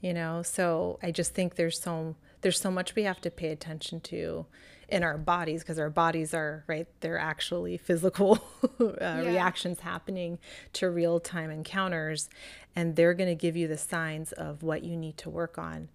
You 0.00 0.12
know, 0.12 0.42
so 0.42 0.98
I 1.00 1.12
just 1.12 1.32
think 1.32 1.54
there's 1.54 1.80
so 1.80 2.16
there's 2.40 2.60
so 2.60 2.72
much 2.72 2.96
we 2.96 3.04
have 3.04 3.20
to 3.20 3.30
pay 3.30 3.50
attention 3.50 4.00
to 4.00 4.46
in 4.88 5.04
our 5.04 5.16
bodies 5.16 5.62
because 5.62 5.78
our 5.78 5.88
bodies 5.88 6.34
are 6.34 6.64
right 6.66 6.88
they're 7.00 7.18
actually 7.18 7.76
physical 7.76 8.44
uh, 8.80 9.22
reactions 9.24 9.78
happening 9.78 10.40
to 10.72 10.90
real-time 10.90 11.52
encounters 11.52 12.28
and 12.74 12.96
they're 12.96 13.14
going 13.14 13.28
to 13.28 13.36
give 13.36 13.56
you 13.56 13.68
the 13.68 13.78
signs 13.78 14.32
of 14.32 14.64
what 14.64 14.82
you 14.82 14.96
need 14.96 15.16
to 15.18 15.30
work 15.30 15.56
on. 15.56 15.88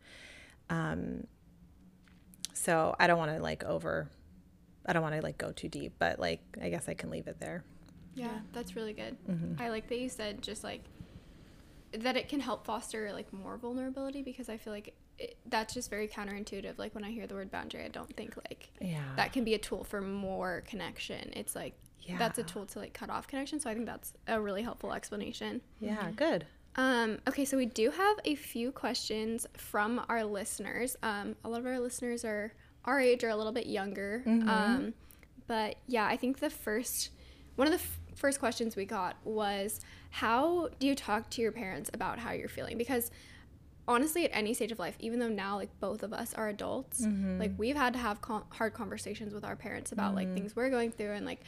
Um, 0.69 1.27
so 2.53 2.95
i 2.99 3.08
don't 3.08 3.17
want 3.17 3.32
to 3.32 3.41
like 3.41 3.63
over 3.65 4.10
i 4.88 4.93
don't 4.93 5.02
want 5.04 5.13
to 5.15 5.21
like 5.21 5.38
go 5.38 5.52
too 5.52 5.67
deep 5.69 5.93
but 6.00 6.19
like 6.19 6.41
i 6.62 6.69
guess 6.69 6.88
i 6.89 6.93
can 6.93 7.10
leave 7.10 7.28
it 7.28 7.39
there 7.39 7.63
Yeah, 8.15 8.39
that's 8.52 8.76
really 8.76 8.93
good. 8.93 9.15
Mm-hmm. 9.30 9.62
I 9.62 9.69
like 9.69 9.88
that 9.89 10.00
you 10.00 10.10
said 10.10 10.41
just 10.41 10.63
like 10.63 10.84
that 11.93 12.17
it 12.17 12.28
can 12.30 12.39
help 12.39 12.65
foster 12.65 13.12
like 13.13 13.32
more 13.32 13.58
vulnerability 13.58 14.21
because 14.23 14.50
I 14.50 14.58
feel 14.58 14.73
like 14.73 14.93
it, 15.19 15.38
that's 15.45 15.73
just 15.73 15.89
very 15.89 16.08
counterintuitive. 16.08 16.78
Like 16.78 16.93
when 16.95 17.04
I 17.04 17.12
hear 17.12 17.28
the 17.28 17.36
word 17.36 17.52
boundary, 17.52 17.84
I 17.86 17.89
don't 17.89 18.12
think 18.15 18.36
like 18.50 18.69
yeah 18.82 19.04
that 19.15 19.34
can 19.34 19.43
be 19.43 19.54
a 19.54 19.58
tool 19.60 19.84
for 19.84 20.02
more 20.02 20.63
connection. 20.67 21.32
It's 21.34 21.56
like 21.56 21.76
that's 22.17 22.39
a 22.39 22.43
tool 22.43 22.65
to 22.67 22.80
like 22.80 22.93
cut 22.93 23.10
off 23.10 23.28
connection. 23.28 23.60
So 23.60 23.69
I 23.69 23.73
think 23.73 23.86
that's 23.86 24.13
a 24.28 24.39
really 24.41 24.63
helpful 24.63 24.93
explanation. 24.93 25.62
yeah 25.80 26.10
good 26.15 26.45
Um, 26.76 27.19
okay, 27.28 27.45
so 27.45 27.58
we 27.58 27.65
do 27.65 27.89
have 27.91 28.17
a 28.26 28.36
few 28.36 28.71
questions 28.71 29.47
from 29.58 30.02
our 30.10 30.23
listeners. 30.23 30.95
Um, 31.04 31.36
a 31.43 31.50
lot 31.50 31.60
of 31.60 31.65
our 31.65 31.80
listeners 31.80 32.23
are 32.26 32.54
our 32.88 33.00
age 33.00 33.23
or 33.23 33.30
a 33.30 33.36
little 33.36 33.52
bit 33.52 33.67
younger. 33.67 34.23
Mm-hmm. 34.26 34.50
Um, 34.50 34.93
but 35.45 35.76
yeah, 35.88 36.06
I 36.06 36.17
think 36.17 36.39
the 36.39 36.50
first 36.50 37.12
one 37.56 37.67
of 37.67 37.73
the 37.73 37.80
f- 37.80 38.00
first 38.15 38.39
questions 38.39 38.76
we 38.76 38.86
got 38.86 39.17
was 39.23 39.80
how 40.10 40.69
do 40.80 40.88
you 40.88 40.95
talk 40.95 41.30
to 41.32 41.41
your 41.41 41.52
parents 41.52 41.89
about 41.93 42.19
how 42.19 42.32
you're 42.32 42.47
feeling? 42.47 42.78
Because 42.78 43.12
honestly, 43.88 44.26
at 44.26 44.32
any 44.34 44.54
stage 44.54 44.71
of 44.71 44.80
life, 44.80 44.95
even 45.00 45.19
though 45.19 45.30
now 45.30 45.56
like 45.56 45.69
both 45.80 46.04
of 46.04 46.13
us 46.13 46.34
are 46.34 46.50
adults, 46.50 47.02
mm-hmm. 47.02 47.39
like 47.39 47.52
we've 47.58 47.76
had 47.76 47.93
to 47.93 48.00
have 48.00 48.21
con- 48.21 48.43
hard 48.50 48.73
conversations 48.73 49.34
with 49.34 49.43
our 49.43 49.56
parents 49.56 49.91
about 49.91 50.15
like 50.15 50.28
mm. 50.28 50.34
things 50.34 50.56
we're 50.56 50.69
going 50.69 50.91
through 50.91 51.13
and 51.13 51.26
like 51.26 51.41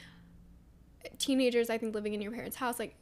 teenagers. 1.17 1.69
I 1.69 1.77
think 1.77 1.93
living 1.93 2.13
in 2.13 2.21
your 2.21 2.31
parents' 2.31 2.55
house, 2.55 2.79
like 2.79 2.95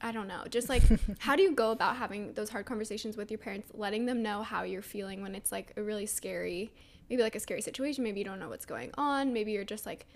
I 0.00 0.12
don't 0.12 0.28
know, 0.28 0.44
just 0.48 0.68
like 0.68 0.82
how 1.18 1.36
do 1.36 1.42
you 1.42 1.52
go 1.52 1.70
about 1.70 1.96
having 1.96 2.32
those 2.34 2.50
hard 2.50 2.66
conversations 2.66 3.16
with 3.16 3.30
your 3.30 3.38
parents, 3.38 3.70
letting 3.74 4.06
them 4.06 4.22
know 4.22 4.42
how 4.42 4.62
you're 4.62 4.82
feeling 4.82 5.22
when 5.22 5.34
it's 5.34 5.50
like 5.50 5.72
a 5.76 5.82
really 5.82 6.06
scary, 6.06 6.72
maybe 7.08 7.22
like 7.22 7.34
a 7.36 7.40
scary 7.40 7.60
situation, 7.60 8.04
maybe 8.04 8.18
you 8.20 8.24
don't 8.24 8.38
know 8.38 8.48
what's 8.48 8.66
going 8.66 8.90
on, 8.98 9.32
maybe 9.32 9.52
you're 9.52 9.64
just 9.64 9.86
like 9.86 10.06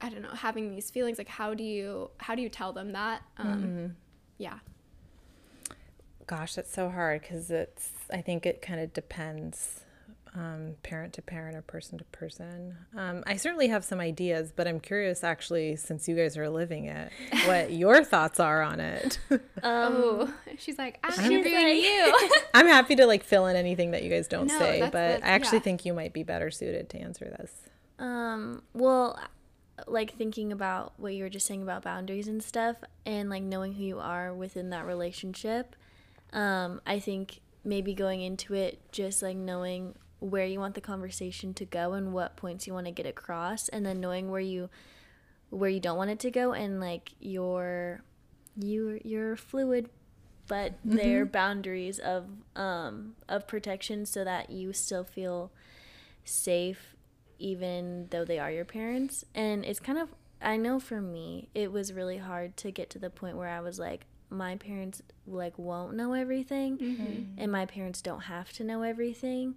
I 0.00 0.08
don't 0.08 0.22
know, 0.22 0.30
having 0.30 0.70
these 0.74 0.90
feelings 0.90 1.18
like 1.18 1.28
how 1.28 1.54
do 1.54 1.62
you 1.62 2.10
how 2.18 2.34
do 2.34 2.42
you 2.42 2.48
tell 2.48 2.72
them 2.72 2.92
that? 2.92 3.22
Um 3.38 3.96
yeah. 4.38 4.58
gosh 6.26 6.54
that's 6.54 6.72
so 6.72 6.88
hard 6.88 7.20
because 7.20 7.50
it's 7.50 7.90
i 8.12 8.20
think 8.20 8.46
it 8.46 8.62
kind 8.62 8.80
of 8.80 8.92
depends 8.92 9.80
um, 10.34 10.76
parent 10.82 11.12
to 11.14 11.22
parent 11.22 11.56
or 11.56 11.62
person 11.62 11.98
to 11.98 12.04
person 12.04 12.74
um, 12.96 13.22
i 13.26 13.36
certainly 13.36 13.68
have 13.68 13.84
some 13.84 14.00
ideas 14.00 14.50
but 14.54 14.66
i'm 14.66 14.80
curious 14.80 15.22
actually 15.22 15.76
since 15.76 16.08
you 16.08 16.16
guys 16.16 16.38
are 16.38 16.48
living 16.48 16.86
it 16.86 17.12
what 17.46 17.70
your 17.82 18.02
thoughts 18.02 18.40
are 18.40 18.62
on 18.62 18.80
it 18.80 19.18
oh, 19.62 20.32
she's 20.58 20.78
like 20.78 20.98
I'm 21.04 21.12
she's 21.12 21.44
like- 21.44 21.76
you. 21.76 22.30
i'm 22.54 22.66
happy 22.66 22.96
to 22.96 23.06
like 23.06 23.24
fill 23.24 23.46
in 23.46 23.56
anything 23.56 23.90
that 23.90 24.02
you 24.02 24.10
guys 24.10 24.26
don't 24.26 24.46
No, 24.46 24.58
say 24.58 24.80
that's- 24.80 24.90
but 24.90 24.92
that's- 24.92 25.22
i 25.22 25.28
actually 25.32 25.58
yeah. 25.58 25.64
think 25.64 25.84
you 25.84 25.92
might 25.92 26.12
be 26.14 26.22
better 26.22 26.50
suited 26.50 26.88
to 26.90 26.98
answer 26.98 27.26
this 27.38 27.52
Um, 27.98 28.62
well, 28.74 29.18
like 29.86 30.14
thinking 30.16 30.50
about 30.52 30.92
what 30.96 31.12
you 31.14 31.22
were 31.24 31.30
just 31.30 31.46
saying 31.46 31.62
about 31.62 31.82
boundaries 31.82 32.26
and 32.28 32.42
stuff 32.42 32.76
and 33.06 33.28
like 33.30 33.42
knowing 33.42 33.74
who 33.74 33.84
you 33.84 33.98
are 34.00 34.32
within 34.34 34.70
that 34.70 34.86
relationship. 34.86 35.76
Um, 36.32 36.80
I 36.86 36.98
think 36.98 37.40
maybe 37.64 37.94
going 37.94 38.20
into 38.22 38.54
it 38.54 38.80
just 38.92 39.22
like 39.22 39.36
knowing 39.36 39.94
where 40.22 40.46
you 40.46 40.60
want 40.60 40.74
the 40.74 40.80
conversation 40.80 41.52
to 41.52 41.64
go 41.64 41.92
and 41.94 42.12
what 42.12 42.36
points 42.36 42.66
you 42.66 42.72
want 42.72 42.86
to 42.86 42.92
get 42.92 43.06
across 43.06 43.68
and 43.68 43.84
then 43.84 44.00
knowing 44.00 44.30
where 44.30 44.40
you 44.40 44.70
where 45.50 45.68
you 45.68 45.80
don't 45.80 45.96
want 45.98 46.10
it 46.10 46.18
to 46.20 46.30
go 46.30 46.52
and 46.52 46.80
like 46.80 47.12
your 47.18 48.02
you 48.56 49.00
you're 49.04 49.36
fluid 49.36 49.90
but 50.46 50.74
there 50.84 51.22
are 51.22 51.26
boundaries 51.26 51.98
of 51.98 52.26
um 52.56 53.14
of 53.28 53.46
protection 53.48 54.06
so 54.06 54.24
that 54.24 54.50
you 54.50 54.72
still 54.72 55.04
feel 55.04 55.50
safe 56.24 56.94
even 57.38 58.06
though 58.10 58.24
they 58.24 58.38
are 58.38 58.52
your 58.52 58.64
parents. 58.64 59.24
And 59.34 59.64
it's 59.64 59.80
kind 59.80 59.98
of 59.98 60.14
i 60.44 60.56
know 60.56 60.80
for 60.80 61.00
me 61.00 61.48
it 61.54 61.70
was 61.70 61.92
really 61.92 62.18
hard 62.18 62.56
to 62.56 62.72
get 62.72 62.90
to 62.90 62.98
the 62.98 63.08
point 63.08 63.36
where 63.36 63.48
i 63.48 63.60
was 63.60 63.78
like 63.78 64.06
my 64.32 64.56
parents 64.56 65.02
like 65.26 65.58
won't 65.58 65.94
know 65.94 66.12
everything 66.12 66.78
and 67.38 67.52
my 67.52 67.66
parents 67.66 68.00
don't 68.00 68.22
have 68.22 68.52
to 68.52 68.64
know 68.64 68.82
everything 68.82 69.54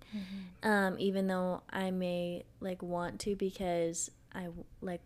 um 0.64 0.96
even 1.00 1.28
though 1.28 1.62
i 1.70 1.90
may 1.92 2.44
like 2.60 2.82
want 2.84 3.20
to 3.20 3.36
because 3.36 4.12
i 4.34 4.48
like 4.82 5.02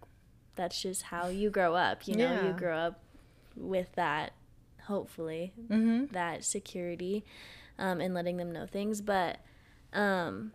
that's 0.56 0.82
just 0.82 1.04
how 1.04 1.28
you 1.28 1.50
grow 1.50 1.76
up 1.76 2.08
you 2.08 2.16
know? 2.16 2.48
You 2.48 2.54
grow 2.54 2.78
up 2.78 3.00
with 3.56 3.94
that 3.96 4.34
hopefully 4.86 5.54
mm-hmm. 5.70 6.06
that 6.14 6.44
security 6.44 7.24
um, 7.78 8.02
and 8.02 8.14
letting 8.14 8.38
them 8.38 8.52
know 8.52 8.66
things 8.66 9.02
but 9.02 9.38
um 9.94 10.52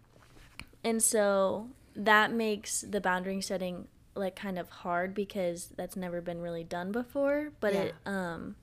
and 0.83 1.03
so 1.03 1.69
that 1.97 2.33
makes 2.33 2.83
the 2.83 3.01
boundary 3.01 3.41
setting 3.41 3.87
like 4.15 4.37
kind 4.37 4.59
of 4.59 4.69
hard 4.69 5.15
because 5.15 5.69
that's 5.77 5.97
never 5.97 6.21
been 6.21 6.41
really 6.41 6.65
done 6.65 6.93
before 6.93 7.51
but 7.61 7.73
it 7.75 7.95
um 8.07 8.55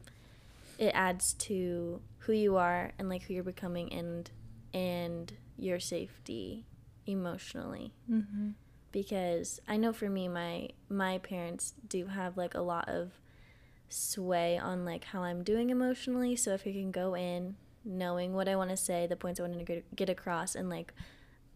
it 0.81 0.91
adds 0.95 1.33
to 1.33 2.01
who 2.17 2.33
you 2.33 2.57
are 2.57 2.91
and 2.97 3.07
like 3.07 3.21
who 3.23 3.33
you're 3.35 3.43
becoming 3.43 3.93
and 3.93 4.31
and 4.73 5.31
your 5.57 5.79
safety 5.79 6.65
emotionally. 7.05 7.93
Mm-hmm. 8.09 8.49
because 8.91 9.59
I 9.67 9.77
know 9.77 9.93
for 9.93 10.09
me 10.09 10.27
my 10.27 10.69
my 10.89 11.19
parents 11.19 11.75
do 11.87 12.07
have 12.07 12.35
like 12.35 12.55
a 12.55 12.61
lot 12.61 12.89
of 12.89 13.11
sway 13.89 14.57
on 14.57 14.83
like 14.83 15.03
how 15.05 15.21
I'm 15.23 15.43
doing 15.43 15.69
emotionally. 15.69 16.35
So 16.35 16.53
if 16.53 16.61
I 16.65 16.71
can 16.71 16.91
go 16.91 17.15
in 17.15 17.55
knowing 17.85 18.33
what 18.33 18.47
I 18.47 18.55
want 18.55 18.71
to 18.71 18.77
say 18.77 19.05
the 19.07 19.15
points 19.15 19.39
I 19.39 19.43
want 19.43 19.57
to 19.57 19.63
get, 19.63 19.95
get 19.95 20.09
across 20.09 20.55
and 20.55 20.69
like 20.69 20.93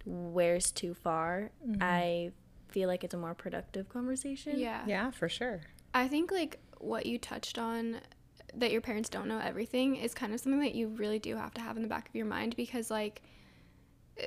where's 0.05 0.71
too 0.71 0.93
far 0.93 1.51
I 1.81 2.31
feel 2.67 2.87
like 2.87 3.03
it's 3.03 3.13
a 3.13 3.17
more 3.17 3.33
productive 3.33 3.89
conversation. 3.89 4.59
Yeah. 4.59 4.83
yeah 4.85 5.09
for 5.11 5.29
sure. 5.29 5.61
I 5.95 6.07
think 6.07 6.31
like 6.31 6.59
what 6.79 7.05
you 7.07 7.17
touched 7.17 7.57
on 7.57 8.01
that 8.57 8.71
your 8.71 8.81
parents 8.81 9.09
don't 9.09 9.27
know 9.27 9.39
everything 9.39 9.95
is 9.95 10.13
kind 10.13 10.33
of 10.33 10.39
something 10.39 10.61
that 10.61 10.75
you 10.75 10.87
really 10.87 11.19
do 11.19 11.35
have 11.35 11.53
to 11.53 11.61
have 11.61 11.75
in 11.75 11.83
the 11.83 11.89
back 11.89 12.07
of 12.07 12.15
your 12.15 12.25
mind 12.25 12.55
because 12.55 12.89
like 12.89 13.21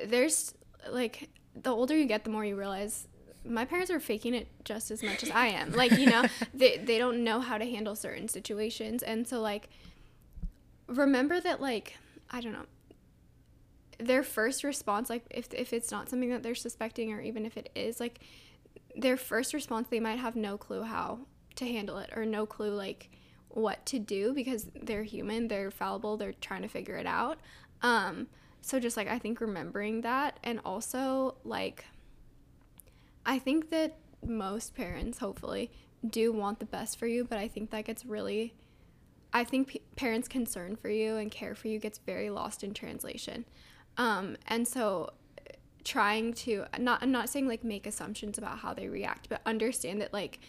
there's 0.05 0.53
like 0.89 1.29
the 1.55 1.69
older 1.69 1.95
you 1.95 2.05
get 2.05 2.23
the 2.23 2.29
more 2.29 2.45
you 2.45 2.55
realize 2.55 3.07
my 3.45 3.65
parents 3.65 3.89
are 3.89 3.99
faking 3.99 4.33
it 4.33 4.47
just 4.63 4.91
as 4.91 5.01
much 5.01 5.23
as 5.23 5.31
I 5.31 5.47
am. 5.47 5.71
Like, 5.71 5.91
you 5.97 6.07
know, 6.07 6.25
they 6.53 6.77
they 6.77 6.97
don't 6.97 7.23
know 7.23 7.39
how 7.39 7.57
to 7.57 7.65
handle 7.65 7.95
certain 7.95 8.27
situations 8.27 9.03
and 9.03 9.27
so 9.27 9.41
like 9.41 9.69
remember 10.87 11.39
that 11.39 11.61
like 11.61 11.95
I 12.29 12.41
don't 12.41 12.53
know 12.53 12.65
their 13.99 14.23
first 14.23 14.63
response 14.63 15.09
like 15.09 15.25
if 15.29 15.53
if 15.53 15.73
it's 15.73 15.91
not 15.91 16.09
something 16.09 16.29
that 16.29 16.41
they're 16.41 16.55
suspecting 16.55 17.11
or 17.11 17.19
even 17.21 17.45
if 17.45 17.57
it 17.57 17.69
is 17.75 17.99
like 17.99 18.19
their 18.95 19.17
first 19.17 19.53
response 19.53 19.87
they 19.89 19.99
might 19.99 20.19
have 20.19 20.35
no 20.35 20.57
clue 20.57 20.83
how 20.83 21.19
to 21.55 21.65
handle 21.65 21.97
it 21.97 22.09
or 22.15 22.25
no 22.25 22.45
clue 22.45 22.71
like 22.71 23.09
what 23.49 23.85
to 23.85 23.99
do 23.99 24.33
because 24.33 24.69
they're 24.81 25.03
human 25.03 25.47
they're 25.47 25.71
fallible 25.71 26.17
they're 26.17 26.33
trying 26.33 26.61
to 26.61 26.67
figure 26.67 26.95
it 26.95 27.07
out. 27.07 27.39
Um 27.81 28.27
so 28.61 28.79
just 28.79 28.97
like 28.97 29.07
i 29.07 29.17
think 29.17 29.39
remembering 29.41 30.01
that 30.01 30.37
and 30.43 30.59
also 30.65 31.35
like 31.43 31.85
i 33.25 33.39
think 33.39 33.69
that 33.69 33.95
most 34.25 34.75
parents 34.75 35.19
hopefully 35.19 35.71
do 36.09 36.31
want 36.31 36.59
the 36.59 36.65
best 36.65 36.97
for 36.97 37.07
you 37.07 37.23
but 37.23 37.37
i 37.37 37.47
think 37.47 37.69
that 37.69 37.85
gets 37.85 38.05
really 38.05 38.53
i 39.33 39.43
think 39.43 39.67
p- 39.67 39.81
parents 39.95 40.27
concern 40.27 40.75
for 40.75 40.89
you 40.89 41.15
and 41.15 41.31
care 41.31 41.55
for 41.55 41.67
you 41.67 41.79
gets 41.79 41.99
very 41.99 42.29
lost 42.29 42.63
in 42.63 42.73
translation. 42.73 43.45
Um 43.97 44.37
and 44.47 44.67
so 44.67 45.11
trying 45.83 46.33
to 46.33 46.65
not 46.77 47.01
I'm 47.01 47.11
not 47.11 47.29
saying 47.29 47.47
like 47.47 47.63
make 47.63 47.85
assumptions 47.87 48.37
about 48.37 48.59
how 48.59 48.73
they 48.73 48.87
react, 48.87 49.29
but 49.29 49.41
understand 49.45 50.01
that 50.01 50.13
like 50.13 50.39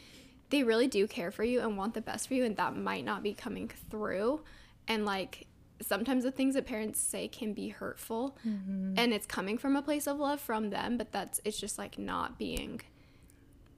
they 0.51 0.63
really 0.63 0.87
do 0.89 1.07
care 1.07 1.31
for 1.31 1.45
you 1.45 1.61
and 1.61 1.77
want 1.77 1.95
the 1.95 2.01
best 2.01 2.29
for 2.29 2.35
you 2.35 2.45
and 2.45 2.57
that 2.57 2.77
might 2.77 3.05
not 3.05 3.23
be 3.23 3.33
coming 3.35 3.71
through. 3.91 4.41
And 4.89 5.05
like 5.07 5.47
sometimes 5.81 6.25
the 6.25 6.31
things 6.31 6.55
that 6.55 6.67
parents 6.67 7.01
say 7.01 7.27
can 7.29 7.53
be 7.55 7.69
hurtful 7.71 8.37
Mm-hmm. 8.47 8.95
and 8.99 9.13
it's 9.15 9.27
coming 9.27 9.57
from 9.57 9.77
a 9.77 9.83
place 9.83 10.07
of 10.07 10.19
love 10.19 10.39
from 10.41 10.69
them 10.71 10.99
but 10.99 11.11
that's 11.13 11.41
it's 11.45 11.59
just 11.59 11.79
like 11.79 11.99
not 11.99 12.39
being 12.39 12.83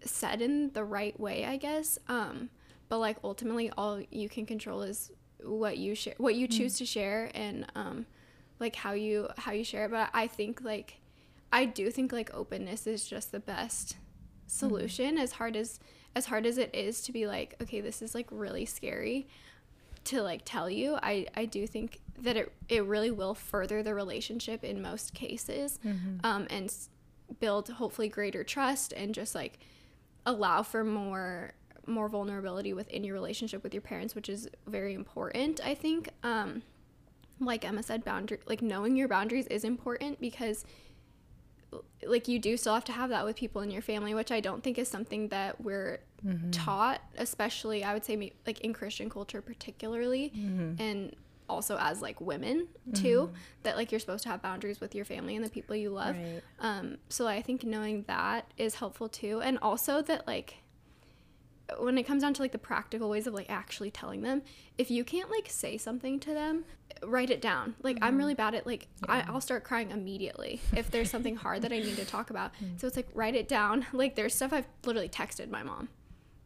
said 0.05 0.43
in 0.43 0.73
the 0.73 0.83
right 0.85 1.19
way 1.21 1.45
i 1.45 1.57
guess. 1.57 1.99
Um 2.09 2.51
but 2.89 2.99
like 2.99 3.17
ultimately 3.25 3.71
all 3.79 4.01
you 4.11 4.29
can 4.29 4.47
control 4.47 4.83
is 4.83 5.13
what 5.45 5.79
you 5.79 5.95
share 5.95 6.15
what 6.19 6.35
you 6.35 6.47
choose 6.49 6.77
to 6.79 6.85
share 6.87 7.31
and 7.35 7.67
um 7.75 8.07
like 8.59 8.77
how 8.77 8.93
you 8.93 9.29
how 9.39 9.53
you 9.53 9.65
share 9.65 9.85
it. 9.87 9.91
But 9.91 10.11
i 10.13 10.27
think 10.27 10.61
like 10.63 11.01
i 11.53 11.65
do 11.65 11.91
think 11.91 12.13
like 12.13 12.31
openness 12.35 12.87
is 12.87 13.05
just 13.07 13.31
the 13.33 13.41
best 13.41 13.97
solution 14.47 15.19
as 15.19 15.33
hard 15.33 15.57
as 15.57 15.79
as 16.15 16.27
hard 16.27 16.45
as 16.47 16.59
it 16.59 16.75
is 16.75 17.01
to 17.03 17.13
be 17.13 17.27
like 17.27 17.55
okay 17.63 17.81
this 17.81 18.03
is 18.03 18.15
like 18.15 18.27
really 18.31 18.65
scary 18.65 19.27
to 20.05 20.23
like 20.23 20.43
tell 20.45 20.69
you 20.69 20.99
i 21.03 21.27
i 21.35 21.45
do 21.45 21.67
think 21.67 22.01
that 22.21 22.37
it 22.37 22.53
it 22.69 22.85
really 22.85 23.11
will 23.11 23.35
further 23.35 23.83
the 23.83 23.95
relationship 23.95 24.63
in 24.65 24.81
most 24.83 25.15
cases 25.15 25.79
um 26.25 26.47
and 26.51 26.67
s- 26.67 26.89
build 27.41 27.69
hopefully 27.71 28.09
greater 28.09 28.45
trust 28.45 28.93
and 28.93 29.15
just 29.15 29.35
like 29.35 29.59
allow 30.27 30.63
for 30.63 30.85
more 30.85 31.53
more 31.87 32.09
vulnerability 32.09 32.73
within 32.73 33.03
your 33.05 33.15
relationship 33.15 33.63
with 33.63 33.73
your 33.75 33.81
parents 33.81 34.15
which 34.15 34.29
is 34.29 34.49
very 34.67 34.95
important 34.95 35.61
i 35.65 35.75
think. 35.75 36.09
Um 36.23 36.63
like 37.41 37.65
emma 37.65 37.83
said 37.83 38.05
boundary 38.05 38.39
like 38.47 38.63
knowing 38.63 38.95
your 38.97 39.09
boundaries 39.09 39.47
is 39.49 39.65
important 39.65 40.21
because 40.21 40.65
like 42.07 42.29
you 42.29 42.39
do 42.39 42.57
still 42.57 42.75
have 42.75 42.85
to 42.85 42.93
have 42.93 43.11
that 43.11 43.25
with 43.25 43.37
people 43.37 43.63
in 43.63 43.71
your 43.71 43.83
family 43.83 44.15
which 44.15 44.31
i 44.31 44.41
don't 44.41 44.63
think 44.63 44.79
is 44.79 44.89
something 44.89 45.29
that 45.29 45.61
we're 45.61 46.01
mm-hmm. 46.27 46.51
taught 46.51 47.01
especially 47.19 47.85
i 47.85 47.93
would 47.93 48.05
say 48.05 48.17
me- 48.17 48.33
like 48.47 48.61
in 48.61 48.73
christian 48.73 49.09
culture 49.09 49.41
particularly 49.41 50.33
mm-hmm. 50.37 50.81
and 50.81 51.15
also 51.49 51.77
as 51.79 52.01
like 52.01 52.21
women 52.21 52.67
mm-hmm. 52.89 53.03
too 53.03 53.31
that 53.63 53.77
like 53.77 53.93
you're 53.93 54.01
supposed 54.01 54.23
to 54.23 54.29
have 54.29 54.41
boundaries 54.43 54.81
with 54.81 54.95
your 54.95 55.05
family 55.05 55.37
and 55.37 55.45
the 55.45 55.51
people 55.51 55.77
you 55.77 55.91
love. 55.91 56.17
Right. 56.17 56.43
um 56.61 56.99
so 57.09 57.27
i 57.27 57.43
think 57.43 57.65
knowing 57.65 58.05
that 58.07 58.47
is 58.57 58.77
helpful 58.77 59.09
too 59.09 59.41
and 59.43 59.59
also 59.61 60.03
that 60.03 60.27
like 60.27 60.63
when 61.79 61.99
it 61.99 62.05
comes 62.05 62.23
down 62.23 62.35
to 62.35 62.43
like 62.43 62.53
the 62.53 62.59
practical 62.59 63.09
ways 63.09 63.27
of 63.27 63.35
like 63.35 63.51
actually 63.51 63.91
telling 63.91 64.23
them 64.23 64.43
if 64.79 64.91
you 64.91 65.05
can't 65.05 65.31
like 65.31 65.49
say 65.49 65.77
something 65.77 66.19
to 66.21 66.33
them 66.33 66.65
write 67.03 67.31
it 67.31 67.41
down. 67.41 67.75
Like 67.83 67.99
i'm 68.01 68.11
mm-hmm. 68.11 68.19
really 68.19 68.35
bad 68.35 68.55
at 68.55 68.67
like 68.67 68.89
I, 69.09 69.25
i'll 69.29 69.41
start 69.41 69.65
crying 69.65 69.91
immediately 69.91 70.61
if 70.77 70.91
there's 70.91 71.11
something 71.11 71.37
hard 71.37 71.63
that 71.63 71.73
i 71.73 71.79
need 71.79 71.97
to 71.97 72.05
talk 72.05 72.31
about. 72.31 72.55
Mm-hmm. 72.55 72.77
So 72.79 72.87
it's 72.87 72.97
like 72.97 73.09
write 73.15 73.35
it 73.35 73.49
down. 73.49 73.87
Like 73.93 74.15
there's 74.15 74.35
stuff 74.35 74.53
i've 74.53 74.67
literally 74.85 75.09
texted 75.09 75.51
my 75.51 75.63
mom. 75.63 75.89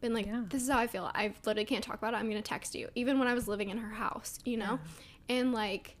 Been 0.01 0.13
like 0.13 0.25
Yeah. 0.25 0.43
this 0.49 0.63
is 0.63 0.69
how 0.69 0.79
i 0.79 0.87
feel. 0.87 1.09
I 1.13 1.33
literally 1.45 1.65
can't 1.65 1.83
talk 1.83 1.97
about 1.97 2.13
it. 2.13 2.17
I'm 2.17 2.29
gonna 2.29 2.41
text 2.41 2.75
you. 2.75 2.89
Even 2.95 3.19
when 3.19 3.27
i 3.27 3.33
was 3.33 3.47
living 3.47 3.69
in 3.69 3.77
her 3.77 3.93
house 3.93 4.39
you 4.45 4.57
know? 4.57 4.79
And 5.29 5.53
like 5.53 5.95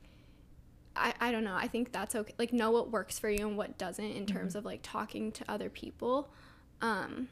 I, 0.95 1.13
I 1.19 1.31
don't 1.31 1.43
know. 1.43 1.55
I 1.55 1.67
think 1.67 1.91
that's 1.91 2.15
okay. 2.15 2.33
Like 2.39 2.51
know 2.51 2.71
what 2.71 2.89
works 2.89 3.19
for 3.19 3.29
you 3.29 3.47
and 3.47 3.55
what 3.55 3.77
doesn't 3.77 4.03
in 4.03 4.25
terms 4.25 4.51
mm-hmm. 4.51 4.59
of 4.59 4.65
like 4.65 4.79
talking 4.81 5.31
to 5.33 5.45
other 5.47 5.69
people. 5.69 6.31
Um 6.81 7.27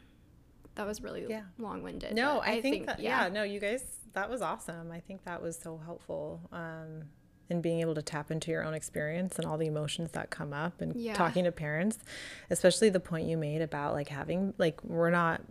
that 0.76 0.86
was 0.86 1.02
really 1.02 1.26
Yeah. 1.30 1.44
long-winded. 1.58 2.14
No, 2.16 2.42
I, 2.42 2.62
think, 2.62 2.86
that, 2.88 3.00
yeah. 3.00 3.28
no, 3.30 3.44
you 3.44 3.60
guys, 3.60 3.84
that 4.14 4.30
was 4.30 4.42
awesome. 4.42 4.92
I 4.92 5.00
think 5.00 5.24
that 5.26 5.42
was 5.42 5.58
so 5.58 5.78
helpful 5.84 6.42
um, 6.52 7.04
in 7.50 7.62
being 7.62 7.80
able 7.82 7.94
to 7.94 8.02
tap 8.02 8.32
into 8.32 8.50
your 8.50 8.64
own 8.64 8.74
experience 8.74 9.38
and 9.38 9.46
all 9.46 9.58
the 9.58 9.68
emotions 9.68 10.12
that 10.12 10.32
come 10.32 10.52
up 10.52 10.82
and 10.82 10.96
Yeah. 10.96 11.14
talking 11.14 11.44
to 11.44 11.52
parents, 11.52 12.00
especially 12.50 12.90
the 12.90 13.00
point 13.00 13.28
you 13.28 13.38
made 13.38 13.62
about 13.62 13.94
like 13.94 14.10
having, 14.10 14.54
like, 14.58 14.84
we're 14.84 15.12
not 15.12 15.42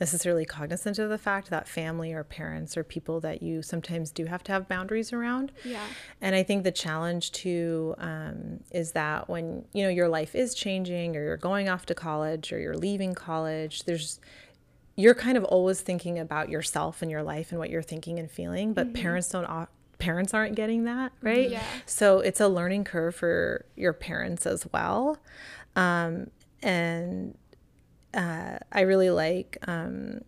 necessarily 0.00 0.44
cognizant 0.44 0.98
of 0.98 1.10
the 1.10 1.18
fact 1.18 1.50
that 1.50 1.66
family 1.68 2.12
or 2.12 2.22
parents 2.24 2.76
or 2.76 2.84
people 2.84 3.20
that 3.20 3.42
you 3.42 3.60
sometimes 3.62 4.10
do 4.12 4.26
have 4.26 4.42
to 4.44 4.52
have 4.52 4.68
boundaries 4.68 5.12
around. 5.12 5.52
Yeah. 5.64 5.84
And 6.20 6.34
I 6.36 6.42
think 6.42 6.64
the 6.64 6.72
challenge 6.72 7.32
too 7.32 7.94
um, 7.98 8.60
is 8.70 8.92
that 8.92 9.28
when 9.28 9.64
you 9.72 9.82
know 9.82 9.88
your 9.90 10.08
life 10.08 10.34
is 10.34 10.54
changing, 10.54 11.16
or 11.16 11.22
you're 11.22 11.36
going 11.36 11.68
off 11.68 11.84
to 11.86 11.94
college, 11.94 12.52
or 12.52 12.58
you're 12.58 12.76
leaving 12.76 13.14
college, 13.14 13.84
there's 13.84 14.20
you're 14.96 15.14
kind 15.14 15.36
of 15.36 15.44
always 15.44 15.80
thinking 15.80 16.18
about 16.18 16.48
yourself 16.48 17.02
and 17.02 17.10
your 17.10 17.22
life 17.22 17.50
and 17.50 17.58
what 17.58 17.70
you're 17.70 17.82
thinking 17.82 18.18
and 18.18 18.30
feeling. 18.30 18.72
But 18.72 18.94
parents 18.94 19.28
don't. 19.28 19.68
Parents 19.98 20.34
aren't 20.34 20.56
getting 20.56 20.84
that 20.84 21.12
right. 21.22 21.50
Yeah. 21.50 21.62
So 21.86 22.20
it's 22.20 22.40
a 22.40 22.48
learning 22.48 22.84
curve 22.84 23.14
for 23.14 23.64
your 23.76 23.94
parents 23.94 24.44
as 24.44 24.66
well. 24.70 25.16
Um, 25.74 26.30
and 26.62 27.36
uh, 28.12 28.58
I 28.72 28.80
really 28.82 29.08
like 29.10 29.56
um, 29.66 30.20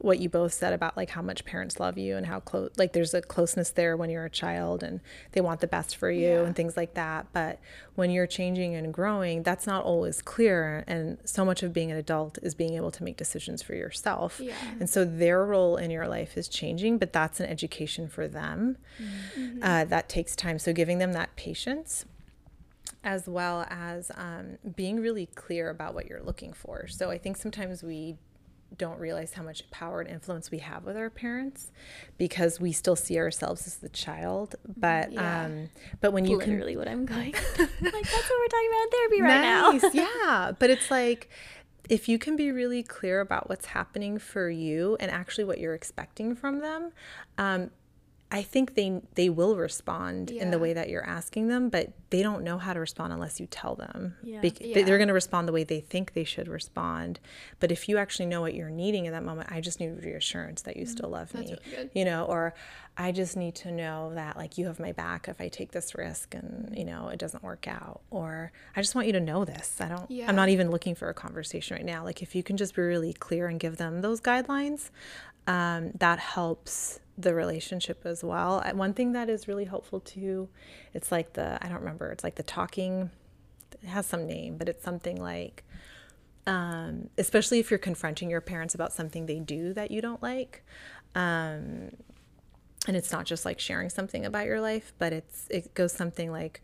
what 0.00 0.20
you 0.20 0.28
both 0.28 0.52
said 0.52 0.72
about 0.72 0.96
like 0.96 1.10
how 1.10 1.20
much 1.22 1.44
parents 1.44 1.80
love 1.80 1.98
you 1.98 2.16
and 2.16 2.26
how 2.26 2.38
close 2.38 2.70
like 2.76 2.92
there's 2.92 3.12
a 3.14 3.20
closeness 3.20 3.70
there 3.70 3.96
when 3.96 4.08
you're 4.10 4.24
a 4.24 4.30
child 4.30 4.82
and 4.82 5.00
they 5.32 5.40
want 5.40 5.60
the 5.60 5.66
best 5.66 5.96
for 5.96 6.08
you 6.10 6.28
Yeah. 6.28 6.42
and 6.44 6.54
things 6.54 6.76
like 6.76 6.94
that 6.94 7.26
but 7.32 7.58
when 7.96 8.10
you're 8.10 8.26
changing 8.28 8.76
and 8.76 8.94
growing 8.94 9.42
that's 9.42 9.66
not 9.66 9.84
always 9.84 10.22
clear 10.22 10.84
and 10.86 11.18
so 11.24 11.44
much 11.44 11.64
of 11.64 11.72
being 11.72 11.90
an 11.90 11.96
adult 11.96 12.38
is 12.42 12.54
being 12.54 12.74
able 12.74 12.92
to 12.92 13.02
make 13.02 13.16
decisions 13.16 13.60
for 13.60 13.74
yourself 13.74 14.38
Yeah. 14.40 14.54
and 14.78 14.88
so 14.88 15.04
their 15.04 15.44
role 15.44 15.76
in 15.76 15.90
your 15.90 16.06
life 16.06 16.36
is 16.36 16.46
changing 16.46 16.98
but 16.98 17.12
that's 17.12 17.40
an 17.40 17.46
education 17.46 18.08
for 18.08 18.28
them 18.28 18.76
uh, 19.62 19.84
that 19.86 20.08
takes 20.08 20.36
time 20.36 20.60
so 20.60 20.72
giving 20.72 20.98
them 20.98 21.12
that 21.12 21.34
patience 21.34 22.04
as 23.04 23.28
well 23.28 23.66
as 23.70 24.10
um, 24.16 24.58
being 24.76 25.00
really 25.00 25.26
clear 25.26 25.70
about 25.70 25.94
what 25.94 26.06
you're 26.06 26.22
looking 26.22 26.52
for. 26.52 26.88
So 26.88 27.10
I 27.10 27.16
think 27.18 27.36
sometimes 27.36 27.82
we 27.82 28.16
don't 28.76 28.98
realize 29.00 29.32
how 29.32 29.42
much 29.42 29.68
power 29.70 30.00
and 30.00 30.10
influence 30.10 30.50
we 30.50 30.58
have 30.58 30.84
with 30.84 30.96
our 30.96 31.10
parents 31.10 31.70
because 32.18 32.60
we 32.60 32.70
still 32.72 32.96
see 32.96 33.18
ourselves 33.18 33.66
as 33.66 33.76
the 33.76 33.88
child. 33.88 34.56
But 34.76 35.12
Yeah. 35.12 35.44
um, 35.46 35.70
but 36.00 36.12
when 36.12 36.24
you 36.26 36.38
can 36.38 36.50
Literally 36.52 36.76
what 36.76 36.86
I'm 36.88 37.06
going. 37.06 37.32
like 37.32 37.58
that's 37.58 37.80
what 37.80 37.90
we're 37.90 38.48
talking 38.48 38.70
about 38.70 38.82
in 38.84 38.90
therapy 38.90 39.22
right 39.22 39.40
now. 39.40 39.70
nice, 39.70 39.94
yeah. 39.94 40.52
But 40.58 40.70
it's 40.70 40.90
like 40.90 41.30
if 41.88 42.08
you 42.08 42.18
can 42.18 42.36
be 42.36 42.52
really 42.52 42.82
clear 42.82 43.20
about 43.20 43.48
what's 43.48 43.66
happening 43.66 44.18
for 44.18 44.50
you 44.50 44.96
and 45.00 45.10
actually 45.10 45.44
what 45.44 45.58
you're 45.58 45.74
expecting 45.74 46.34
from 46.34 46.58
them, 46.60 46.92
um, 47.38 47.70
I 48.30 48.42
think 48.42 48.74
they 48.74 49.00
they 49.14 49.30
will 49.30 49.56
respond 49.56 50.30
in 50.30 50.50
the 50.50 50.58
way 50.58 50.74
that 50.74 50.90
you're 50.90 51.06
asking 51.06 51.48
them, 51.48 51.70
but 51.70 51.92
they 52.10 52.22
don't 52.22 52.44
know 52.44 52.58
how 52.58 52.74
to 52.74 52.80
respond 52.80 53.12
unless 53.12 53.40
you 53.40 53.46
tell 53.46 53.74
them. 53.74 54.16
Yeah. 54.22 54.42
Yeah. 54.42 54.84
They're 54.84 54.98
going 54.98 55.08
to 55.08 55.14
respond 55.14 55.48
the 55.48 55.52
way 55.52 55.64
they 55.64 55.80
think 55.80 56.12
they 56.12 56.24
should 56.24 56.46
respond. 56.46 57.20
But 57.58 57.72
if 57.72 57.88
you 57.88 57.96
actually 57.96 58.26
know 58.26 58.42
what 58.42 58.54
you're 58.54 58.70
needing 58.70 59.06
in 59.06 59.12
that 59.12 59.24
moment, 59.24 59.50
I 59.50 59.62
just 59.62 59.80
need 59.80 60.04
reassurance 60.04 60.62
that 60.62 60.76
you 60.76 60.84
mm, 60.84 60.88
still 60.88 61.08
love 61.08 61.32
That's 61.32 61.50
me. 61.50 61.56
really. 61.72 61.90
You 61.94 62.04
know, 62.04 62.24
or 62.24 62.54
I 62.98 63.12
just 63.12 63.36
need 63.36 63.54
to 63.56 63.70
know 63.70 64.12
that 64.14 64.36
like 64.36 64.58
you 64.58 64.66
have 64.66 64.78
my 64.78 64.92
back 64.92 65.28
if 65.28 65.40
I 65.40 65.48
take 65.48 65.72
this 65.72 65.94
risk 65.94 66.34
and 66.34 66.74
you 66.76 66.84
know 66.84 67.08
it 67.08 67.18
doesn't 67.18 67.42
work 67.42 67.66
out. 67.66 68.02
Or 68.10 68.52
I 68.76 68.82
just 68.82 68.94
want 68.94 69.06
you 69.06 69.14
to 69.14 69.20
know 69.20 69.46
this. 69.46 69.76
I 69.80 69.88
don't. 69.88 70.10
Yeah. 70.10 70.28
I'm 70.28 70.36
not 70.36 70.50
even 70.50 70.70
looking 70.70 70.94
for 70.94 71.08
a 71.08 71.14
conversation 71.14 71.76
right 71.76 71.86
now. 71.86 72.04
Like 72.04 72.22
if 72.22 72.34
you 72.34 72.42
can 72.42 72.58
just 72.58 72.74
be 72.74 72.82
really 72.82 73.14
clear 73.14 73.46
and 73.46 73.58
give 73.58 73.78
them 73.78 74.02
those 74.02 74.20
guidelines, 74.20 74.90
um, 75.48 75.92
that 75.98 76.20
helps 76.20 77.00
the 77.16 77.34
relationship 77.34 78.02
as 78.04 78.22
well. 78.22 78.62
Uh, 78.64 78.72
One 78.74 78.94
thing 78.94 79.12
that 79.12 79.28
is 79.28 79.48
really 79.48 79.64
helpful 79.64 79.98
too, 79.98 80.48
it's 80.94 81.10
like 81.10 81.32
the 81.32 81.58
I 81.64 81.68
don't 81.68 81.80
remember. 81.80 82.12
It's 82.12 82.22
like 82.22 82.36
the 82.36 82.44
talking. 82.44 83.10
It 83.82 83.88
has 83.88 84.06
some 84.06 84.26
name, 84.26 84.56
but 84.58 84.68
it's 84.68 84.84
something 84.84 85.20
like, 85.20 85.64
um, 86.46 87.08
especially 87.16 87.58
if 87.58 87.70
you're 87.70 87.78
confronting 87.78 88.30
your 88.30 88.40
parents 88.40 88.74
about 88.74 88.92
something 88.92 89.26
they 89.26 89.40
do 89.40 89.72
that 89.72 89.90
you 89.90 90.00
don't 90.00 90.22
like. 90.22 90.62
Um, 91.14 91.90
and 92.86 92.96
it's 92.96 93.10
not 93.10 93.24
just 93.24 93.44
like 93.44 93.58
sharing 93.58 93.88
something 93.88 94.24
about 94.24 94.46
your 94.46 94.60
life, 94.60 94.92
but 94.98 95.12
it's 95.12 95.46
it 95.50 95.74
goes 95.74 95.92
something 95.92 96.30
like 96.30 96.60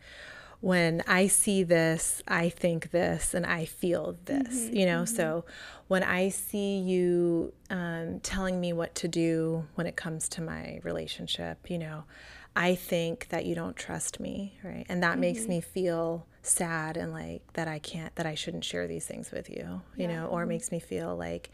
when 0.61 1.03
I 1.07 1.27
see 1.27 1.63
this, 1.63 2.21
I 2.27 2.49
think 2.49 2.91
this, 2.91 3.33
and 3.33 3.45
I 3.45 3.65
feel 3.65 4.17
this, 4.25 4.65
mm-hmm, 4.65 4.75
you 4.75 4.85
know. 4.85 5.03
Mm-hmm. 5.03 5.15
So 5.15 5.45
when 5.87 6.03
I 6.03 6.29
see 6.29 6.77
you 6.77 7.53
um, 7.69 8.19
telling 8.21 8.59
me 8.59 8.73
what 8.73 8.95
to 8.95 9.07
do 9.07 9.65
when 9.75 9.87
it 9.87 9.95
comes 9.95 10.29
to 10.29 10.41
my 10.41 10.79
relationship, 10.83 11.69
you 11.69 11.77
know, 11.77 12.05
I 12.55 12.75
think 12.75 13.27
that 13.29 13.45
you 13.45 13.53
don't 13.53 13.75
trust 13.75 14.19
me, 14.19 14.57
right? 14.63 14.85
And 14.87 15.03
that 15.03 15.19
makes 15.19 15.41
mm-hmm. 15.41 15.49
me 15.49 15.61
feel 15.61 16.25
sad 16.41 16.95
and 16.95 17.11
like 17.11 17.41
that 17.53 17.67
I 17.67 17.79
can't, 17.79 18.15
that 18.15 18.25
I 18.25 18.35
shouldn't 18.35 18.63
share 18.63 18.87
these 18.87 19.05
things 19.05 19.31
with 19.31 19.49
you, 19.49 19.81
you 19.97 20.07
know, 20.07 20.27
or 20.27 20.43
it 20.43 20.47
makes 20.47 20.71
me 20.71 20.79
feel 20.79 21.15
like, 21.15 21.51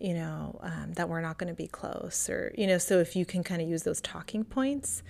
you 0.00 0.14
know, 0.14 0.58
um, 0.62 0.94
that 0.94 1.08
we're 1.08 1.20
not 1.20 1.36
going 1.36 1.48
to 1.48 1.54
be 1.54 1.66
close 1.66 2.28
or, 2.30 2.54
you 2.56 2.66
know, 2.66 2.78
so 2.78 2.98
if 2.98 3.14
you 3.14 3.26
can 3.26 3.44
kind 3.44 3.60
of 3.60 3.68
use 3.68 3.82
those 3.82 4.00
talking 4.00 4.44
points, 4.44 5.02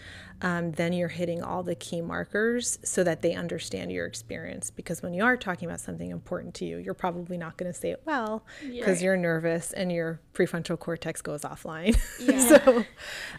um, 0.43 0.73
then 0.73 0.93
you're 0.93 1.09
hitting 1.09 1.43
all 1.43 1.63
the 1.63 1.77
key 1.77 2.01
markers 2.01 2.79
so 2.83 3.05
that 3.05 3.23
they 3.23 3.35
understand 3.35 3.93
your 3.93 4.07
experience. 4.07 4.71
Because 4.71 5.01
when 5.01 5.15
you 5.15 5.23
are 5.23 5.37
talking 5.37 5.69
about 5.69 5.81
something 5.81 6.11
important 6.11 6.55
to 6.55 6.65
you, 6.65 6.79
you're 6.79 6.95
probably 6.95 7.37
not 7.39 7.57
going 7.57 7.73
to 7.73 7.79
say 7.79 7.91
it 7.91 8.03
well 8.05 8.45
because 8.69 9.01
you're 9.01 9.17
nervous 9.17 9.73
and 9.73 9.93
your 9.93 10.21
prefrontal 10.35 10.79
cortex 10.79 11.23
goes 11.23 11.43
offline. 11.43 11.97
Yeah. 12.21 12.39
so, 12.41 12.85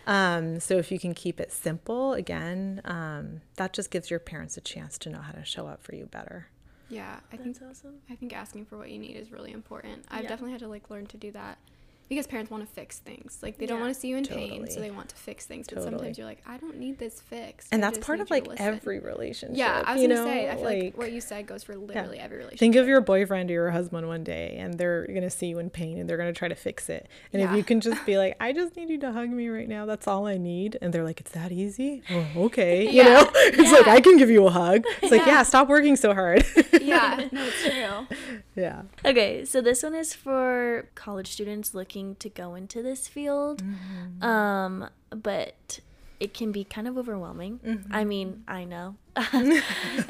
um, 0.07 0.59
so 0.59 0.77
if 0.77 0.91
you 0.91 0.99
can 0.99 1.13
keep 1.13 1.39
it 1.39 1.51
simple, 1.51 2.13
again, 2.13 2.81
um, 2.85 3.41
that 3.57 3.73
just 3.73 3.91
gives 3.91 4.09
your 4.09 4.19
parents 4.19 4.57
a 4.57 4.61
chance 4.61 4.97
to 4.99 5.09
know 5.09 5.19
how 5.19 5.33
to 5.33 5.45
show 5.45 5.67
up 5.67 5.83
for 5.83 5.93
you 5.93 6.05
better. 6.05 6.47
Yeah. 6.91 7.19
I 7.31 7.37
think 7.37 7.57
awesome. 7.67 7.95
I 8.09 8.15
think 8.15 8.33
asking 8.35 8.65
for 8.65 8.77
what 8.77 8.89
you 8.91 8.99
need 8.99 9.15
is 9.15 9.31
really 9.31 9.51
important. 9.51 10.05
I've 10.09 10.23
Yeah. 10.23 10.29
definitely 10.29 10.51
had 10.51 10.59
to 10.61 10.67
like 10.67 10.89
learn 10.89 11.05
to 11.07 11.17
do 11.17 11.31
that 11.31 11.57
because 12.11 12.27
parents 12.27 12.51
want 12.51 12.67
to 12.67 12.69
fix 12.73 12.99
things. 12.99 13.39
Like 13.41 13.57
they 13.57 13.65
don't 13.65 13.79
want 13.79 13.93
to 13.93 13.97
see 13.97 14.09
you 14.09 14.17
in 14.17 14.25
pain, 14.25 14.69
so 14.69 14.81
they 14.81 14.91
want 14.91 15.07
to 15.09 15.15
fix 15.15 15.45
things. 15.45 15.65
But 15.69 15.75
Totally. 15.75 15.91
sometimes 15.93 16.17
you're 16.17 16.27
like, 16.27 16.43
I 16.45 16.57
don't 16.57 16.77
need 16.77 16.99
this 16.99 17.21
fixed. 17.21 17.69
and 17.71 17.83
I 17.85 17.89
that's 17.89 18.05
part 18.05 18.19
of 18.19 18.29
like 18.29 18.47
every 18.57 18.99
relationship. 18.99 19.55
Yeah, 19.57 19.81
I 19.85 19.93
was 19.93 20.01
you 20.01 20.09
gonna 20.09 20.19
know? 20.19 20.27
say. 20.27 20.49
I 20.49 20.55
feel 20.55 20.63
like, 20.65 20.97
what 20.97 21.13
you 21.13 21.21
said 21.21 21.47
goes 21.47 21.63
for 21.63 21.73
literally 21.77 22.19
every 22.19 22.35
relationship. 22.39 22.59
Think 22.59 22.75
of 22.75 22.85
your 22.89 22.99
boyfriend 22.99 23.49
or 23.49 23.53
your 23.53 23.71
husband 23.71 24.07
one 24.09 24.25
day, 24.25 24.57
and 24.59 24.73
they're 24.73 25.07
gonna 25.07 25.29
see 25.29 25.47
you 25.47 25.59
in 25.59 25.69
pain, 25.69 25.97
and 25.99 26.09
they're 26.09 26.17
gonna 26.17 26.33
try 26.33 26.49
to 26.49 26.55
fix 26.55 26.89
it. 26.89 27.07
And 27.31 27.41
if 27.41 27.49
you 27.53 27.63
can 27.63 27.79
just 27.79 28.05
be 28.05 28.17
like, 28.17 28.35
"I 28.41 28.51
just 28.51 28.75
need 28.75 28.89
you 28.89 28.97
to 28.99 29.13
hug 29.13 29.29
me 29.29 29.47
right 29.47 29.69
now. 29.69 29.85
That's 29.85 30.05
all 30.05 30.27
I 30.27 30.35
need," 30.37 30.77
and 30.81 30.91
they're 30.93 31.05
like, 31.05 31.21
"It's 31.21 31.31
that 31.31 31.53
easy? 31.53 32.03
Oh, 32.11 32.25
okay." 32.47 32.89
You 33.01 33.03
know, 33.05 33.31
it's 33.35 33.71
like 33.71 33.87
I 33.87 34.01
can 34.01 34.17
give 34.17 34.29
you 34.29 34.45
a 34.47 34.51
hug. 34.51 34.83
It's 35.01 35.11
like, 35.13 35.21
Yeah. 35.21 35.27
yeah, 35.37 35.43
stop 35.43 35.69
working 35.69 35.95
so 35.95 36.13
hard. 36.13 36.43
yeah, 36.81 37.27
no, 37.31 37.45
it's 37.45 37.63
true. 37.63 38.17
yeah. 38.55 38.81
Okay, 39.05 39.45
so 39.45 39.61
this 39.61 39.81
one 39.81 39.95
is 39.95 40.13
for 40.13 40.89
college 40.95 41.27
students 41.31 41.73
looking 41.73 42.00
to 42.15 42.29
go 42.29 42.55
into 42.55 42.81
this 42.81 43.07
field. 43.07 43.63
Um, 44.21 44.89
but 45.09 45.79
it 46.19 46.33
can 46.33 46.51
be 46.51 46.63
kind 46.63 46.87
of 46.87 46.97
overwhelming. 46.97 47.85
I 47.91 48.03
mean, 48.03 48.43
I 48.47 48.63
know. 48.63 48.95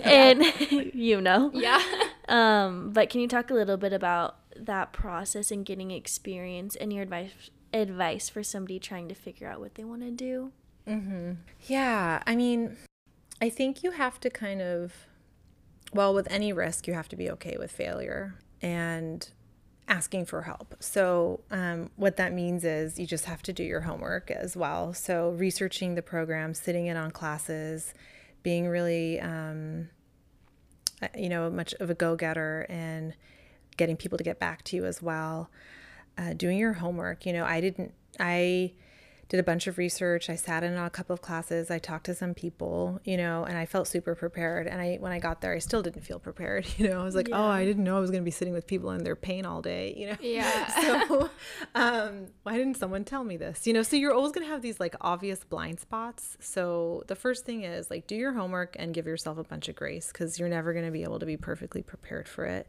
and 0.03 0.43
you 0.93 1.21
know. 1.21 1.51
Yeah. 1.53 1.81
Um, 2.27 2.91
but 2.91 3.09
can 3.09 3.21
you 3.21 3.27
talk 3.27 3.49
a 3.49 3.53
little 3.53 3.77
bit 3.77 3.93
about 3.93 4.37
that 4.55 4.91
process 4.93 5.51
and 5.51 5.65
getting 5.65 5.91
experience 5.91 6.75
and 6.75 6.91
your 6.93 7.03
advice 7.03 7.31
advice 7.73 8.27
for 8.27 8.43
somebody 8.43 8.79
trying 8.79 9.07
to 9.07 9.15
figure 9.15 9.47
out 9.47 9.59
what 9.59 9.75
they 9.75 9.83
want 9.83 10.01
to 10.01 10.11
do? 10.11 10.51
Yeah, 11.67 12.21
I 12.27 12.35
mean, 12.35 12.75
I 13.41 13.49
think 13.49 13.81
you 13.81 13.91
have 13.91 14.19
to 14.19 14.29
kind 14.29 14.61
of, 14.61 15.07
well, 15.93 16.13
with 16.13 16.27
any 16.29 16.51
risk, 16.51 16.85
you 16.85 16.93
have 16.93 17.07
to 17.09 17.15
be 17.15 17.29
okay 17.31 17.55
with 17.57 17.71
failure 17.71 18.35
and 18.61 19.29
asking 19.91 20.25
for 20.25 20.43
help. 20.43 20.73
So, 20.79 21.41
um, 21.51 21.91
what 21.97 22.15
that 22.15 22.31
means 22.31 22.63
is 22.63 22.97
you 22.97 23.05
just 23.05 23.25
have 23.25 23.41
to 23.43 23.51
do 23.51 23.61
your 23.61 23.81
homework 23.81 24.31
as 24.31 24.55
well. 24.55 24.93
So, 24.93 25.31
researching 25.31 25.95
the 25.95 26.01
program, 26.01 26.53
sitting 26.53 26.87
in 26.87 26.95
on 26.95 27.11
classes, 27.11 27.93
being 28.41 28.69
really, 28.69 29.19
um, 29.19 29.89
uh, 31.01 31.09
you 31.15 31.27
know, 31.27 31.49
much 31.49 31.73
of 31.81 31.89
a 31.89 31.93
go 31.93 32.15
getter 32.15 32.65
and 32.69 33.13
getting 33.75 33.97
people 33.97 34.17
to 34.17 34.23
get 34.23 34.39
back 34.39 34.63
to 34.63 34.77
you 34.77 34.85
as 34.85 35.01
well. 35.01 35.49
Uh, 36.17 36.33
doing 36.33 36.57
your 36.57 36.73
homework. 36.73 37.25
You 37.25 37.33
know, 37.33 37.43
I 37.43 37.59
didn't, 37.59 37.93
I 38.17 38.71
did 39.31 39.39
a 39.39 39.43
bunch 39.43 39.65
of 39.65 39.77
research. 39.77 40.29
I 40.29 40.35
sat 40.35 40.61
in 40.61 40.75
on 40.75 40.85
a 40.85 40.89
couple 40.89 41.13
of 41.13 41.21
classes. 41.21 41.71
I 41.71 41.79
talked 41.79 42.05
to 42.07 42.13
some 42.13 42.33
people, 42.33 42.99
you 43.05 43.15
know, 43.15 43.45
and 43.45 43.57
I 43.57 43.65
felt 43.65 43.87
super 43.87 44.13
prepared. 44.13 44.67
And 44.67 44.81
I, 44.81 44.97
when 44.99 45.13
I 45.13 45.19
got 45.19 45.39
there, 45.39 45.53
I 45.53 45.59
still 45.59 45.81
didn't 45.81 46.01
feel 46.01 46.19
prepared. 46.19 46.67
You 46.81 46.89
know, 46.89 47.01
I 47.01 47.03
was 47.03 47.13
like, 47.13 47.29
oh, 47.31 47.43
I 47.43 47.63
didn't 47.63 47.83
know 47.83 47.95
I 47.95 47.99
was 47.99 48.09
going 48.09 48.23
to 48.23 48.25
be 48.25 48.31
sitting 48.31 48.55
with 48.55 48.65
people 48.65 48.89
in 48.91 49.03
their 49.03 49.15
pain 49.15 49.45
all 49.45 49.61
day, 49.61 49.93
you 49.95 50.07
know? 50.07 50.15
Yeah. 50.19 50.67
so 50.81 51.29
um, 51.75 52.27
why 52.43 52.57
didn't 52.57 52.75
someone 52.75 53.03
tell 53.03 53.23
me 53.23 53.37
this 53.37 53.67
you 53.67 53.73
know 53.73 53.83
so 53.83 53.95
you're 53.95 54.13
always 54.13 54.31
going 54.31 54.45
to 54.45 54.51
have 54.51 54.61
these 54.61 54.79
like 54.79 54.95
obvious 55.01 55.43
blind 55.43 55.79
spots 55.79 56.37
so 56.39 57.03
the 57.07 57.15
first 57.15 57.45
thing 57.45 57.63
is 57.63 57.89
like 57.89 58.07
do 58.07 58.15
your 58.15 58.33
homework 58.33 58.75
and 58.79 58.93
give 58.93 59.05
yourself 59.05 59.37
a 59.37 59.43
bunch 59.43 59.69
of 59.69 59.75
grace 59.75 60.11
because 60.11 60.39
you're 60.39 60.49
never 60.49 60.73
going 60.73 60.85
to 60.85 60.91
be 60.91 61.03
able 61.03 61.19
to 61.19 61.25
be 61.25 61.37
perfectly 61.37 61.81
prepared 61.81 62.27
for 62.27 62.45
it 62.45 62.67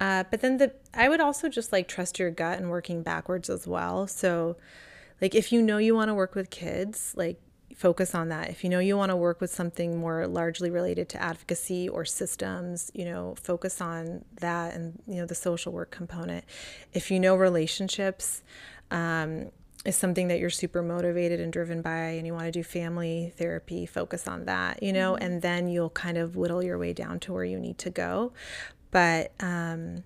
uh, 0.00 0.24
but 0.30 0.40
then 0.40 0.58
the 0.58 0.72
i 0.94 1.08
would 1.08 1.20
also 1.20 1.48
just 1.48 1.72
like 1.72 1.88
trust 1.88 2.18
your 2.18 2.30
gut 2.30 2.58
and 2.58 2.70
working 2.70 3.02
backwards 3.02 3.50
as 3.50 3.66
well 3.66 4.06
so 4.06 4.56
like 5.20 5.34
if 5.34 5.52
you 5.52 5.62
know 5.62 5.78
you 5.78 5.94
want 5.94 6.08
to 6.08 6.14
work 6.14 6.34
with 6.34 6.50
kids 6.50 7.14
like 7.16 7.40
focus 7.80 8.14
on 8.14 8.28
that. 8.28 8.50
If 8.50 8.62
you 8.62 8.68
know 8.68 8.78
you 8.78 8.94
want 8.98 9.08
to 9.08 9.16
work 9.16 9.40
with 9.40 9.50
something 9.50 9.96
more 9.96 10.26
largely 10.26 10.70
related 10.70 11.08
to 11.10 11.22
advocacy 11.22 11.88
or 11.88 12.04
systems 12.04 12.90
you 12.94 13.06
know 13.06 13.34
focus 13.42 13.80
on 13.80 14.24
that 14.40 14.74
and 14.74 15.00
you 15.06 15.16
know 15.16 15.26
the 15.26 15.34
social 15.34 15.72
work 15.72 15.90
component. 15.90 16.44
If 16.92 17.10
you 17.10 17.18
know 17.18 17.36
relationships 17.36 18.42
um, 18.90 19.50
is 19.86 19.96
something 19.96 20.28
that 20.28 20.40
you're 20.40 20.50
super 20.50 20.82
motivated 20.82 21.40
and 21.40 21.50
driven 21.50 21.80
by 21.80 22.16
and 22.18 22.26
you 22.26 22.34
want 22.34 22.44
to 22.46 22.52
do 22.52 22.62
family 22.62 23.32
therapy 23.38 23.86
focus 23.86 24.28
on 24.28 24.44
that 24.44 24.82
you 24.82 24.92
know 24.92 25.14
and 25.16 25.40
then 25.40 25.66
you'll 25.66 25.88
kind 25.88 26.18
of 26.18 26.36
whittle 26.36 26.62
your 26.62 26.76
way 26.76 26.92
down 26.92 27.18
to 27.20 27.32
where 27.32 27.44
you 27.44 27.58
need 27.58 27.78
to 27.78 27.88
go. 27.88 28.32
But 28.90 29.32
um, 29.40 30.02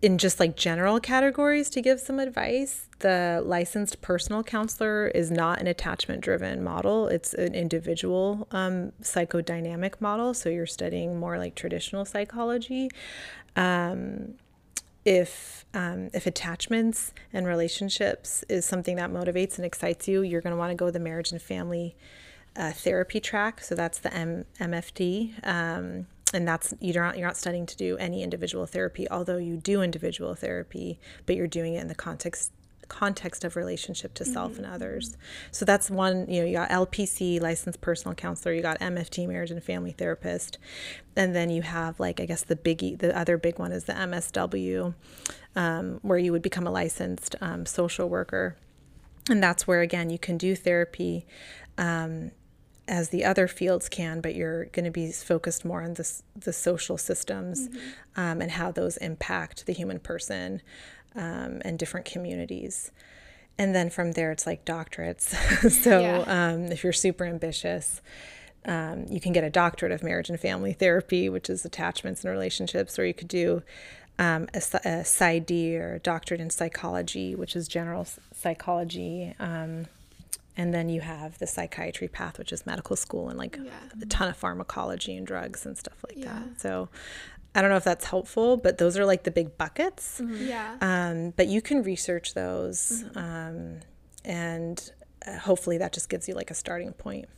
in 0.00 0.16
just 0.18 0.38
like 0.38 0.56
general 0.56 1.00
categories 1.00 1.68
to 1.70 1.80
give 1.80 1.98
some 1.98 2.18
advice, 2.18 2.86
the 3.00 3.42
licensed 3.44 4.00
personal 4.00 4.42
counselor 4.42 5.08
is 5.08 5.30
not 5.30 5.60
an 5.60 5.66
attachment 5.66 6.20
driven 6.20 6.62
model. 6.62 7.08
It's 7.08 7.34
an 7.34 7.54
individual 7.54 8.46
um, 8.52 8.92
psychodynamic 9.02 10.00
model. 10.00 10.34
So 10.34 10.48
you're 10.48 10.66
studying 10.66 11.18
more 11.18 11.36
like 11.38 11.54
traditional 11.54 12.04
psychology. 12.04 12.90
Um, 13.56 14.34
if 15.04 15.64
um, 15.74 16.10
if 16.12 16.26
attachments 16.26 17.12
and 17.32 17.46
relationships 17.46 18.44
is 18.48 18.64
something 18.64 18.96
that 18.96 19.10
motivates 19.10 19.56
and 19.56 19.64
excites 19.64 20.06
you, 20.06 20.22
you're 20.22 20.40
going 20.40 20.52
to 20.52 20.58
want 20.58 20.70
to 20.70 20.76
go 20.76 20.90
the 20.90 21.00
marriage 21.00 21.32
and 21.32 21.40
family 21.40 21.96
uh, 22.56 22.72
therapy 22.72 23.20
track. 23.20 23.62
So 23.62 23.74
that's 23.74 23.98
the 23.98 24.12
M- 24.12 24.44
MFT. 24.60 25.46
And 26.34 26.46
that's 26.46 26.74
you're 26.80 27.02
not 27.02 27.16
you're 27.16 27.26
not 27.26 27.36
studying 27.36 27.66
to 27.66 27.76
do 27.76 27.96
any 27.96 28.22
individual 28.22 28.66
therapy, 28.66 29.08
although 29.10 29.38
you 29.38 29.56
do 29.56 29.82
individual 29.82 30.34
therapy, 30.34 30.98
but 31.24 31.36
you're 31.36 31.46
doing 31.46 31.74
it 31.74 31.80
in 31.80 31.88
the 31.88 31.94
context 31.94 32.52
context 32.88 33.44
of 33.44 33.54
relationship 33.54 34.14
to 34.14 34.24
self 34.24 34.56
and 34.56 34.66
others. 34.66 35.16
So 35.50 35.64
that's 35.64 35.90
one, 35.90 36.26
you 36.28 36.40
know, 36.40 36.46
you 36.46 36.54
got 36.54 36.70
LPC, 36.70 37.40
licensed 37.40 37.80
personal 37.80 38.14
counselor, 38.14 38.54
you 38.54 38.62
got 38.62 38.80
MFT, 38.80 39.28
marriage 39.28 39.50
and 39.50 39.62
family 39.62 39.92
therapist. 39.92 40.58
And 41.14 41.34
then 41.34 41.50
you 41.50 41.62
have 41.62 42.00
like 42.00 42.20
I 42.20 42.26
guess 42.26 42.42
the 42.42 42.56
biggie 42.56 42.98
the 42.98 43.16
other 43.16 43.38
big 43.38 43.58
one 43.58 43.72
is 43.72 43.84
the 43.84 43.92
MSW, 43.92 44.94
um, 45.56 45.98
where 46.02 46.18
you 46.18 46.32
would 46.32 46.42
become 46.42 46.66
a 46.66 46.70
licensed 46.70 47.36
um, 47.40 47.66
social 47.66 48.08
worker. 48.08 48.56
And 49.30 49.42
that's 49.42 49.66
where 49.66 49.82
again 49.82 50.10
you 50.10 50.18
can 50.18 50.38
do 50.38 50.56
therapy 50.56 51.26
um, 51.76 52.32
as 52.88 53.10
the 53.10 53.24
other 53.24 53.46
fields 53.46 53.88
can, 53.88 54.20
but 54.20 54.34
you're 54.34 54.64
going 54.66 54.84
to 54.84 54.90
be 54.90 55.12
focused 55.12 55.64
more 55.64 55.82
on 55.82 55.94
the, 55.94 56.10
the 56.36 56.52
social 56.52 56.96
systems 56.98 57.68
um, 58.16 58.40
and 58.40 58.50
how 58.52 58.72
those 58.72 58.96
impact 58.96 59.66
the 59.66 59.72
human 59.72 59.98
person 60.00 60.62
um, 61.14 61.60
and 61.64 61.78
different 61.78 62.06
communities. 62.06 62.90
And 63.58 63.74
then 63.74 63.90
from 63.90 64.12
there, 64.12 64.32
it's 64.32 64.46
like 64.46 64.64
doctorates. 64.64 65.34
so 65.70 66.00
Yeah. 66.00 66.24
um, 66.26 66.66
if 66.72 66.82
you're 66.82 66.92
super 66.92 67.24
ambitious, 67.24 68.00
um, 68.64 69.06
you 69.08 69.20
can 69.20 69.32
get 69.32 69.44
a 69.44 69.50
doctorate 69.50 69.92
of 69.92 70.02
marriage 70.02 70.30
and 70.30 70.40
family 70.40 70.72
therapy, 70.72 71.28
which 71.28 71.50
is 71.50 71.64
attachments 71.64 72.24
and 72.24 72.30
relationships, 72.32 72.98
or 72.98 73.04
you 73.06 73.14
could 73.14 73.28
do 73.28 73.62
um, 74.18 74.48
a, 74.54 74.58
a 74.58 75.02
PsyD 75.04 75.78
or 75.78 75.94
a 75.94 75.98
doctorate 76.00 76.40
in 76.40 76.50
psychology, 76.50 77.34
which 77.34 77.54
is 77.54 77.68
general 77.68 78.06
psychology. 78.32 79.34
Um, 79.38 79.86
and 80.58 80.74
then 80.74 80.88
you 80.90 81.00
have 81.00 81.38
the 81.38 81.46
psychiatry 81.46 82.08
path, 82.08 82.36
which 82.38 82.52
is 82.52 82.66
medical 82.66 82.96
school 82.96 83.28
and 83.30 83.38
like 83.38 83.56
Yeah. 83.62 83.70
a 84.02 84.06
ton 84.06 84.28
of 84.28 84.36
pharmacology 84.36 85.16
and 85.16 85.26
drugs 85.26 85.64
and 85.64 85.78
stuff 85.78 85.94
like 86.06 86.18
Yeah. 86.18 86.24
that. 86.40 86.60
So 86.60 86.90
I 87.54 87.62
don't 87.62 87.70
know 87.70 87.76
if 87.76 87.84
that's 87.84 88.04
helpful, 88.04 88.56
but 88.58 88.76
those 88.78 88.98
are 88.98 89.06
like 89.06 89.22
the 89.22 89.30
big 89.30 89.56
buckets. 89.56 90.20
Yeah. 90.22 90.76
Um, 90.82 91.30
but 91.36 91.46
you 91.46 91.62
can 91.62 91.82
research 91.82 92.34
those, 92.34 93.04
um, 93.14 93.80
and 94.24 94.92
uh, 95.26 95.38
hopefully 95.38 95.78
that 95.78 95.92
just 95.92 96.08
gives 96.10 96.28
you 96.28 96.34
like 96.34 96.50
a 96.50 96.54
starting 96.54 96.92
point. 96.92 97.28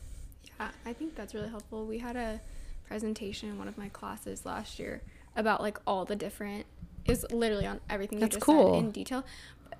Yeah, 0.59 0.69
I 0.85 0.93
think 0.93 1.15
that's 1.15 1.33
really 1.33 1.49
helpful. 1.49 1.85
We 1.85 1.99
had 1.99 2.15
a 2.17 2.41
presentation 2.87 3.49
in 3.49 3.57
one 3.57 3.67
of 3.67 3.77
my 3.77 3.89
classes 3.89 4.45
last 4.45 4.77
year 4.79 5.01
about 5.35 5.61
like 5.61 5.77
all 5.87 6.05
the 6.05 6.15
different. 6.15 6.65
It 7.05 7.09
was 7.09 7.25
literally 7.31 7.65
on 7.65 7.79
everything 7.89 8.19
you 8.19 8.27
just 8.27 8.41
cool. 8.43 8.73
said 8.75 8.83
in 8.83 8.91
detail. 8.91 9.23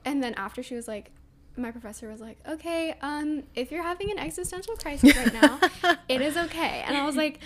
And 0.05 0.23
then 0.23 0.33
after 0.35 0.63
she 0.63 0.73
was 0.75 0.87
like, 0.87 1.11
my 1.57 1.71
professor 1.71 2.09
was 2.09 2.21
like, 2.21 2.37
"Okay, 2.47 2.95
um, 3.01 3.43
if 3.55 3.71
you're 3.71 3.83
having 3.83 4.11
an 4.11 4.19
existential 4.19 4.75
crisis 4.75 5.15
right 5.15 5.33
now, 5.33 5.59
it 6.09 6.21
is 6.21 6.37
okay." 6.37 6.83
And 6.85 6.95
I 6.95 7.05
was 7.05 7.15
like, 7.15 7.39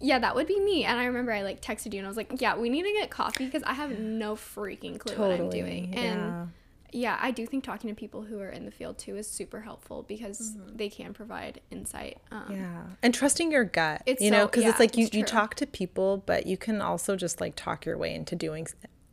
"Yeah, 0.00 0.18
that 0.18 0.34
would 0.34 0.46
be 0.46 0.58
me." 0.60 0.84
And 0.84 0.98
I 0.98 1.04
remember 1.04 1.32
I 1.32 1.42
like 1.42 1.60
texted 1.60 1.92
you 1.92 1.98
and 1.98 2.06
I 2.06 2.08
was 2.08 2.16
like, 2.16 2.40
"Yeah, 2.40 2.56
we 2.56 2.68
need 2.68 2.82
to 2.82 2.92
get 2.92 3.10
coffee 3.10 3.44
because 3.44 3.62
I 3.64 3.74
have 3.74 3.98
no 3.98 4.34
freaking 4.34 4.98
clue 4.98 5.16
what 5.16 5.30
I'm 5.30 5.50
doing." 5.50 5.94
And 5.94 6.20
yeah. 6.20 6.46
yeah, 6.92 7.18
I 7.20 7.30
do 7.30 7.46
think 7.46 7.64
talking 7.64 7.88
to 7.88 7.94
people 7.94 8.22
who 8.22 8.40
are 8.40 8.50
in 8.50 8.64
the 8.64 8.70
field 8.70 8.98
too 8.98 9.16
is 9.16 9.28
super 9.30 9.60
helpful 9.60 10.02
because 10.02 10.56
they 10.74 10.88
can 10.88 11.14
provide 11.14 11.60
insight. 11.70 12.18
Um, 12.30 12.46
Yeah. 12.50 12.82
And 13.02 13.14
trusting 13.14 13.52
your 13.52 13.64
gut, 13.64 14.02
It's 14.06 14.20
you 14.20 14.30
know, 14.30 14.46
because 14.46 14.64
yeah, 14.64 14.70
it's 14.70 14.80
like 14.80 14.96
you, 14.96 15.06
it's 15.06 15.14
you 15.14 15.24
talk 15.24 15.54
to 15.56 15.66
people, 15.66 16.22
but 16.26 16.46
you 16.46 16.56
can 16.56 16.80
also 16.80 17.16
just 17.16 17.40
like 17.40 17.54
talk 17.56 17.86
your 17.86 17.96
way 17.96 18.14
into 18.14 18.34
doing 18.34 18.66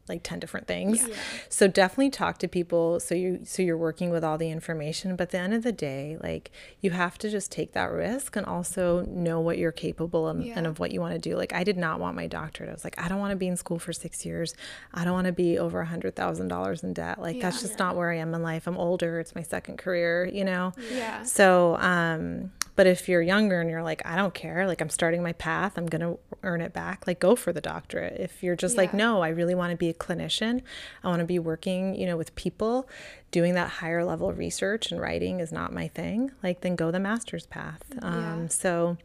like 0.10 0.24
10 0.24 0.40
different 0.40 0.68
things. 0.68 1.08
Yeah. 1.08 1.16
So 1.48 1.68
definitely 1.68 2.10
talk 2.10 2.38
to 2.40 2.48
people 2.48 3.00
so 3.00 3.16
you 3.16 3.42
so 3.46 3.62
you're 3.62 3.78
working 3.78 4.10
with 4.10 4.24
all 4.24 4.38
the 4.38 4.50
information, 4.50 5.16
but 5.16 5.24
at 5.24 5.30
the 5.32 5.38
end 5.40 5.54
of 5.54 5.64
the 5.64 5.72
day, 5.72 6.18
like 6.22 6.52
you 6.82 6.92
have 6.92 7.18
to 7.20 7.30
just 7.30 7.52
take 7.52 7.74
that 7.74 7.92
risk 7.92 8.36
and 8.36 8.46
also 8.46 9.02
know 9.06 9.40
what 9.40 9.58
you're 9.58 9.72
capable 9.72 10.28
and, 10.28 10.44
and 10.44 10.66
of 10.68 10.80
what 10.80 10.92
you 10.92 11.00
want 11.00 11.14
to 11.14 11.20
do. 11.20 11.36
Like 11.38 11.54
I 11.54 11.64
did 11.64 11.78
not 11.78 12.00
want 12.00 12.16
my 12.16 12.28
doctorate. 12.28 12.70
I 12.70 12.74
was 12.74 12.84
like, 12.84 13.00
I 13.02 13.08
don't 13.08 13.20
want 13.20 13.32
to 13.32 13.38
be 13.38 13.48
in 13.48 13.56
school 13.56 13.80
for 13.80 13.94
6 13.94 14.26
years. 14.26 14.56
I 14.94 15.04
don't 15.06 15.14
want 15.14 15.28
to 15.28 15.34
be 15.34 15.58
over 15.60 15.82
a 15.82 15.88
$100,000 15.88 16.84
in 16.84 16.94
debt. 16.94 17.22
Like 17.22 17.40
that's 17.40 17.58
Yeah. 17.58 17.68
just 17.68 17.80
not 17.80 17.96
where 17.96 18.12
I 18.12 18.16
am 18.18 18.34
in 18.34 18.42
life. 18.44 18.68
I'm 18.68 18.78
older. 18.78 19.20
It's 19.20 19.36
my 19.36 19.44
second 19.44 19.78
career, 19.78 20.26
you 20.26 20.44
know. 20.44 20.74
Yeah. 20.92 21.24
So, 21.24 21.78
um, 21.78 22.52
but 22.80 22.88
if 22.88 23.10
you're 23.10 23.22
younger 23.22 23.60
and 23.60 23.70
you're 23.70 23.84
like, 23.84 24.02
I 24.06 24.16
don't 24.16 24.34
care, 24.34 24.66
like 24.66 24.80
I'm 24.80 24.90
starting 24.90 25.22
my 25.22 25.34
path, 25.34 25.74
I'm 25.78 25.86
gonna 25.86 26.16
earn 26.44 26.62
it 26.62 26.72
back, 26.72 27.06
like 27.08 27.20
go 27.20 27.36
for 27.36 27.52
the 27.52 27.60
doctorate. 27.60 28.18
If 28.22 28.42
you're 28.42 28.56
just 28.56 28.78
like, 28.78 28.94
no, 28.94 29.20
I 29.22 29.28
really 29.28 29.54
want 29.54 29.72
to 29.72 29.76
be 29.76 29.90
a 29.90 29.94
clinician, 29.94 30.62
I 31.04 31.10
want 31.10 31.20
to 31.20 31.26
be 31.26 31.40
working, 31.40 31.94
you 31.94 32.06
know, 32.06 32.16
with 32.16 32.34
people, 32.36 32.88
doing 33.32 33.54
that 33.56 33.70
higher 33.70 34.06
level 34.06 34.32
research 34.32 34.94
and 34.94 35.02
writing 35.02 35.42
is 35.42 35.52
not 35.52 35.74
my 35.74 35.90
thing, 35.90 36.32
like 36.42 36.62
then 36.62 36.78
go 36.78 36.90
the 36.90 37.02
master's 37.02 37.46
path. 37.48 37.84
Um, 38.02 38.44
Yeah. 38.44 38.48
So, 38.48 38.98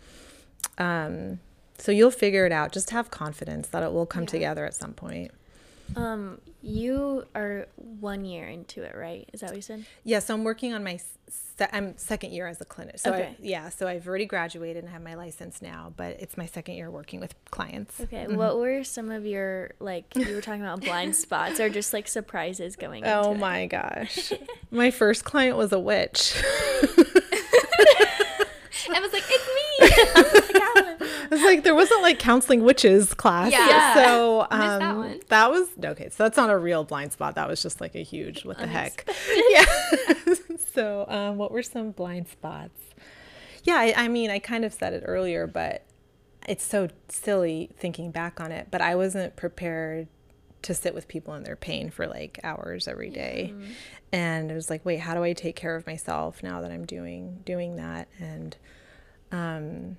um, 0.79 1.41
so 1.77 1.91
you'll 1.91 2.13
figure 2.13 2.47
it 2.47 2.53
out. 2.53 2.71
Just 2.71 2.91
have 2.91 3.11
confidence 3.11 3.67
that 3.71 3.83
it 3.83 3.93
will 3.93 4.07
come 4.07 4.23
Yeah. 4.23 4.29
together 4.29 4.65
at 4.67 4.75
some 4.75 4.93
point. 4.93 5.33
Um, 5.97 6.41
you 6.63 7.25
are 7.35 7.67
one 8.01 8.25
year 8.25 8.47
into 8.49 8.83
it, 8.83 8.95
right? 8.97 9.29
Is 9.33 9.41
that 9.41 9.51
what 9.51 9.57
you 9.57 9.63
said? 9.63 9.85
Yeah, 10.03 10.19
so 10.19 10.35
I'm 10.35 10.43
working 10.45 10.73
on 10.75 10.83
my 10.83 10.97
se- 11.29 11.69
I'm 11.73 11.97
second 11.99 12.33
year 12.33 12.47
as 12.49 12.61
a 12.61 12.65
clinic. 12.65 12.99
So 12.99 13.13
I, 13.13 13.15
Okay. 13.17 13.37
yeah, 13.41 13.69
so 13.69 13.87
I've 13.87 14.07
already 14.09 14.25
graduated 14.27 14.83
and 14.83 14.93
have 14.93 15.03
my 15.03 15.15
license 15.15 15.63
now, 15.63 15.93
but 15.97 16.17
it's 16.21 16.37
my 16.37 16.47
second 16.47 16.75
year 16.75 16.91
working 16.91 17.21
with 17.21 17.35
clients. 17.51 18.01
Okay. 18.01 18.25
Mm-hmm. 18.25 18.37
What 18.37 18.59
were 18.59 18.83
some 18.83 19.11
of 19.11 19.25
your 19.27 19.73
like 19.79 20.05
you 20.17 20.35
were 20.35 20.41
talking 20.41 20.63
about 20.63 20.81
blind 20.81 21.15
spots 21.25 21.61
or 21.61 21.69
just 21.69 21.93
like 21.93 22.09
surprises 22.09 22.75
going 22.77 23.05
into 23.05 23.15
Oh 23.15 23.33
it? 23.33 23.39
my 23.39 23.67
gosh. 23.67 24.33
my 24.71 24.91
first 24.91 25.25
client 25.25 25.57
was 25.57 25.71
a 25.73 25.79
witch. 25.79 26.35
I 28.91 29.01
was 29.01 29.13
like, 29.13 29.25
it's 29.29 30.34
me. 30.34 30.34
I 31.31 31.35
was 31.35 31.43
like, 31.43 31.65
there 31.65 31.75
wasn't 31.75 32.03
like 32.03 32.19
counseling 32.19 32.63
witches 32.63 33.15
class. 33.15 33.53
Yeah. 33.53 33.95
So 33.95 34.47
that 34.51 34.83
um, 34.83 34.99
one. 34.99 35.21
that 35.29 35.51
was 35.51 35.69
okay. 35.83 36.09
So 36.11 36.25
that's 36.25 36.37
not 36.37 36.51
a 36.51 36.59
real 36.59 36.85
blind 36.85 37.13
spot. 37.13 37.35
That 37.35 37.49
was 37.49 37.63
just 37.63 37.81
like 37.81 37.95
a 37.95 38.03
huge 38.03 38.45
what 38.45 38.59
the 38.59 38.67
heck. 38.67 39.09
yeah. 39.51 39.65
so 40.75 41.07
um, 41.09 41.37
what 41.37 41.51
were 41.51 41.63
some 41.63 41.91
blind 41.91 42.29
spots? 42.29 42.81
Yeah, 43.63 43.77
I, 43.77 43.95
I 43.97 44.09
mean, 44.09 44.31
I 44.31 44.39
kind 44.39 44.65
of 44.65 44.73
said 44.73 44.93
it 44.93 45.03
earlier, 45.07 45.47
but 45.47 45.87
it's 46.47 46.65
so 46.65 46.89
silly 47.09 47.71
thinking 47.79 48.11
back 48.11 48.41
on 48.41 48.53
it. 48.53 48.69
But 48.71 48.83
I 48.83 48.95
wasn't 48.95 49.37
prepared 49.37 50.09
to 50.63 50.75
sit 50.75 50.95
with 50.95 51.09
people 51.09 51.35
in 51.35 51.43
their 51.43 51.57
pain 51.57 51.91
for 51.91 52.07
like 52.07 52.41
hours 52.43 52.89
every 52.89 53.11
day. 53.11 53.55
And 54.13 54.51
it 54.51 54.55
was 54.55 54.71
like, 54.71 54.85
wait, 54.85 55.01
how 55.01 55.15
do 55.15 55.23
I 55.23 55.33
take 55.33 55.57
care 55.57 55.77
of 55.77 55.87
myself 55.87 56.43
now 56.43 56.61
that 56.61 56.71
I'm 56.71 56.87
doing 56.87 57.41
doing 57.45 57.77
that? 57.77 58.09
And 58.19 58.57
um, 59.31 59.97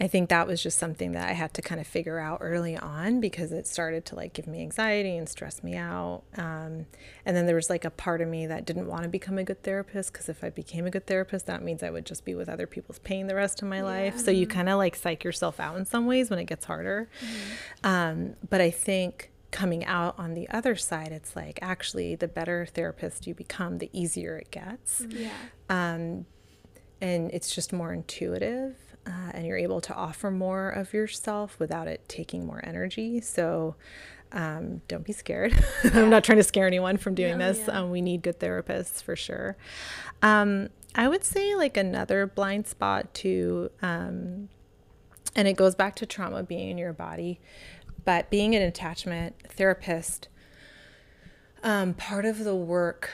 I 0.00 0.06
think 0.06 0.30
that 0.30 0.46
was 0.46 0.62
just 0.62 0.78
something 0.78 1.12
that 1.12 1.28
I 1.28 1.32
had 1.32 1.52
to 1.54 1.62
kind 1.62 1.78
of 1.78 1.86
figure 1.86 2.18
out 2.18 2.38
early 2.40 2.74
on 2.74 3.20
because 3.20 3.52
it 3.52 3.66
started 3.66 4.06
to 4.06 4.14
like 4.14 4.32
give 4.32 4.46
me 4.46 4.62
anxiety 4.62 5.14
and 5.18 5.28
stress 5.28 5.62
me 5.62 5.76
out. 5.76 6.22
Um, 6.38 6.86
and 7.26 7.36
then 7.36 7.44
there 7.44 7.54
was 7.54 7.68
like 7.68 7.84
a 7.84 7.90
part 7.90 8.22
of 8.22 8.28
me 8.28 8.46
that 8.46 8.64
didn't 8.64 8.86
want 8.86 9.02
to 9.02 9.10
become 9.10 9.36
a 9.36 9.44
good 9.44 9.62
therapist 9.62 10.12
because 10.12 10.30
if 10.30 10.42
I 10.42 10.48
became 10.48 10.86
a 10.86 10.90
good 10.90 11.06
therapist, 11.06 11.44
that 11.46 11.62
means 11.62 11.82
I 11.82 11.90
would 11.90 12.06
just 12.06 12.24
be 12.24 12.34
with 12.34 12.48
other 12.48 12.66
people's 12.66 12.98
pain 13.00 13.26
the 13.26 13.34
rest 13.34 13.60
of 13.60 13.68
my 13.68 13.82
life. 13.82 14.18
So 14.18 14.30
you 14.30 14.46
kind 14.46 14.70
of 14.70 14.78
like 14.78 14.96
psych 14.96 15.22
yourself 15.22 15.60
out 15.60 15.76
in 15.76 15.84
some 15.84 16.06
ways 16.06 16.30
when 16.30 16.38
it 16.38 16.46
gets 16.46 16.64
harder. 16.64 17.10
Um, 17.84 18.36
but 18.48 18.62
I 18.62 18.70
think 18.70 19.30
coming 19.50 19.84
out 19.84 20.18
on 20.18 20.32
the 20.32 20.48
other 20.48 20.76
side, 20.76 21.12
it's 21.12 21.36
like 21.36 21.58
actually 21.60 22.14
the 22.14 22.28
better 22.28 22.64
therapist 22.64 23.26
you 23.26 23.34
become, 23.34 23.78
the 23.78 23.90
easier 23.92 24.38
it 24.38 24.50
gets 24.50 25.04
yeah. 25.10 25.30
um, 25.68 26.24
and 27.02 27.30
it's 27.32 27.54
just 27.54 27.72
more 27.72 27.92
intuitive 27.92 28.76
uh, 29.06 29.30
and 29.34 29.46
you're 29.46 29.56
able 29.58 29.80
to 29.82 29.94
offer 29.94 30.30
more 30.30 30.70
of 30.70 30.92
yourself 30.92 31.58
without 31.58 31.88
it 31.88 32.08
taking 32.08 32.46
more 32.46 32.60
energy. 32.64 33.20
So 33.20 33.76
um, 34.32 34.82
don't 34.88 35.04
be 35.04 35.12
scared. 35.12 35.52
I'm 35.94 36.10
not 36.10 36.22
trying 36.24 36.38
to 36.38 36.44
scare 36.44 36.66
anyone 36.66 36.96
from 36.96 37.14
doing 37.14 37.38
No, 37.38 37.52
this. 37.52 37.66
yeah. 37.66 37.80
um, 37.80 37.90
we 37.90 38.00
need 38.00 38.22
good 38.22 38.38
therapists 38.38 39.02
for 39.02 39.16
sure. 39.16 39.56
Um, 40.22 40.68
i 40.94 41.06
would 41.06 41.22
say 41.24 41.54
like 41.54 41.76
another 41.76 42.26
blind 42.26 42.66
spot 42.66 43.14
to, 43.14 43.70
um, 43.80 44.48
and 45.36 45.46
it 45.46 45.54
goes 45.56 45.74
back 45.76 45.94
to 45.96 46.04
trauma 46.06 46.42
being 46.42 46.68
in 46.70 46.78
your 46.78 46.92
body 46.92 47.38
but 48.04 48.28
being 48.28 48.56
an 48.56 48.62
attachment 48.62 49.36
therapist 49.48 50.28
um, 51.62 51.94
part 51.94 52.24
of 52.24 52.42
the 52.44 52.54
work 52.56 53.10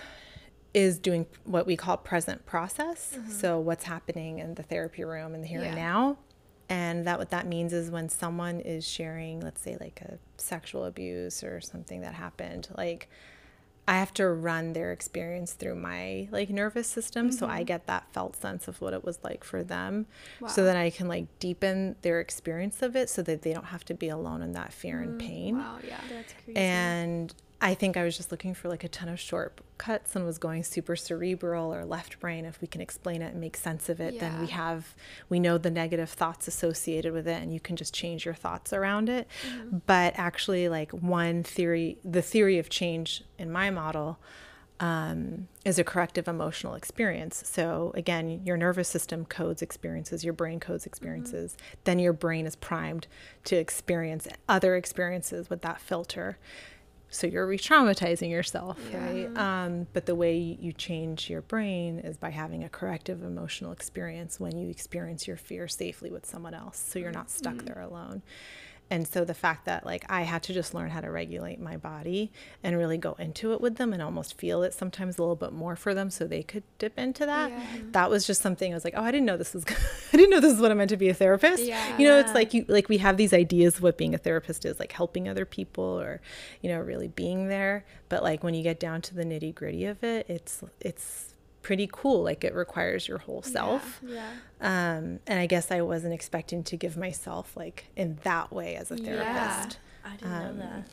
is 0.77 0.99
doing 0.99 1.25
what 1.45 1.67
we 1.67 1.75
call 1.75 1.97
present 1.97 2.45
process. 2.45 3.15
Mm-hmm. 3.17 3.31
So 3.31 3.59
what's 3.59 3.85
happening 3.85 4.41
in 4.41 4.57
the 4.57 4.63
therapy 4.63 5.05
room 5.05 5.35
in 5.35 5.41
the 5.41 5.49
here 5.49 5.63
and 5.63 5.75
now. 5.75 6.19
And 6.69 7.07
that 7.07 7.19
what 7.19 7.31
that 7.31 7.47
means 7.47 7.73
is 7.73 7.91
when 7.91 8.11
someone 8.11 8.61
is 8.61 8.87
sharing, 8.87 9.41
let's 9.41 9.63
say 9.63 9.79
like 9.81 10.03
a 10.03 10.19
sexual 10.37 10.85
abuse 10.85 11.43
or 11.43 11.63
something 11.63 12.03
that 12.03 12.13
happened, 12.13 12.69
like 12.77 13.09
I 13.89 13.95
have 13.95 14.13
to 14.15 14.29
run 14.29 14.75
their 14.75 14.93
experience 14.93 15.55
through 15.55 15.77
my 15.77 16.29
like 16.31 16.51
nervous 16.51 16.89
system 16.89 17.33
so 17.33 17.47
I 17.47 17.59
mm-hmm. 17.59 17.65
get 17.67 17.87
that 17.87 18.13
felt 18.13 18.37
sense 18.37 18.67
of 18.69 18.81
what 18.81 18.93
it 18.93 19.05
was 19.05 19.21
like 19.23 19.45
for 19.45 19.63
them 19.63 20.07
so 20.49 20.63
Wow. 20.63 20.67
that 20.67 20.77
I 20.77 20.91
can 20.91 21.07
like 21.09 21.27
deepen 21.39 21.95
their 22.03 22.21
experience 22.21 22.83
of 22.83 22.97
it 22.97 23.09
so 23.09 23.23
that 23.23 23.43
they 23.43 23.55
don't 23.55 23.67
have 23.67 23.85
to 23.87 23.95
be 23.95 24.09
alone 24.09 24.43
in 24.43 24.53
that 24.53 24.73
fear 24.73 25.01
and 25.01 25.21
mm, 25.21 25.25
pain. 25.25 25.59
Wow. 25.59 25.79
Yeah. 25.87 26.01
That's 26.11 26.35
crazy. 26.45 26.59
And 26.59 27.33
I 27.61 27.75
think 27.75 27.97
I 27.97 28.05
was 28.05 28.17
just 28.17 28.31
looking 28.31 28.53
for 28.53 28.69
like 28.69 28.85
a 28.85 28.89
ton 28.89 29.09
of 29.09 29.19
shortcuts 29.19 30.15
and 30.15 30.27
was 30.27 30.37
going 30.37 30.63
super 30.63 30.95
cerebral 30.95 31.73
or 31.73 31.87
left 31.87 32.21
brain. 32.21 32.45
If 32.45 32.61
we 32.61 32.69
can 32.69 32.83
explain 32.83 33.23
it 33.23 33.33
and 33.33 33.41
make 33.41 33.57
sense 33.57 33.89
of 33.89 33.99
it, 33.99 34.21
then 34.21 34.41
we 34.41 34.47
have, 34.49 34.95
we 35.31 35.41
know 35.41 35.57
the 35.57 35.71
negative 35.71 36.11
thoughts 36.11 36.47
associated 36.49 37.15
with 37.15 37.27
it 37.27 37.43
and 37.43 37.55
you 37.55 37.61
can 37.61 37.77
just 37.77 37.95
change 37.95 38.27
your 38.27 38.35
thoughts 38.35 38.75
around 38.75 39.09
it. 39.09 39.27
But 39.87 40.13
actually, 40.19 40.69
like 40.69 40.93
one 40.93 41.43
theory, 41.43 41.97
the 42.05 42.23
theory 42.23 42.59
of 42.59 42.69
change 42.69 43.25
in 43.39 43.51
my 43.51 43.71
model 43.71 44.19
um, 44.79 45.49
is 45.65 45.79
a 45.79 45.85
corrective 45.85 46.29
emotional 46.29 46.75
experience. 46.75 47.43
So 47.47 47.93
again, 47.95 48.43
your 48.45 48.59
nervous 48.59 48.89
system 48.89 49.25
codes 49.25 49.63
experiences, 49.63 50.25
your 50.25 50.35
brain 50.35 50.61
codes 50.61 50.85
experiences. 50.85 51.57
Then 51.85 51.99
your 51.99 52.13
brain 52.13 52.47
is 52.47 52.57
primed 52.57 53.07
to 53.45 53.57
experience 53.57 54.29
other 54.49 54.77
experiences 54.77 55.49
with 55.49 55.63
that 55.63 55.81
filter. 55.81 56.37
So 57.09 57.27
you're 57.27 57.47
re-traumatizing 57.47 58.31
yourself, 58.31 58.79
right? 58.93 59.29
Um, 59.37 59.87
but 59.93 60.07
the 60.07 60.15
way 60.15 60.37
you 60.37 60.73
change 60.73 61.31
your 61.31 61.41
brain 61.43 62.01
is 62.01 62.17
by 62.17 62.31
having 62.31 62.65
a 62.65 62.69
corrective 62.69 63.23
emotional 63.23 63.73
experience 63.73 64.39
when 64.41 64.57
you 64.59 64.69
experience 64.69 65.27
your 65.27 65.37
fear 65.37 65.69
safely 65.69 66.11
with 66.11 66.27
someone 66.27 66.53
else, 66.53 66.79
so 66.79 66.99
you're 66.99 67.13
not 67.13 67.31
stuck 67.31 67.57
there 67.65 67.81
alone. 67.81 68.23
And 68.89 69.07
so 69.07 69.25
the 69.25 69.35
fact 69.35 69.65
that 69.65 69.85
like 69.85 70.05
I 70.09 70.23
had 70.23 70.43
to 70.45 70.53
just 70.53 70.73
learn 70.73 70.91
how 70.91 71.01
to 71.01 71.11
regulate 71.11 71.61
my 71.61 71.77
body 71.77 72.31
and 72.63 72.79
really 72.79 72.99
go 72.99 73.15
into 73.19 73.53
it 73.53 73.61
with 73.61 73.77
them 73.77 73.93
and 73.93 74.01
almost 74.01 74.39
feel 74.39 74.63
it 74.63 74.73
sometimes 74.73 75.19
a 75.19 75.23
little 75.23 75.37
bit 75.37 75.53
more 75.53 75.75
for 75.75 75.93
them 75.93 76.09
so 76.09 76.25
they 76.25 76.43
could 76.43 76.63
dip 76.79 76.97
into 76.99 77.27
that. 77.27 77.51
Yeah. 77.51 77.65
That 77.91 78.11
was 78.11 78.27
just 78.27 78.43
something 78.43 78.73
I 78.73 78.77
was 78.77 78.85
like, 78.85 78.95
oh, 78.97 79.03
I 79.03 79.11
didn't 79.11 79.27
know 79.27 79.37
this 79.37 79.55
was 79.55 79.65
I 80.13 80.17
didn't 80.17 80.31
know 80.31 80.41
this 80.41 80.53
is 80.53 80.61
what 80.61 80.71
I 80.71 80.75
meant 80.75 80.91
to 80.91 80.97
be 80.97 81.09
a 81.09 81.15
therapist. 81.15 81.65
Yeah. 81.65 81.99
You 81.99 82.07
know, 82.07 82.19
it's 82.19 82.35
like 82.35 82.55
you 82.55 82.65
like 82.69 82.89
we 82.89 82.99
have 82.99 83.17
these 83.17 83.33
ideas 83.33 83.77
of 83.77 83.83
what 83.83 83.99
being 83.99 84.15
a 84.15 84.19
therapist 84.19 84.65
is, 84.65 84.79
like 84.79 84.93
helping 84.93 85.29
other 85.29 85.45
people 85.45 85.85
or, 85.85 86.21
you 86.63 86.69
know, 86.69 86.79
really 86.79 87.09
being 87.09 87.49
there. 87.49 87.85
But 88.09 88.23
like 88.23 88.45
when 88.45 88.55
you 88.55 88.63
get 88.63 88.79
down 88.79 89.03
to 89.03 89.15
the 89.15 89.25
nitty 89.25 89.55
gritty 89.55 89.85
of 89.85 90.05
it, 90.05 90.27
it's 90.29 90.63
it's 90.81 91.35
pretty 91.67 91.89
cool. 91.93 92.23
Like 92.23 92.45
it 92.45 92.55
requires 92.55 93.09
your 93.09 93.19
whole 93.19 93.43
self. 93.43 94.01
yeah. 94.07 94.31
Um, 94.61 95.19
and 95.27 95.39
I 95.41 95.47
guess 95.47 95.71
I 95.73 95.81
wasn't 95.83 96.15
expecting 96.15 96.63
to 96.65 96.77
give 96.77 96.97
myself 96.97 97.57
like 97.57 97.87
in 97.97 98.19
that 98.23 98.53
way 98.53 98.77
as 98.77 98.91
a 98.93 98.97
therapist. 98.97 99.27
Yeah. 99.27 99.49
therapist. 99.49 99.79
I 100.05 100.11
didn't 100.17 100.33
Um, 100.33 100.43
know 100.59 100.63
that. 100.65 100.89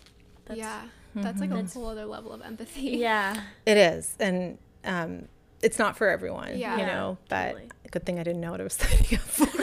That's, 0.46 0.58
yeah. 0.58 0.82
That's 1.16 1.40
like 1.40 1.52
a 1.52 1.54
That's- 1.54 1.74
whole 1.76 1.88
other 1.90 2.06
level 2.06 2.32
of 2.34 2.42
empathy. 2.42 2.98
Yeah. 2.98 3.40
It 3.68 3.78
is. 3.78 4.16
And 4.20 4.58
um, 4.84 5.28
it's 5.62 5.78
not 5.78 5.96
for 5.96 6.10
everyone, 6.10 6.58
Yeah. 6.58 6.78
you 6.80 6.86
know, 6.88 7.18
but 7.30 7.52
totally. 7.52 7.70
good 7.92 8.06
thing 8.08 8.20
I 8.20 8.24
didn't 8.24 8.42
know 8.42 8.50
what 8.52 8.60
I 8.60 8.64
was 8.64 8.74
signing 8.82 9.14
up 9.14 9.22
for. 9.22 9.46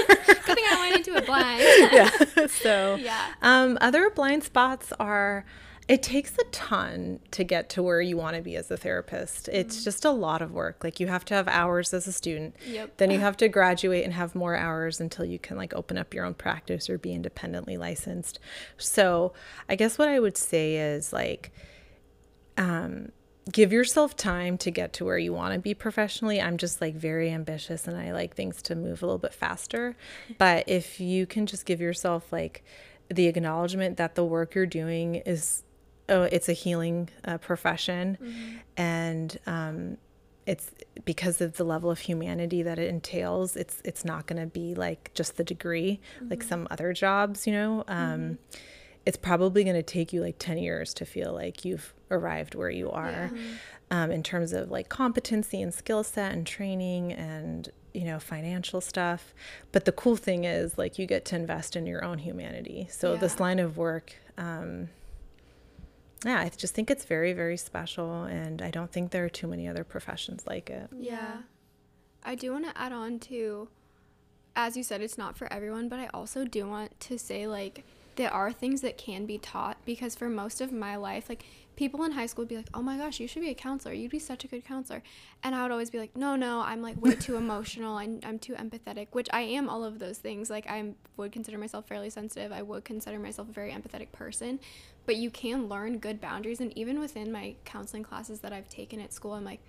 Good 0.51 0.57
thing 0.57 0.65
I 0.71 0.79
went 0.91 0.97
into 1.07 1.17
it 1.17 1.27
blind. 1.27 1.61
yeah. 1.93 2.47
So, 2.49 2.95
Yeah. 2.97 3.35
um, 3.43 3.77
other 3.81 4.11
blind 4.11 4.43
spots 4.45 4.93
are 4.99 5.45
it 5.91 6.05
takes 6.05 6.39
a 6.39 6.45
ton 6.53 7.19
to 7.33 7.43
get 7.43 7.69
to 7.71 7.83
where 7.83 8.01
you 8.01 8.17
want 8.17 8.37
to 8.37 8.43
be 8.43 8.55
as 8.55 8.71
a 8.71 8.77
therapist. 8.77 9.49
It's 9.49 9.83
just 9.83 10.05
a 10.05 10.11
lot 10.13 10.41
of 10.41 10.53
work. 10.53 10.85
Like 10.85 11.01
you 11.01 11.09
have 11.09 11.25
to 11.25 11.35
have 11.35 11.49
hours 11.49 11.93
as 11.93 12.07
a 12.07 12.13
student. 12.13 12.55
Yep. 12.65 12.99
Then 12.99 13.11
you 13.11 13.19
have 13.27 13.37
to 13.39 13.49
graduate 13.49 14.05
and 14.05 14.13
have 14.13 14.37
more 14.37 14.55
hours 14.55 15.01
until 15.01 15.25
you 15.25 15.41
can 15.41 15.57
like 15.57 15.75
open 15.75 15.99
up 15.99 16.15
your 16.15 16.25
own 16.25 16.35
practice 16.35 16.89
or 16.89 16.97
be 16.97 17.13
independently 17.13 17.77
licensed. 17.77 18.39
So, 18.79 19.33
I 19.69 19.75
guess 19.75 19.99
what 19.99 20.07
I 20.07 20.21
would 20.21 20.37
say 20.37 20.77
is 20.77 21.13
like 21.13 21.51
um, 22.57 23.11
give 23.51 23.73
yourself 23.73 24.17
time 24.17 24.59
to 24.59 24.71
get 24.71 24.93
to 24.93 25.05
where 25.05 25.19
you 25.19 25.33
want 25.33 25.55
to 25.55 25.59
be 25.59 25.75
professionally. 25.75 26.41
I'm 26.41 26.57
just 26.57 26.81
like 26.81 26.95
very 26.95 27.33
ambitious 27.33 27.89
and 27.89 27.97
I 27.97 28.13
like 28.13 28.37
things 28.37 28.63
to 28.63 28.77
move 28.77 29.03
a 29.03 29.07
little 29.07 29.19
bit 29.19 29.35
faster. 29.35 29.97
But 30.39 30.69
if 30.69 31.01
you 31.01 31.27
can 31.27 31.47
just 31.47 31.67
give 31.67 31.81
yourself 31.81 32.33
like 32.33 32.63
the 33.09 33.27
acknowledgement 33.27 33.97
that 33.97 34.15
the 34.15 34.25
work 34.25 34.55
you're 34.55 34.67
doing 34.67 35.17
is, 35.17 35.65
oh, 36.11 36.23
it's 36.25 36.49
a 36.49 36.53
healing 36.53 37.09
uh, 37.25 37.39
profession. 37.39 38.19
And, 38.77 39.39
um, 39.47 39.97
it's 40.47 40.71
because 41.05 41.41
of 41.41 41.57
the 41.59 41.65
level 41.65 41.91
of 41.91 42.01
humanity 42.01 42.63
that 42.63 42.79
it 42.79 42.89
entails 42.89 43.57
it's 43.57 43.81
it's 43.85 44.05
not 44.07 44.27
going 44.27 44.41
to 44.41 44.47
be 44.47 44.75
like 44.75 45.11
just 45.15 45.37
the 45.37 45.45
degree 45.45 46.01
like 46.31 46.43
some 46.43 46.67
other 46.71 46.93
jobs 46.95 47.47
you 47.47 47.53
know? 47.53 47.85
Um 47.87 48.39
it's 49.07 49.17
probably 49.19 49.63
going 49.65 49.77
to 49.77 49.83
take 49.83 50.13
you 50.13 50.21
like 50.23 50.37
10 50.39 50.59
years 50.59 50.93
to 50.95 51.05
feel 51.07 51.33
like 51.33 51.65
you've 51.65 51.95
arrived 52.11 52.55
where 52.55 52.71
you 52.71 52.91
are. 52.91 53.31
Um, 53.91 54.11
in 54.11 54.23
terms 54.23 54.53
of 54.53 54.71
like 54.71 54.89
competency 54.89 55.61
and 55.63 55.73
skill 55.75 56.03
set 56.05 56.33
and 56.33 56.47
training 56.47 57.13
and 57.13 57.69
you 57.95 58.05
know, 58.05 58.19
financial 58.19 58.81
stuff. 58.81 59.35
But 59.73 59.85
the 59.85 59.93
cool 59.93 60.15
thing 60.17 60.45
is, 60.45 60.79
like, 60.79 60.97
you 60.99 61.07
get 61.07 61.25
to 61.27 61.35
invest 61.37 61.75
in 61.75 61.87
your 61.87 62.05
own 62.05 62.19
humanity. 62.19 62.87
So, 62.91 63.15
Yeah. 63.15 63.19
this 63.21 63.41
line 63.41 63.59
of 63.59 63.77
work, 63.77 64.13
um, 64.39 64.91
yeah, 66.25 66.41
I 66.41 66.51
just 66.51 66.75
think 66.75 66.91
it's 66.91 67.05
very, 67.05 67.33
very 67.33 67.57
special. 67.57 68.25
And 68.25 68.61
I 68.63 68.71
don't 68.71 68.93
think 68.93 69.11
there 69.11 69.25
are 69.25 69.31
too 69.31 69.47
many 69.47 69.67
other 69.69 69.85
professions 69.85 70.47
like 70.47 70.71
it. 70.71 70.89
Yeah. 70.99 71.39
I 72.23 72.35
do 72.35 72.53
want 72.53 72.67
to 72.67 72.79
add 72.79 72.93
on 72.93 73.19
to, 73.21 73.69
as 74.55 74.77
you 74.77 74.83
said, 74.83 75.01
it's 75.01 75.17
not 75.17 75.37
for 75.37 75.51
everyone, 75.53 75.89
but 75.89 75.99
I 75.99 76.09
also 76.13 76.45
do 76.45 76.67
want 76.67 76.99
to 77.01 77.19
say, 77.19 77.47
like, 77.47 77.85
there 78.17 78.33
are 78.33 78.53
things 78.53 78.83
that 78.83 78.99
can 78.99 79.25
be 79.25 79.39
taught 79.39 79.79
because 79.87 80.15
for 80.15 80.29
most 80.29 80.61
of 80.61 80.73
my 80.73 80.97
life, 80.97 81.29
like, 81.29 81.45
people 81.77 82.05
in 82.05 82.13
high 82.13 82.27
school 82.27 82.43
would 82.43 82.49
be 82.49 82.59
like, 82.59 82.69
oh 82.75 82.83
my 82.83 82.99
gosh, 82.99 83.19
you 83.21 83.27
should 83.27 83.41
be 83.41 83.49
a 83.49 83.55
counselor. 83.55 83.95
You'd 83.95 84.11
be 84.11 84.19
such 84.19 84.45
a 84.45 84.49
good 84.49 84.63
counselor. 84.67 85.03
And 85.43 85.55
I 85.55 85.63
would 85.63 85.71
always 85.71 85.89
be 85.89 85.99
like, 85.99 86.15
no, 86.15 86.37
no, 86.37 86.61
I'm 86.61 86.83
like 86.83 87.01
way 87.01 87.15
too 87.15 87.37
emotional. 87.37 87.97
I'm, 87.97 88.21
I'm 88.23 88.39
too 88.39 88.53
empathetic, 88.53 89.09
which 89.13 89.29
I 89.33 89.41
am 89.41 89.71
all 89.71 89.83
of 89.83 89.99
those 89.99 90.19
things. 90.19 90.51
Like, 90.51 90.67
I 90.69 90.93
would 91.17 91.33
consider 91.33 91.57
myself 91.57 91.89
fairly 91.89 92.11
sensitive. 92.11 92.53
I 92.53 92.61
would 92.61 92.85
consider 92.85 93.19
myself 93.19 93.49
a 93.49 93.53
very 93.53 93.73
empathetic 93.73 94.13
person. 94.13 94.61
But 95.07 95.17
you 95.17 95.31
can 95.31 95.69
learn 95.69 95.99
good 95.99 96.21
boundaries. 96.21 96.61
And 96.61 96.77
even 96.77 97.01
within 97.01 97.33
my 97.33 97.55
counseling 97.65 98.03
classes 98.03 98.41
that 98.41 98.53
I've 98.53 98.69
taken 98.69 99.01
at 99.01 99.13
school, 99.13 99.33
I'm 99.33 99.45
like, 99.45 99.61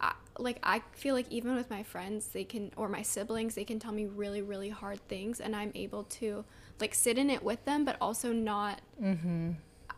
I, 0.00 0.12
like 0.38 0.58
I 0.62 0.82
feel 0.92 1.14
like 1.14 1.30
even 1.30 1.54
with 1.54 1.70
my 1.70 1.82
friends, 1.82 2.26
they 2.28 2.44
can 2.44 2.72
or 2.76 2.88
my 2.88 3.02
siblings, 3.02 3.54
they 3.54 3.64
can 3.64 3.78
tell 3.78 3.92
me 3.92 4.06
really 4.06 4.42
really 4.42 4.70
hard 4.70 5.00
things, 5.08 5.40
and 5.40 5.54
I'm 5.54 5.72
able 5.74 6.04
to 6.04 6.44
like 6.80 6.94
sit 6.94 7.16
in 7.18 7.30
it 7.30 7.42
with 7.42 7.64
them, 7.64 7.84
but 7.84 7.96
also 8.00 8.32
not. 8.32 8.80
Mm-hmm. 9.00 9.52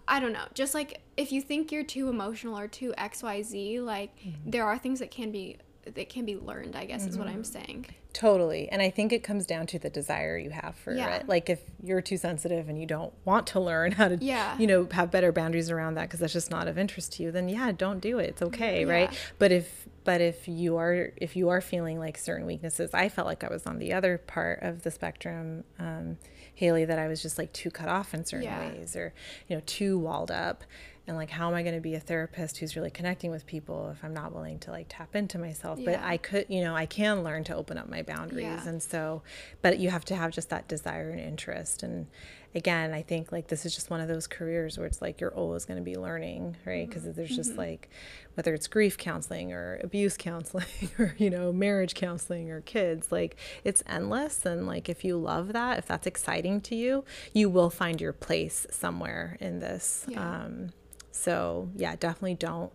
I 0.09 0.21
don't 0.21 0.33
know. 0.33 0.45
Just 0.55 0.75
like 0.75 1.01
if 1.17 1.33
you 1.33 1.41
think 1.41 1.73
you're 1.73 1.83
too 1.83 2.09
emotional 2.09 2.57
or 2.57 2.69
too 2.69 2.95
X 2.97 3.23
Y 3.23 3.43
Z, 3.43 3.81
like 3.81 4.17
mm-hmm. 4.19 4.51
there 4.51 4.65
are 4.65 4.79
things 4.79 5.01
that 5.01 5.11
can 5.11 5.33
be 5.33 5.57
that 5.85 6.09
can 6.09 6.25
be 6.25 6.37
learned. 6.37 6.77
I 6.77 6.85
guess 6.85 7.07
is 7.07 7.19
what 7.19 7.27
I'm 7.27 7.43
mm-hmm. 7.43 7.43
saying. 7.43 7.87
Totally. 8.17 8.67
And 8.71 8.81
I 8.81 8.89
think 8.89 9.13
it 9.13 9.23
comes 9.23 9.45
down 9.45 9.67
to 9.67 9.79
the 9.79 9.91
desire 9.91 10.39
you 10.39 10.49
have 10.49 10.75
for 10.75 10.95
Yeah. 10.95 11.17
it. 11.17 11.29
Like 11.29 11.51
if 11.51 11.61
you're 11.83 12.01
too 12.01 12.17
sensitive 12.17 12.67
and 12.67 12.81
you 12.81 12.87
don't 12.87 13.13
want 13.27 13.47
to 13.49 13.61
learn 13.61 13.93
how 14.01 14.09
to, 14.09 14.17
Yeah. 14.19 14.57
you 14.57 14.67
know, 14.67 14.89
have 14.93 15.11
better 15.11 15.33
boundaries 15.33 15.71
around 15.71 15.97
that 15.97 16.05
because 16.05 16.21
that's 16.21 16.33
just 16.33 16.51
not 16.51 16.67
of 16.67 16.79
interest 16.79 17.13
to 17.15 17.23
you, 17.25 17.31
then 17.31 17.47
yeah, 17.51 17.73
don't 17.73 18.01
do 18.01 18.19
it. 18.19 18.31
It's 18.31 18.41
okay, 18.43 18.87
right? 18.87 19.13
But 19.39 19.53
if 19.53 19.87
but 20.05 20.23
if 20.23 20.49
you 20.49 20.79
are 20.79 21.13
if 21.19 21.37
you 21.37 21.51
are 21.51 21.61
feeling 21.61 21.99
like 21.99 22.17
certain 22.17 22.47
weaknesses, 22.47 22.95
I 22.95 23.11
felt 23.11 23.27
like 23.27 23.45
I 23.45 23.49
was 23.49 23.67
on 23.67 23.79
the 23.81 23.93
other 23.93 24.17
part 24.17 24.63
of 24.63 24.83
the 24.83 24.91
spectrum, 24.91 25.65
um, 25.79 26.17
Haley, 26.55 26.87
that 26.87 26.99
I 26.99 27.09
was 27.09 27.21
just 27.21 27.37
like 27.37 27.53
too 27.53 27.71
cut 27.71 27.89
off 27.91 28.15
in 28.15 28.25
certain 28.25 28.45
Yeah. 28.47 28.61
ways 28.71 28.97
or, 28.97 29.13
you 29.47 29.57
know, 29.57 29.63
too 29.67 29.99
walled 29.99 30.31
up. 30.31 30.65
And 31.09 31.17
like, 31.17 31.31
how 31.31 31.49
am 31.49 31.55
I 31.55 31.63
going 31.63 31.75
to 31.75 31.81
be 31.81 31.95
a 31.95 32.01
therapist 32.01 32.59
who's 32.59 32.75
really 32.75 32.91
connecting 32.91 33.31
with 33.31 33.47
people 33.47 33.91
if 33.91 34.03
I'm 34.03 34.13
not 34.13 34.33
willing 34.33 34.59
to 34.61 34.73
like 34.73 34.87
tap 34.89 35.15
into 35.15 35.39
myself? 35.39 35.79
But 35.85 36.01
I 36.01 36.17
could, 36.17 36.47
you 36.49 36.63
know, 36.63 36.75
I 36.75 36.87
can 36.87 37.23
learn 37.23 37.45
to 37.45 37.55
open 37.55 37.79
up 37.79 37.89
my 37.89 38.03
boundaries. 38.03 38.45
Yeah. 38.45 38.69
And 38.69 38.83
so, 38.83 39.23
but 39.63 39.79
you 39.79 39.91
have 39.91 40.05
to 40.07 40.17
have 40.17 40.33
just 40.33 40.51
that 40.51 40.67
desire 40.67 41.11
and 41.11 41.21
interest. 41.21 41.85
And 41.85 42.09
again, 42.57 42.93
I 42.93 43.03
think 43.03 43.31
like 43.31 43.47
this 43.47 43.65
is 43.65 43.73
just 43.73 43.89
one 43.89 44.01
of 44.01 44.09
those 44.09 44.27
careers 44.27 44.79
where 44.79 44.87
it's 44.87 45.01
like 45.01 45.21
you're 45.21 45.35
always 45.35 45.65
going 45.65 45.79
to 45.79 45.85
be 45.85 45.95
learning, 45.95 46.57
right? 46.65 46.89
Because 46.89 47.05
there's 47.05 47.37
just 47.37 47.57
like, 47.57 47.89
whether 48.35 48.53
it's 48.53 48.67
grief 48.67 48.99
counseling 48.99 49.53
or 49.53 49.79
abuse 49.85 50.17
counseling 50.17 50.67
or, 50.99 51.15
you 51.19 51.31
know, 51.31 51.53
marriage 51.53 51.95
counseling 51.95 52.51
or 52.51 52.63
kids, 52.63 53.13
like 53.13 53.37
it's 53.63 53.83
endless. 53.87 54.45
And 54.45 54.67
like, 54.67 54.89
if 54.89 55.05
you 55.05 55.19
love 55.19 55.53
that, 55.53 55.79
if 55.79 55.87
that's 55.87 56.07
exciting 56.07 56.61
to 56.63 56.75
you, 56.75 57.05
you 57.33 57.49
will 57.49 57.71
find 57.71 58.01
your 58.01 58.13
place 58.13 58.67
somewhere 58.71 59.37
in 59.39 59.61
this. 59.61 60.05
Yeah. 60.09 60.45
Um, 60.47 60.71
so 61.17 61.69
yeah, 61.77 61.97
definitely 61.97 62.35
don't 62.35 62.73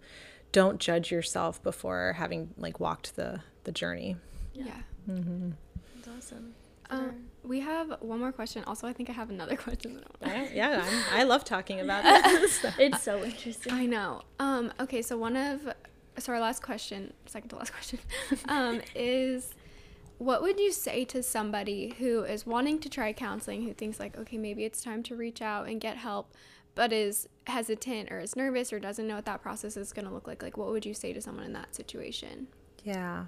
don't 0.52 0.80
judge 0.80 1.12
yourself 1.12 1.62
before 1.64 2.14
having 2.18 2.54
like 2.58 2.80
walked 2.80 3.16
the 3.16 3.42
the 3.64 3.72
journey. 3.72 4.18
Yeah. 4.54 4.66
mm-hmm. 5.10 5.52
That's 5.96 6.08
awesome. 6.18 6.54
Um, 6.90 7.16
we 7.44 7.62
have 7.62 8.02
one 8.02 8.20
more 8.20 8.34
question. 8.34 8.66
Also, 8.66 8.86
I 8.86 8.92
think 8.92 9.10
I 9.10 9.14
have 9.14 9.30
another 9.30 9.56
question. 9.66 9.96
That 9.96 10.04
I 10.22 10.28
wanna- 10.28 10.50
I, 10.50 10.52
yeah, 10.54 10.84
I'm, 11.12 11.20
I 11.20 11.24
love 11.24 11.46
talking 11.46 11.80
about 11.86 12.04
this. 12.04 12.66
It's 12.78 13.02
so 13.02 13.24
interesting. 13.24 13.72
I 13.74 13.86
know. 13.86 14.24
Um, 14.40 14.74
okay, 14.80 15.02
so 15.02 15.18
one 15.18 15.38
of 15.38 15.62
so 16.18 16.34
our 16.34 16.40
last 16.42 16.62
question, 16.62 17.14
second 17.28 17.50
to 17.50 17.56
last 17.56 17.72
question, 17.74 18.00
um, 18.50 18.82
is 18.94 19.54
what 20.18 20.42
would 20.42 20.60
you 20.60 20.72
say 20.74 21.06
to 21.06 21.24
somebody 21.24 21.96
who 21.98 22.24
is 22.24 22.46
wanting 22.46 22.80
to 22.80 22.90
try 22.90 23.14
counseling, 23.14 23.64
who 23.64 23.74
thinks 23.74 24.00
like, 24.00 24.18
okay, 24.18 24.38
maybe 24.38 24.66
it's 24.66 24.82
time 24.84 25.02
to 25.04 25.16
reach 25.16 25.42
out 25.42 25.68
and 25.70 25.80
get 25.80 25.96
help, 25.98 26.34
but 26.76 26.92
is 26.92 27.28
hesitant 27.52 28.12
or 28.12 28.20
is 28.20 28.36
nervous 28.36 28.74
or 28.74 28.80
doesn't 28.80 29.08
know 29.08 29.16
what 29.16 29.26
that 29.26 29.42
process 29.42 29.78
is 29.78 29.94
going 29.94 30.08
to 30.08 30.14
look 30.14 30.28
like? 30.28 30.42
Like, 30.42 30.58
what 30.58 30.70
would 30.70 30.86
you 30.86 30.94
say 30.94 31.14
to 31.14 31.22
someone 31.22 31.46
in 31.46 31.54
that 31.54 31.76
situation? 31.76 32.48
Yeah. 32.84 33.26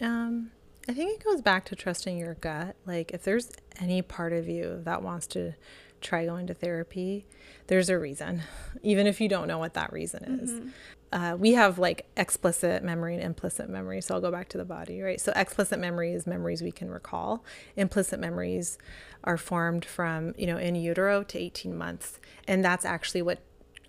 Um, 0.00 0.50
I 0.88 0.92
think 0.92 1.18
it 1.18 1.24
goes 1.24 1.40
back 1.40 1.64
to 1.66 1.76
trusting 1.76 2.18
your 2.18 2.34
gut. 2.34 2.76
Like, 2.86 3.12
if 3.12 3.22
there's 3.22 3.50
any 3.80 4.02
part 4.02 4.32
of 4.32 4.48
you 4.48 4.80
that 4.84 5.02
wants 5.02 5.26
to 5.28 5.54
try 6.00 6.26
going 6.26 6.46
to 6.46 6.54
therapy, 6.54 7.26
there's 7.66 7.88
a 7.88 7.98
reason, 7.98 8.42
even 8.82 9.06
if 9.06 9.20
you 9.20 9.28
don't 9.28 9.48
know 9.48 9.58
what 9.58 9.74
that 9.74 9.92
reason 9.92 10.24
is. 10.24 10.72
Uh, 11.12 11.36
we 11.38 11.52
have 11.52 11.78
like 11.78 12.06
explicit 12.16 12.82
memory 12.82 13.14
and 13.14 13.22
implicit 13.22 13.68
memory. 13.70 14.00
So 14.00 14.14
I'll 14.14 14.20
go 14.20 14.30
back 14.30 14.48
to 14.50 14.58
the 14.58 14.64
body, 14.64 15.00
right? 15.00 15.20
So 15.20 15.32
explicit 15.36 15.78
memory 15.78 16.12
is 16.12 16.26
memories 16.26 16.62
we 16.62 16.72
can 16.72 16.90
recall. 16.90 17.44
Implicit 17.76 18.18
memories 18.18 18.76
are 19.24 19.36
formed 19.36 19.84
from, 19.84 20.34
you 20.36 20.46
know, 20.46 20.58
in 20.58 20.74
utero 20.74 21.22
to 21.22 21.38
18 21.38 21.76
months. 21.76 22.18
And 22.48 22.64
that's 22.64 22.84
actually 22.84 23.22
what 23.22 23.38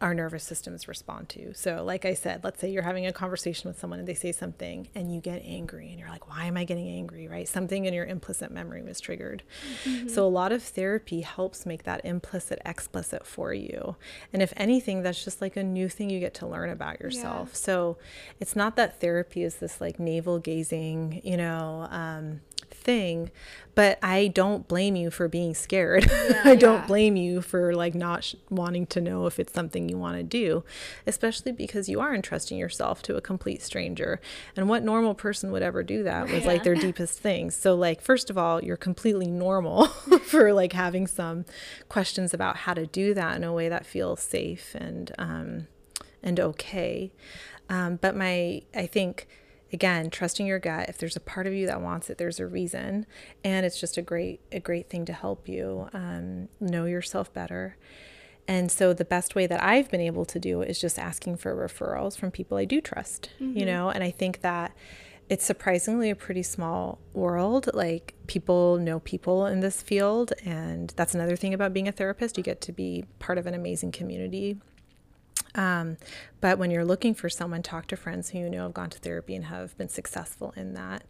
our 0.01 0.13
nervous 0.13 0.43
systems 0.43 0.87
respond 0.87 1.29
to. 1.29 1.53
So, 1.53 1.83
like 1.83 2.05
I 2.05 2.13
said, 2.13 2.43
let's 2.43 2.59
say 2.59 2.69
you're 2.69 2.83
having 2.83 3.05
a 3.05 3.13
conversation 3.13 3.67
with 3.69 3.79
someone 3.79 3.99
and 3.99 4.07
they 4.07 4.13
say 4.13 4.31
something 4.31 4.87
and 4.93 5.13
you 5.13 5.19
get 5.19 5.41
angry 5.43 5.89
and 5.89 5.99
you're 5.99 6.09
like, 6.09 6.29
why 6.29 6.45
am 6.45 6.57
I 6.57 6.63
getting 6.65 6.87
angry? 6.87 7.27
Right? 7.27 7.47
Something 7.47 7.85
in 7.85 7.93
your 7.93 8.05
implicit 8.05 8.51
memory 8.51 8.83
was 8.83 8.99
triggered. 8.99 9.43
So, 10.09 10.25
a 10.25 10.29
lot 10.29 10.51
of 10.51 10.61
therapy 10.63 11.21
helps 11.21 11.65
make 11.65 11.83
that 11.83 12.05
implicit 12.05 12.61
explicit 12.65 13.25
for 13.25 13.53
you. 13.53 13.95
And 14.33 14.41
if 14.41 14.53
anything, 14.57 15.01
that's 15.03 15.23
just 15.23 15.41
like 15.41 15.57
a 15.57 15.63
new 15.63 15.89
thing 15.89 16.09
you 16.09 16.19
get 16.19 16.33
to 16.35 16.47
learn 16.47 16.69
about 16.69 16.99
yourself. 16.99 17.55
So, 17.55 17.97
it's 18.39 18.55
not 18.55 18.75
that 18.75 18.99
therapy 19.01 19.43
is 19.43 19.55
this 19.55 19.81
like 19.81 19.99
navel 19.99 20.39
gazing, 20.39 21.21
you 21.23 21.37
know, 21.37 21.87
um, 21.89 22.41
thing, 22.71 23.31
but 23.75 23.99
I 24.01 24.27
don't 24.29 24.67
blame 24.67 24.95
you 24.95 25.11
for 25.11 25.27
being 25.27 25.53
scared. 25.53 26.09
I 26.43 26.55
don't 26.55 26.87
blame 26.87 27.15
you 27.15 27.41
for 27.41 27.75
like 27.75 27.93
not 27.93 28.23
sh- 28.23 28.35
wanting 28.49 28.87
to 28.87 29.01
know 29.01 29.27
if 29.27 29.39
it's 29.39 29.53
something 29.53 29.87
you 29.87 29.97
want 29.97 30.17
to 30.17 30.23
do, 30.23 30.63
especially 31.05 31.51
because 31.51 31.87
you 31.87 31.99
are 31.99 32.15
entrusting 32.15 32.57
yourself 32.57 33.03
to 33.03 33.15
a 33.15 33.21
complete 33.21 33.61
stranger. 33.61 34.19
And 34.55 34.67
what 34.67 34.83
normal 34.83 35.13
person 35.13 35.51
would 35.51 35.61
ever 35.61 35.83
do 35.83 36.03
that 36.03 36.31
with 36.31 36.45
like 36.45 36.63
their 36.63 36.75
deepest 36.87 37.19
things? 37.19 37.55
So 37.55 37.75
like 37.75 38.01
first 38.01 38.29
of 38.29 38.37
all, 38.37 38.63
you're 38.63 38.77
completely 38.77 39.27
normal 39.27 39.87
for 40.23 40.53
like 40.53 40.73
having 40.73 41.05
some 41.05 41.45
questions 41.89 42.33
about 42.33 42.57
how 42.57 42.73
to 42.73 42.87
do 42.87 43.13
that 43.13 43.35
in 43.35 43.43
a 43.43 43.53
way 43.53 43.69
that 43.69 43.85
feels 43.85 44.21
safe 44.21 44.75
and 44.75 45.11
um 45.19 45.67
and 46.23 46.39
okay. 46.39 47.11
Um, 47.69 47.97
but 47.97 48.15
my 48.15 48.61
I 48.73 48.87
think 48.87 49.27
again 49.71 50.09
trusting 50.09 50.45
your 50.45 50.59
gut. 50.59 50.89
If 50.89 50.97
there's 50.97 51.15
a 51.15 51.21
part 51.21 51.47
of 51.47 51.53
you 51.53 51.67
that 51.67 51.81
wants 51.81 52.09
it 52.09 52.17
there's 52.17 52.39
a 52.39 52.47
reason. 52.47 53.05
And 53.43 53.65
it's 53.65 53.79
just 53.79 53.97
a 53.97 54.01
great 54.01 54.41
a 54.51 54.59
great 54.59 54.89
thing 54.89 55.05
to 55.05 55.13
help 55.13 55.47
you 55.47 55.89
um, 55.93 56.49
know 56.59 56.85
yourself 56.85 57.33
better. 57.33 57.77
And 58.47 58.71
so 58.71 58.93
the 58.93 59.03
best 59.03 59.35
way 59.35 59.45
that 59.45 59.61
i've 59.61 59.91
been 59.91 59.99
able 59.99 60.23
to 60.23 60.39
do 60.39 60.61
is 60.61 60.79
just 60.79 60.97
asking 60.97 61.35
for 61.35 61.53
referrals 61.53 62.17
from 62.17 62.31
people 62.31 62.57
i 62.57 62.63
do 62.63 62.79
trust 62.79 63.29
you 63.39 63.65
know? 63.65 63.89
And 63.89 64.03
i 64.03 64.09
think 64.09 64.39
that 64.41 64.73
it's 65.29 65.45
surprisingly 65.45 66.09
a 66.09 66.15
pretty 66.15 66.43
small 66.43 66.99
world. 67.13 67.69
Like 67.73 68.13
people 68.27 68.77
know 68.77 68.99
people 68.99 69.45
in 69.45 69.59
this 69.59 69.81
field. 69.81 70.33
And 70.45 70.93
that's 70.95 71.13
another 71.13 71.35
thing 71.35 71.53
about 71.53 71.73
being 71.73 71.87
a 71.87 71.91
therapist. 71.91 72.37
You 72.37 72.43
get 72.43 72.61
to 72.61 72.71
be 72.71 73.05
part 73.19 73.37
of 73.37 73.45
an 73.45 73.53
amazing 73.53 73.91
community 73.91 74.57
um, 75.57 75.97
but 76.39 76.57
when 76.57 76.71
you're 76.71 76.85
looking 76.85 77.13
for 77.13 77.27
someone, 77.29 77.61
talk 77.63 77.87
to 77.87 77.97
friends 77.97 78.29
who 78.29 78.39
you 78.39 78.49
know 78.49 78.63
have 78.63 78.73
gone 78.73 78.89
to 78.91 78.99
therapy 78.99 79.35
and 79.35 79.45
have 79.45 79.77
been 79.77 79.89
successful 79.89 80.53
in 80.55 80.73
that. 80.75 81.03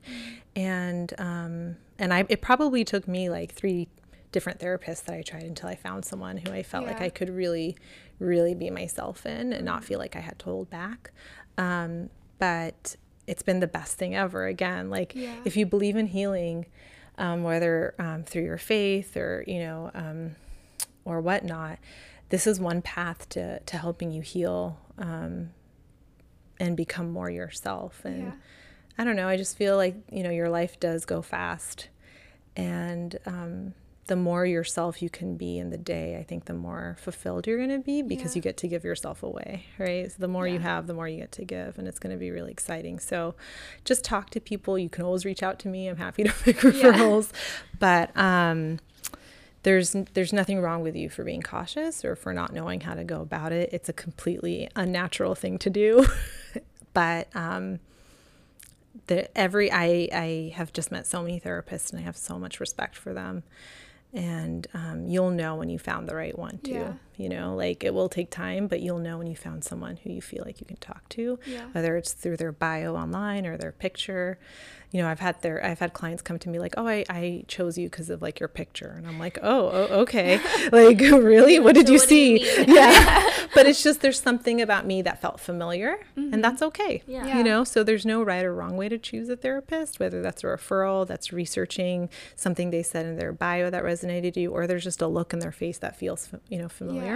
And 0.55 1.13
um, 1.19 1.77
and 1.99 2.13
I 2.13 2.25
it 2.29 2.41
probably 2.41 2.83
took 2.83 3.07
me 3.07 3.29
like 3.29 3.53
three 3.53 3.87
different 4.31 4.59
therapists 4.59 5.05
that 5.05 5.15
I 5.15 5.21
tried 5.21 5.43
until 5.43 5.69
I 5.69 5.75
found 5.75 6.03
someone 6.05 6.37
who 6.37 6.51
I 6.51 6.61
felt 6.63 6.85
like 6.85 6.99
I 7.01 7.09
could 7.09 7.29
really, 7.29 7.77
really 8.19 8.53
be 8.55 8.69
myself 8.69 9.25
in 9.25 9.53
and 9.53 9.63
not 9.65 9.83
feel 9.83 9.99
like 9.99 10.15
I 10.15 10.19
had 10.19 10.37
to 10.39 10.45
hold 10.45 10.69
back. 10.69 11.11
Um, 11.57 12.09
but 12.39 12.95
it's 13.25 13.41
been 13.41 13.59
the 13.61 13.67
best 13.67 13.97
thing 13.97 14.15
ever. 14.15 14.45
Again, 14.47 14.89
like 14.89 15.13
Yeah. 15.15 15.35
if 15.45 15.55
you 15.57 15.65
believe 15.65 15.95
in 15.95 16.07
healing, 16.07 16.65
um, 17.17 17.43
whether 17.43 17.95
um, 17.99 18.23
through 18.23 18.43
your 18.43 18.57
faith 18.57 19.15
or 19.17 19.43
you 19.47 19.59
know 19.59 19.91
um, 19.93 20.35
or 21.05 21.21
whatnot, 21.21 21.79
this 22.29 22.45
is 22.47 22.59
one 22.59 22.81
path 22.81 23.27
to 23.29 23.59
to 23.59 23.77
helping 23.77 24.11
you 24.11 24.21
heal 24.21 24.79
um, 24.97 25.51
and 26.59 26.75
become 26.75 27.11
more 27.11 27.29
yourself. 27.29 28.01
And 28.03 28.23
Yeah. 28.23 28.31
I 28.99 29.03
don't 29.03 29.15
know, 29.15 29.27
I 29.27 29.37
just 29.37 29.57
feel 29.57 29.75
like 29.77 29.95
you 30.11 30.23
know 30.23 30.31
your 30.31 30.49
life 30.49 30.79
does 30.79 31.05
go 31.05 31.21
fast, 31.21 31.89
and 32.55 33.15
um, 33.27 33.73
the 34.07 34.15
more 34.15 34.45
yourself 34.45 35.01
you 35.01 35.09
can 35.09 35.35
be 35.35 35.57
in 35.59 35.69
the 35.69 35.77
day, 35.77 36.17
I 36.17 36.23
think 36.23 36.45
the 36.45 36.53
more 36.53 36.95
fulfilled 36.99 37.45
you're 37.45 37.57
going 37.57 37.69
to 37.69 37.79
be 37.85 38.01
because 38.01 38.33
Yeah. 38.33 38.39
you 38.39 38.41
get 38.41 38.57
to 38.57 38.67
give 38.67 38.83
yourself 38.85 39.21
away, 39.21 39.65
right? 39.77 40.09
So 40.09 40.15
the 40.17 40.29
more 40.29 40.47
you 40.47 40.59
have, 40.59 40.87
the 40.87 40.93
more 40.93 41.07
you 41.09 41.17
get 41.17 41.33
to 41.33 41.43
give, 41.45 41.77
and 41.77 41.87
it's 41.89 41.99
going 41.99 42.13
to 42.15 42.17
be 42.19 42.31
really 42.31 42.51
exciting. 42.51 42.99
So 42.99 43.35
just 43.83 44.03
talk 44.05 44.29
to 44.31 44.39
people. 44.39 44.79
You 44.79 44.87
can 44.89 45.03
always 45.03 45.25
reach 45.25 45.43
out 45.43 45.59
to 45.59 45.67
me. 45.67 45.87
I'm 45.89 45.97
happy 45.97 46.23
to 46.23 46.33
make 46.45 46.57
referrals. 46.61 47.29
But 47.77 48.15
um, 48.17 48.79
there's 49.63 49.95
there's 50.13 50.33
nothing 50.33 50.61
wrong 50.61 50.81
with 50.81 50.95
you 50.95 51.09
for 51.09 51.23
being 51.23 51.41
cautious 51.41 52.05
or 52.05 52.15
for 52.15 52.33
not 52.33 52.53
knowing 52.53 52.81
how 52.81 52.93
to 52.93 53.03
go 53.03 53.21
about 53.21 53.51
it. 53.51 53.69
It's 53.73 53.89
a 53.89 53.93
completely 53.93 54.69
unnatural 54.75 55.35
thing 55.35 55.57
to 55.59 55.69
do. 55.69 56.05
but 56.93 57.27
um, 57.35 57.79
the 59.07 59.35
every 59.37 59.71
I 59.71 60.09
I 60.13 60.53
have 60.55 60.73
just 60.73 60.91
met 60.91 61.05
so 61.05 61.21
many 61.21 61.39
therapists 61.39 61.91
and 61.91 61.99
I 61.99 62.03
have 62.03 62.17
so 62.17 62.39
much 62.39 62.59
respect 62.59 62.95
for 62.95 63.13
them. 63.13 63.43
And 64.13 64.67
um, 64.73 65.05
you'll 65.07 65.31
know 65.31 65.55
when 65.55 65.69
you 65.69 65.79
found 65.79 66.07
the 66.07 66.15
right 66.15 66.37
one 66.37 66.59
too. 66.59 66.71
Yeah. 66.71 66.93
You 67.17 67.29
know, 67.29 67.55
like 67.55 67.83
it 67.83 67.93
will 67.93 68.09
take 68.09 68.29
time, 68.29 68.67
but 68.67 68.79
you'll 68.81 68.99
know 68.99 69.17
when 69.17 69.27
you 69.27 69.35
found 69.35 69.63
someone 69.63 69.97
who 69.97 70.11
you 70.11 70.21
feel 70.21 70.43
like 70.45 70.59
you 70.61 70.67
can 70.67 70.77
talk 70.77 71.07
to, 71.09 71.39
Yeah. 71.45 71.65
whether 71.71 71.97
it's 71.97 72.13
through 72.13 72.37
their 72.37 72.51
bio 72.51 72.95
online 72.95 73.45
or 73.45 73.57
their 73.57 73.71
picture. 73.71 74.37
You 74.91 75.01
know, 75.01 75.09
I've 75.09 75.19
had 75.19 75.41
their 75.41 75.63
I've 75.65 75.79
had 75.79 75.91
clients 75.91 76.21
come 76.21 76.39
to 76.39 76.49
me 76.49 76.59
like, 76.59 76.75
"Oh, 76.77 76.87
I, 76.87 77.03
I 77.09 77.43
chose 77.49 77.77
you 77.77 77.89
because 77.89 78.09
of 78.09 78.21
like 78.21 78.39
your 78.39 78.47
picture," 78.47 78.93
and 78.95 79.05
I'm 79.05 79.19
like, 79.19 79.37
"Oh, 79.43 79.69
oh 79.73 79.99
okay, 80.03 80.39
like 80.71 80.99
really? 81.01 81.59
What 81.59 81.75
did 81.75 81.87
So 81.87 81.93
you 81.93 81.99
what 81.99 82.07
do 82.09 82.15
you 82.15 82.39
see?" 82.39 82.73
yeah, 82.73 83.29
but 83.53 83.65
it's 83.65 83.83
just 83.83 83.99
there's 84.01 84.21
something 84.21 84.61
about 84.61 84.85
me 84.85 85.01
that 85.01 85.21
felt 85.21 85.41
familiar, 85.41 85.99
and 86.15 86.41
that's 86.41 86.61
mm-hmm. 86.61 86.67
okay. 86.81 87.03
Yeah. 87.05 87.37
You 87.37 87.43
know, 87.43 87.65
so 87.65 87.83
there's 87.83 88.05
no 88.05 88.23
right 88.23 88.45
or 88.45 88.53
wrong 88.53 88.77
way 88.77 88.87
to 88.87 88.97
choose 88.97 89.27
a 89.27 89.35
therapist, 89.35 89.99
whether 89.99 90.21
that's 90.21 90.43
a 90.43 90.47
referral, 90.47 91.05
that's 91.05 91.33
researching 91.33 92.09
something 92.37 92.69
they 92.69 92.83
said 92.83 93.05
in 93.05 93.17
their 93.17 93.33
bio 93.33 93.69
that 93.69 93.83
resonated 93.83 94.35
to 94.35 94.39
you, 94.39 94.51
or 94.51 94.67
there's 94.67 94.85
just 94.85 95.01
a 95.01 95.07
look 95.07 95.33
in 95.33 95.39
their 95.39 95.51
face 95.51 95.79
that 95.79 95.97
feels, 95.97 96.29
you 96.47 96.57
know, 96.57 96.69
familiar. 96.69 97.06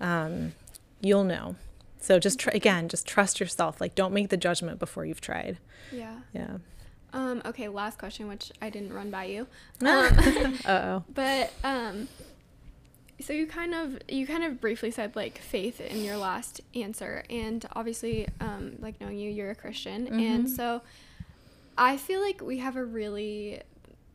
Um, 0.00 0.52
you'll 1.00 1.24
know. 1.24 1.56
So 2.00 2.18
just 2.18 2.38
try, 2.38 2.52
again, 2.54 2.88
just 2.88 3.06
trust 3.06 3.40
yourself. 3.40 3.80
Like, 3.80 3.94
don't 3.94 4.12
make 4.12 4.28
the 4.28 4.36
judgment 4.36 4.78
before 4.78 5.04
you've 5.04 5.20
tried. 5.20 5.58
Yeah. 5.92 6.16
Yeah. 6.32 6.58
Um, 7.12 7.42
okay, 7.44 7.68
last 7.68 7.98
question, 7.98 8.28
which 8.28 8.52
I 8.60 8.70
didn't 8.70 8.92
run 8.92 9.10
by 9.10 9.24
you. 9.24 9.46
Um, 9.84 10.58
Uh 10.64 10.68
oh. 10.68 11.04
but 11.12 11.52
um, 11.64 12.06
so 13.20 13.32
you 13.32 13.46
kind 13.46 13.74
of 13.74 13.98
you 14.08 14.26
kind 14.26 14.44
of 14.44 14.60
briefly 14.60 14.90
said 14.90 15.16
like 15.16 15.38
faith 15.38 15.80
in 15.80 16.04
your 16.04 16.16
last 16.18 16.60
answer, 16.74 17.24
and 17.30 17.66
obviously, 17.72 18.28
um, 18.40 18.76
like 18.80 19.00
knowing 19.00 19.18
you, 19.18 19.30
you're 19.30 19.50
a 19.50 19.54
Christian, 19.54 20.06
and 20.20 20.48
so 20.48 20.82
I 21.76 21.96
feel 21.96 22.20
like 22.20 22.40
we 22.42 22.58
have 22.58 22.76
a 22.76 22.84
really 22.84 23.62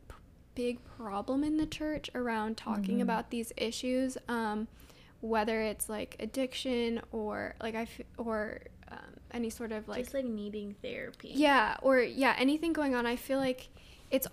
p- 0.08 0.14
big 0.54 0.78
problem 0.96 1.42
in 1.44 1.56
the 1.58 1.66
church 1.66 2.08
around 2.14 2.56
talking 2.56 3.00
about 3.02 3.30
these 3.30 3.52
issues. 3.56 4.16
Um, 4.28 4.68
whether 5.24 5.62
it's 5.62 5.88
like 5.88 6.16
addiction 6.20 7.00
or 7.10 7.54
like 7.62 7.74
I 7.74 7.82
f- 7.82 8.00
or 8.18 8.60
um, 8.92 8.98
any 9.32 9.48
sort 9.48 9.72
of 9.72 9.88
like 9.88 10.02
Just 10.02 10.12
like 10.14 10.24
needing 10.26 10.74
therapy. 10.82 11.30
yeah, 11.34 11.76
or 11.82 11.98
yeah, 12.00 12.34
anything 12.38 12.72
going 12.74 12.94
on. 12.94 13.06
I 13.06 13.16
feel 13.16 13.38
like 13.38 13.68
it's 14.10 14.26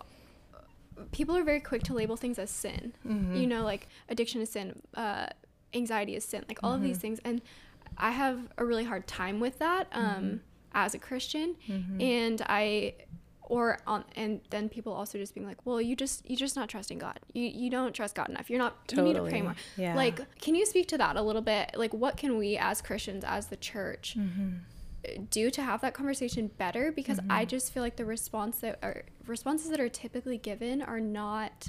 people 1.12 1.36
are 1.38 1.44
very 1.44 1.62
quick 1.62 1.84
to 1.84 1.94
label 1.94 2.18
things 2.18 2.38
as 2.38 2.50
sin. 2.50 2.94
You 3.06 3.48
know, 3.48 3.64
like 3.64 3.88
addiction 4.10 4.42
is 4.42 4.50
sin, 4.50 4.82
uh, 4.96 5.28
anxiety 5.74 6.16
is 6.16 6.26
sin, 6.26 6.44
like 6.50 6.60
all 6.62 6.74
of 6.74 6.82
these 6.82 6.98
things. 6.98 7.20
And 7.24 7.42
I 7.98 8.12
have 8.12 8.39
a 8.58 8.66
really 8.66 8.84
hard 8.84 9.08
time 9.08 9.39
with 9.39 9.60
that 9.60 9.88
um, 9.94 10.42
as 10.74 10.94
a 10.94 11.00
Christian, 11.00 11.56
and 12.02 12.42
I 12.48 12.96
or 13.52 13.80
on 13.86 14.06
and 14.16 14.39
then 14.49 14.70
people 14.70 14.93
also 14.93 15.18
just 15.18 15.36
being 15.36 15.45
like 15.45 15.58
well 15.66 15.82
you 15.82 15.93
just 15.93 16.28
you're 16.28 16.38
just 16.38 16.56
not 16.56 16.70
trusting 16.70 16.97
god 16.97 17.20
you 17.34 17.43
you 17.43 17.70
don't 17.70 17.93
trust 17.93 18.16
god 18.16 18.30
enough 18.30 18.49
you're 18.49 18.58
not 18.58 18.78
you 18.95 19.02
need 19.02 19.14
to 19.14 19.24
pray 19.24 19.41
more 19.41 19.56
Yeah. 19.76 19.93
like 19.93 20.22
can 20.39 20.56
you 20.56 20.66
speak 20.66 20.88
to 20.88 20.97
that 20.97 21.18
a 21.18 21.22
little 21.22 21.41
bit 21.41 21.72
like 21.76 21.93
what 21.93 22.16
can 22.16 22.38
we 22.38 22.56
as 22.58 22.82
christians 22.82 23.26
as 23.26 23.47
the 23.47 23.58
church 23.58 24.16
mm-hmm. 24.18 25.24
do 25.30 25.52
to 25.52 25.62
have 25.62 25.82
that 25.82 25.93
conversation 25.93 26.49
better 26.58 26.93
because 26.93 27.20
I 27.20 27.41
mm-hmm. 27.41 27.49
just 27.49 27.74
feel 27.74 27.84
like 27.84 27.97
the 27.97 28.06
response 28.06 28.60
that 28.60 28.80
are 28.82 29.04
responses 29.28 29.70
that 29.72 29.82
are 29.82 29.89
typically 29.89 30.38
given 30.38 30.82
are 30.82 31.02
not 31.02 31.68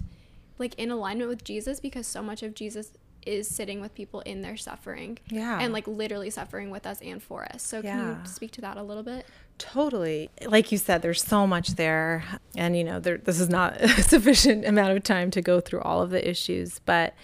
like 0.59 0.75
in 0.75 0.93
alignment 0.93 1.29
with 1.29 1.43
Jesus 1.43 1.81
because 1.81 2.07
so 2.07 2.23
much 2.23 2.45
of 2.45 2.55
Jesus 2.55 2.93
is 3.27 3.49
sitting 3.49 3.81
with 3.81 3.95
people 3.95 4.21
in 4.21 4.43
their 4.43 4.57
suffering. 4.57 5.19
Yeah. 5.29 5.59
And 5.61 5.73
like 5.73 5.87
literally 5.87 6.31
suffering 6.31 6.71
with 6.71 6.87
us 6.87 7.01
and 7.01 7.23
for 7.23 7.45
us. 7.45 7.63
So 7.63 7.81
can 7.83 7.99
Yeah. 7.99 8.21
you 8.21 8.27
speak 8.27 8.51
to 8.53 8.61
that 8.63 8.77
a 8.77 8.83
little 8.83 9.03
bit? 9.03 9.27
Totally. 9.59 10.31
Like 10.45 10.73
you 10.73 10.79
said, 10.79 11.03
there's 11.03 11.23
so 11.23 11.47
much 11.47 11.71
there. 11.77 12.25
And, 12.57 12.77
you 12.77 12.85
know, 12.85 13.01
there, 13.01 13.19
this 13.19 13.41
is 13.41 13.49
not 13.49 13.81
a 13.81 13.89
sufficient 14.03 14.67
amount 14.67 14.97
of 14.97 15.03
time 15.03 15.31
to 15.33 15.43
go 15.43 15.61
through 15.61 15.83
all 15.83 16.03
of 16.03 16.11
the 16.11 16.29
issues. 16.29 16.81
But 16.81 17.15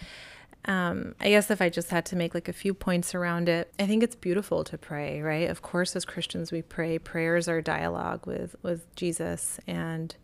um, 0.64 1.14
I 1.20 1.30
guess 1.30 1.50
if 1.50 1.62
I 1.62 1.68
just 1.68 1.90
had 1.90 2.04
to 2.06 2.16
make 2.16 2.34
like 2.34 2.48
a 2.48 2.52
few 2.52 2.74
points 2.74 3.14
around 3.14 3.48
it, 3.48 3.72
I 3.78 3.86
think 3.86 4.02
it's 4.02 4.14
beautiful 4.14 4.64
to 4.64 4.76
pray, 4.76 5.20
right? 5.22 5.48
Of 5.48 5.62
course, 5.62 5.96
as 5.96 6.04
Christians, 6.04 6.52
we 6.52 6.62
pray. 6.62 6.98
Prayers 6.98 7.48
are 7.48 7.62
dialogue 7.62 8.26
with, 8.26 8.54
with 8.62 8.94
Jesus. 8.94 9.58
And 9.66 10.14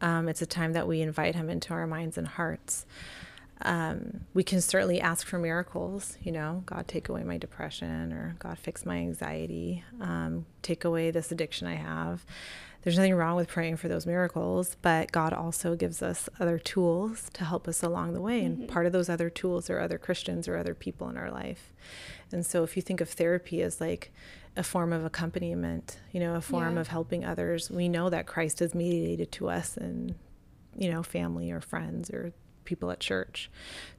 um, 0.00 0.28
it's 0.28 0.42
a 0.42 0.46
time 0.46 0.72
that 0.72 0.88
we 0.88 1.02
invite 1.02 1.34
him 1.34 1.50
into 1.50 1.72
our 1.72 1.86
minds 1.86 2.16
and 2.18 2.26
hearts. 2.26 2.86
Um, 3.64 4.20
we 4.34 4.42
can 4.44 4.60
certainly 4.60 5.00
ask 5.00 5.26
for 5.26 5.38
miracles, 5.38 6.18
you 6.22 6.32
know, 6.32 6.62
God 6.66 6.86
take 6.86 7.08
away 7.08 7.22
my 7.24 7.38
depression 7.38 8.12
or 8.12 8.36
God 8.38 8.58
fix 8.58 8.84
my 8.84 8.96
anxiety, 8.96 9.82
um, 10.00 10.44
take 10.62 10.84
away 10.84 11.10
this 11.10 11.32
addiction 11.32 11.66
I 11.66 11.76
have. 11.76 12.26
There's 12.82 12.98
nothing 12.98 13.14
wrong 13.14 13.36
with 13.36 13.48
praying 13.48 13.78
for 13.78 13.88
those 13.88 14.04
miracles, 14.04 14.76
but 14.82 15.10
God 15.10 15.32
also 15.32 15.74
gives 15.74 16.02
us 16.02 16.28
other 16.38 16.58
tools 16.58 17.30
to 17.32 17.44
help 17.44 17.66
us 17.66 17.82
along 17.82 18.12
the 18.12 18.20
way. 18.20 18.44
And 18.44 18.68
part 18.68 18.84
of 18.84 18.92
those 18.92 19.08
other 19.08 19.30
tools 19.30 19.70
are 19.70 19.80
other 19.80 19.96
Christians 19.96 20.46
or 20.46 20.58
other 20.58 20.74
people 20.74 21.08
in 21.08 21.16
our 21.16 21.30
life. 21.30 21.72
And 22.30 22.44
so 22.44 22.62
if 22.62 22.76
you 22.76 22.82
think 22.82 23.00
of 23.00 23.08
therapy 23.08 23.62
as 23.62 23.80
like 23.80 24.12
a 24.54 24.62
form 24.62 24.92
of 24.92 25.02
accompaniment, 25.06 25.98
you 26.12 26.20
know, 26.20 26.34
a 26.34 26.42
form 26.42 26.74
Yeah. 26.74 26.80
of 26.82 26.88
helping 26.88 27.24
others, 27.24 27.70
we 27.70 27.88
know 27.88 28.10
that 28.10 28.26
Christ 28.26 28.60
is 28.60 28.74
mediated 28.74 29.32
to 29.32 29.48
us 29.48 29.78
and 29.78 30.14
you 30.76 30.90
know, 30.90 31.02
family 31.04 31.50
or 31.52 31.60
friends 31.60 32.10
or 32.10 32.32
people 32.64 32.90
at 32.90 33.00
church. 33.00 33.50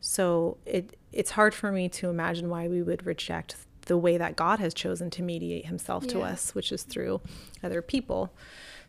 So 0.02 0.58
it 0.66 0.98
it's 1.12 1.32
hard 1.32 1.54
for 1.54 1.72
me 1.72 1.88
to 1.90 2.10
imagine 2.10 2.50
why 2.50 2.68
we 2.68 2.82
would 2.82 3.06
reject 3.06 3.56
the 3.88 3.98
way 3.98 4.18
that 4.18 4.36
God 4.36 4.60
has 4.60 4.74
chosen 4.74 5.10
to 5.12 5.22
mediate 5.22 5.68
himself 5.68 6.08
to 6.08 6.22
us, 6.22 6.56
which 6.56 6.72
is 6.72 6.84
through 6.84 7.22
other 7.64 7.82
people. 7.82 8.34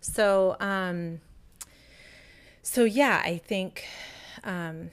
So 0.01 0.57
um 0.61 1.21
so 2.63 2.85
yeah, 2.85 3.23
I 3.25 3.39
think 3.39 3.85
um 4.45 4.91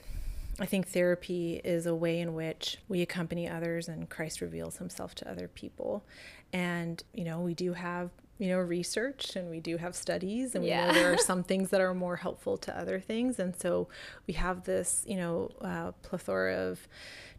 I 0.60 0.66
think 0.66 0.88
therapy 0.88 1.60
is 1.64 1.86
a 1.86 1.94
way 1.94 2.20
in 2.20 2.34
which 2.34 2.78
we 2.88 3.02
accompany 3.02 3.48
others 3.48 3.88
and 3.88 4.08
Christ 4.08 4.40
reveals 4.40 4.76
himself 4.76 5.14
to 5.16 5.28
other 5.28 5.48
people. 5.48 6.04
And, 6.52 7.02
you 7.12 7.24
know, 7.24 7.40
we 7.40 7.54
do 7.54 7.72
have, 7.72 8.10
you 8.38 8.48
know, 8.48 8.58
research 8.58 9.36
and 9.36 9.48
we 9.50 9.60
do 9.60 9.76
have 9.76 9.94
studies 9.94 10.54
and 10.54 10.64
we 10.64 10.70
Yeah. 10.70 10.88
know 10.88 10.92
there 10.94 11.12
are 11.12 11.18
some 11.32 11.42
things 11.44 11.70
that 11.70 11.80
are 11.80 11.94
more 11.94 12.16
helpful 12.16 12.56
to 12.58 12.76
other 12.78 12.98
things. 13.00 13.38
And 13.38 13.54
so 13.54 13.88
we 14.26 14.34
have 14.34 14.64
this, 14.64 15.04
you 15.06 15.16
know, 15.16 15.50
uh, 15.60 15.92
plethora 16.02 16.54
of 16.56 16.88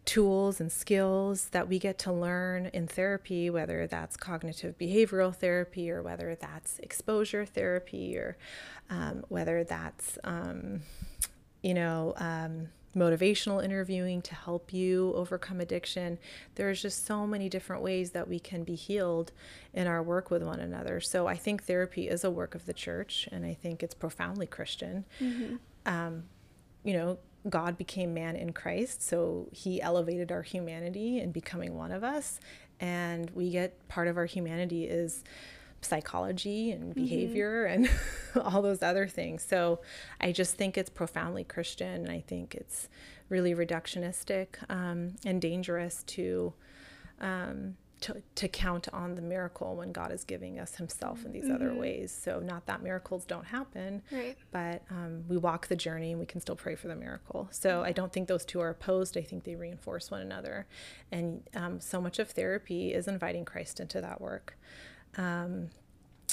tools 0.06 0.60
and 0.60 0.70
skills 0.70 1.48
that 1.48 1.68
we 1.68 1.78
get 1.78 1.98
to 1.98 2.12
learn 2.12 2.66
in 2.66 2.86
therapy, 2.86 3.50
whether 3.50 3.86
that's 3.86 4.16
cognitive 4.16 4.78
behavioral 4.78 5.34
therapy 5.34 5.90
or 5.90 6.00
whether 6.02 6.34
that's 6.36 6.78
exposure 6.78 7.44
therapy 7.44 8.16
or 8.16 8.36
um, 8.88 9.24
whether 9.28 9.64
that's, 9.64 10.16
um, 10.24 10.80
you 11.62 11.74
know, 11.74 12.14
um, 12.18 12.68
motivational 12.96 13.62
interviewing 13.62 14.22
to 14.22 14.34
help 14.34 14.72
you 14.72 15.12
overcome 15.14 15.60
addiction. 15.60 16.18
There's 16.54 16.80
just 16.80 17.06
so 17.06 17.26
many 17.26 17.48
different 17.48 17.82
ways 17.82 18.12
that 18.12 18.26
we 18.26 18.40
can 18.40 18.64
be 18.64 18.74
healed 18.74 19.32
in 19.74 19.86
our 19.86 20.02
work 20.02 20.30
with 20.30 20.42
one 20.42 20.60
another. 20.60 21.00
So 21.00 21.26
I 21.26 21.36
think 21.36 21.64
therapy 21.64 22.08
is 22.08 22.24
a 22.24 22.30
work 22.30 22.54
of 22.54 22.64
the 22.64 22.72
church, 22.72 23.28
and 23.30 23.44
I 23.44 23.54
think 23.54 23.82
it's 23.82 23.94
profoundly 23.94 24.46
Christian. 24.46 25.04
Um, 25.84 26.24
you 26.82 26.94
know, 26.94 27.18
God 27.48 27.76
became 27.76 28.14
man 28.14 28.34
in 28.34 28.52
Christ, 28.52 29.02
so 29.02 29.48
he 29.52 29.80
elevated 29.80 30.32
our 30.32 30.42
humanity 30.42 31.20
in 31.20 31.30
becoming 31.30 31.76
one 31.76 31.92
of 31.92 32.02
us. 32.02 32.40
And 32.80 33.30
we 33.30 33.50
get 33.50 33.86
part 33.88 34.08
of 34.08 34.16
our 34.16 34.26
humanity 34.26 34.84
is 34.84 35.22
psychology 35.86 36.70
and 36.72 36.94
behavior 36.94 37.64
and 37.64 37.88
all 38.42 38.62
those 38.62 38.82
other 38.82 39.06
things. 39.08 39.42
So 39.42 39.80
I 40.20 40.32
just 40.32 40.54
think 40.56 40.76
it's 40.76 40.90
profoundly 40.90 41.44
Christian. 41.44 42.02
And 42.04 42.10
I 42.10 42.20
think 42.26 42.54
it's 42.54 42.88
really 43.28 43.54
reductionistic 43.54 44.48
um, 44.68 45.16
and 45.24 45.40
dangerous 45.40 46.02
to, 46.04 46.52
um, 47.20 47.76
to 48.02 48.22
to 48.34 48.46
count 48.46 48.88
on 48.92 49.14
the 49.14 49.22
miracle 49.22 49.74
when 49.76 49.90
God 49.90 50.12
is 50.12 50.22
giving 50.22 50.58
us 50.58 50.74
Himself 50.74 51.24
in 51.24 51.32
these 51.32 51.48
other 51.48 51.72
ways. 51.72 52.12
So 52.12 52.40
not 52.40 52.66
that 52.66 52.82
miracles 52.82 53.24
don't 53.24 53.46
happen, 53.46 54.02
Right. 54.12 54.36
but 54.52 54.82
um, 54.90 55.24
we 55.28 55.38
walk 55.38 55.68
the 55.68 55.76
journey 55.76 56.10
and 56.10 56.20
we 56.20 56.26
can 56.26 56.42
still 56.42 56.56
pray 56.56 56.74
for 56.74 56.88
the 56.88 56.94
miracle. 56.94 57.48
So 57.50 57.82
I 57.82 57.92
don't 57.92 58.12
think 58.12 58.28
those 58.28 58.44
two 58.44 58.60
are 58.60 58.68
opposed. 58.68 59.16
I 59.16 59.22
think 59.22 59.44
they 59.44 59.54
reinforce 59.56 60.10
one 60.10 60.20
another. 60.20 60.66
And 61.10 61.42
um, 61.54 61.80
so 61.80 61.98
much 62.02 62.18
of 62.18 62.30
therapy 62.30 62.92
is 62.92 63.08
inviting 63.08 63.46
Christ 63.46 63.80
into 63.80 64.02
that 64.02 64.20
work. 64.20 64.58
Um, 65.16 65.70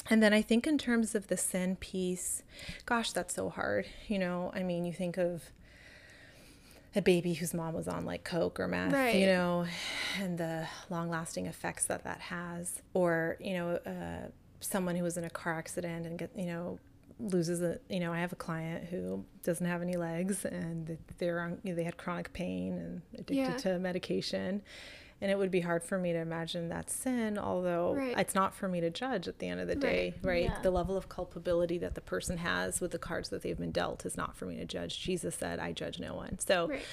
and 0.10 0.22
then 0.22 0.34
I 0.34 0.42
think 0.42 0.68
in 0.68 0.78
terms 0.78 1.16
of 1.16 1.28
the 1.28 1.38
sin 1.38 1.76
piece, 1.78 2.44
gosh, 2.86 3.12
that's 3.14 3.34
so 3.36 3.50
hard. 3.50 3.86
You 4.08 4.20
know, 4.20 4.52
I 4.54 4.64
mean, 4.64 4.86
you 4.86 4.94
think 4.94 5.18
of 5.18 5.44
a 6.96 7.02
baby 7.02 7.34
whose 7.34 7.54
mom 7.54 7.74
was 7.74 7.88
on 7.88 8.06
like 8.06 8.24
coke 8.24 8.60
or 8.60 8.68
meth 8.68 8.94
Right. 8.94 9.16
you 9.16 9.26
know 9.26 9.66
and 10.20 10.38
the 10.38 10.68
long 10.92 11.10
lasting 11.10 11.48
effects 11.48 11.86
that 11.88 12.04
that 12.04 12.20
has 12.22 12.84
or 12.94 13.36
you 13.40 13.54
know 13.56 13.70
uh, 13.84 14.28
someone 14.60 14.96
who 14.96 15.04
was 15.04 15.18
in 15.18 15.24
a 15.24 15.30
car 15.32 15.54
accident 15.58 16.06
and 16.06 16.20
get 16.20 16.30
you 16.36 16.46
know 16.46 16.78
loses 17.20 17.64
a 17.64 17.80
you 17.90 18.00
know 18.00 18.14
i 18.14 18.20
have 18.20 18.32
a 18.32 18.36
client 18.36 18.86
who 18.90 19.26
doesn't 19.44 19.66
have 19.66 19.82
any 19.82 19.96
legs 19.98 20.46
and 20.46 20.96
they're 21.18 21.40
on 21.40 21.58
you 21.64 21.72
know, 21.72 21.76
they 21.76 21.84
had 21.84 21.98
chronic 21.98 22.32
pain 22.32 22.74
and 22.78 23.02
addicted 23.16 23.36
Yeah. 23.38 23.54
to 23.58 23.80
medication 23.80 24.62
and 25.24 25.32
it 25.32 25.38
would 25.40 25.50
be 25.50 25.62
hard 25.62 25.84
for 25.84 25.98
me 25.98 26.12
to 26.14 26.20
imagine 26.20 26.70
that 26.70 26.90
sin 26.92 27.38
although 27.40 27.94
Right. 27.96 28.20
it's 28.20 28.36
not 28.36 28.54
for 28.54 28.68
me 28.68 28.82
to 28.82 28.90
judge 28.92 29.28
at 29.28 29.40
the 29.40 29.48
end 29.48 29.60
of 29.62 29.68
the 29.68 29.76
day 29.76 30.14
right, 30.22 30.44
Yeah. 30.44 30.62
the 30.62 30.70
level 30.70 30.96
of 30.96 31.10
culpability 31.10 31.78
that 31.80 31.96
the 31.96 32.02
person 32.02 32.38
has 32.40 32.80
with 32.82 32.92
the 32.92 33.00
cards 33.00 33.30
that 33.30 33.42
they've 33.42 33.58
been 33.58 33.72
dealt 33.72 34.06
is 34.06 34.16
not 34.18 34.36
for 34.36 34.46
me 34.46 34.58
to 34.58 34.66
judge 34.66 35.00
jesus 35.02 35.36
said 35.36 35.58
i 35.60 35.72
judge 35.72 36.00
no 36.00 36.14
one 36.14 36.38
so 36.40 36.68
Right. 36.68 36.86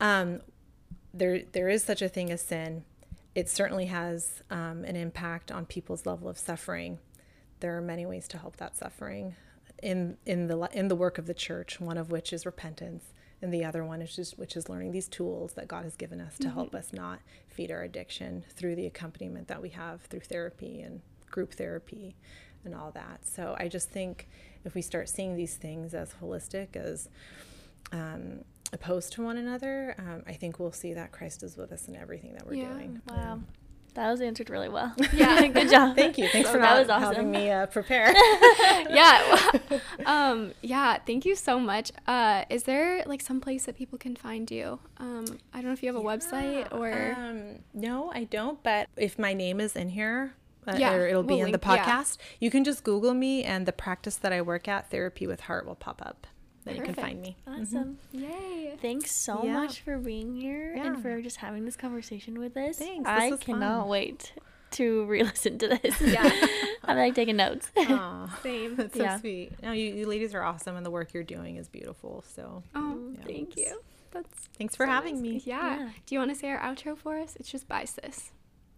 um, 0.00 0.40
there 1.12 1.42
there 1.52 1.68
is 1.68 1.82
such 1.82 2.02
a 2.02 2.08
thing 2.08 2.30
as 2.30 2.40
sin. 2.42 2.84
It 3.34 3.48
certainly 3.48 3.86
has 3.86 4.42
um, 4.50 4.84
an 4.84 4.94
impact 4.96 5.50
on 5.50 5.64
people's 5.66 6.04
level 6.06 6.28
of 6.28 6.36
suffering. 6.38 6.98
There 7.60 7.76
are 7.76 7.80
many 7.80 8.06
ways 8.06 8.28
to 8.28 8.38
help 8.38 8.56
that 8.58 8.76
suffering 8.76 9.34
in 9.82 10.16
in 10.26 10.46
the 10.46 10.68
in 10.72 10.86
the 10.88 10.94
work 10.96 11.18
of 11.18 11.26
the 11.26 11.34
church. 11.34 11.80
One 11.80 11.98
of 11.98 12.10
which 12.12 12.32
is 12.32 12.46
repentance, 12.46 13.04
and 13.42 13.52
the 13.54 13.64
other 13.64 13.84
one 13.84 14.02
is 14.02 14.14
just 14.14 14.38
which 14.38 14.56
is 14.56 14.68
learning 14.68 14.92
these 14.92 15.08
tools 15.08 15.52
that 15.54 15.66
God 15.68 15.84
has 15.84 15.96
given 15.96 16.20
us 16.20 16.36
to 16.38 16.50
help 16.50 16.74
us 16.74 16.92
not 16.92 17.20
feed 17.48 17.70
our 17.70 17.82
addiction 17.82 18.44
through 18.54 18.76
the 18.76 18.86
accompaniment 18.86 19.48
that 19.48 19.62
we 19.62 19.70
have 19.70 20.02
through 20.02 20.20
therapy 20.20 20.80
and 20.82 21.00
group 21.30 21.54
therapy 21.54 22.16
and 22.64 22.74
all 22.74 22.90
that. 22.92 23.26
So 23.26 23.56
I 23.58 23.68
just 23.68 23.88
think 23.90 24.28
if 24.64 24.74
we 24.74 24.82
start 24.82 25.08
seeing 25.08 25.36
these 25.36 25.54
things 25.56 25.94
as 25.94 26.12
holistic 26.22 26.76
as 26.76 27.08
um, 27.92 28.44
opposed 28.72 29.12
to 29.14 29.22
one 29.22 29.38
another, 29.38 29.94
um, 29.98 30.22
I 30.26 30.34
think 30.34 30.58
we'll 30.60 30.72
see 30.72 30.92
that 30.94 31.10
Christ 31.12 31.42
is 31.42 31.56
with 31.56 31.72
us 31.72 31.88
in 31.88 31.96
everything 31.96 32.34
that 32.34 32.46
we're 32.46 32.54
Yeah. 32.54 32.72
doing. 32.74 33.00
Wow. 33.08 33.40
That 34.00 34.10
was 34.10 34.22
answered 34.22 34.48
really 34.48 34.70
well. 34.70 34.94
Yeah. 35.12 35.46
Good 35.48 35.68
job. 35.70 35.94
Thank 35.94 36.16
you. 36.16 36.26
Thanks 36.28 36.48
for 36.50 36.56
That 36.58 36.78
was 36.78 36.88
awesome. 36.88 37.14
having 37.14 37.30
me 37.30 37.50
uh, 37.50 37.66
prepare. 37.66 38.12
yeah. 38.90 39.50
um, 40.06 40.52
yeah. 40.62 40.96
Thank 41.06 41.26
you 41.26 41.36
so 41.36 41.60
much. 41.60 41.92
Uh, 42.06 42.44
is 42.48 42.62
there 42.62 43.04
like 43.04 43.20
some 43.20 43.42
place 43.42 43.66
that 43.66 43.76
people 43.76 43.98
can 43.98 44.16
find 44.16 44.50
you? 44.50 44.78
Um, 44.96 45.26
I 45.52 45.58
don't 45.58 45.66
know 45.66 45.72
if 45.72 45.82
you 45.82 45.92
have 45.92 46.00
a 46.02 46.06
website 46.06 46.72
or. 46.72 47.14
um, 47.18 47.58
no, 47.74 48.10
I 48.14 48.24
don't. 48.24 48.62
But 48.62 48.88
if 48.96 49.18
my 49.18 49.34
name 49.34 49.60
is 49.60 49.76
in 49.76 49.90
here, 49.90 50.32
uh, 50.66 50.76
Yeah, 50.78 50.94
or 50.94 51.06
it'll 51.06 51.22
be 51.22 51.34
we'll 51.34 51.44
in 51.46 51.52
the 51.52 51.58
link- 51.58 51.64
yeah. 51.78 51.84
podcast, 52.02 52.16
you 52.38 52.50
can 52.50 52.64
just 52.64 52.82
Google 52.84 53.12
me, 53.12 53.44
and 53.44 53.66
the 53.66 53.72
practice 53.72 54.16
that 54.16 54.32
I 54.32 54.40
work 54.40 54.66
at, 54.66 54.90
Therapy 54.90 55.26
with 55.26 55.40
Heart, 55.42 55.66
will 55.66 55.74
pop 55.74 56.00
up. 56.04 56.26
Then 56.64 56.76
you 56.76 56.82
can 56.82 56.94
find 56.94 57.20
me. 57.22 57.36
Mm-hmm. 57.48 57.62
Awesome. 57.62 57.98
Yay. 58.12 58.76
Thanks 58.82 59.12
so 59.12 59.42
Yeah. 59.44 59.54
much 59.54 59.80
for 59.80 59.98
being 59.98 60.34
here 60.36 60.74
and 60.76 61.00
for 61.00 61.20
just 61.22 61.36
having 61.38 61.64
this 61.64 61.76
conversation 61.76 62.38
with 62.38 62.56
us. 62.56 62.76
Thanks, 62.78 63.08
I 63.08 63.30
cannot 63.36 63.80
fun. 63.82 63.88
wait 63.88 64.32
to 64.72 65.04
re-listen 65.06 65.58
to 65.58 65.68
this. 65.68 66.00
Yeah. 66.02 66.30
I'm 66.84 66.96
like 66.96 67.14
taking 67.14 67.36
notes. 67.36 67.70
Aw, 67.76 68.38
Same. 68.42 68.76
that's 68.76 68.94
so 68.96 69.02
Yeah. 69.02 69.18
sweet. 69.20 69.52
No, 69.62 69.72
you, 69.72 69.94
you 69.94 70.06
ladies 70.06 70.34
are 70.34 70.42
awesome, 70.42 70.76
and 70.76 70.84
the 70.84 70.90
work 70.90 71.12
you're 71.14 71.22
doing 71.24 71.56
is 71.56 71.68
beautiful. 71.68 72.24
So 72.34 72.62
Oh, 72.74 73.12
Yeah. 73.14 73.24
thank 73.26 73.56
you. 73.56 73.80
That's 74.12 74.28
thanks 74.58 74.74
for 74.76 74.86
so 74.86 74.90
having 74.92 75.14
nice. 75.16 75.22
me. 75.22 75.42
Yeah. 75.44 75.78
Yeah. 75.78 75.88
Do 76.06 76.14
you 76.14 76.18
want 76.18 76.30
to 76.32 76.34
say 76.36 76.48
our 76.50 76.58
outro 76.58 76.96
for 76.96 77.18
us? 77.18 77.36
It's 77.36 77.50
just 77.50 77.68
bye, 77.68 77.84
sis. 77.84 78.32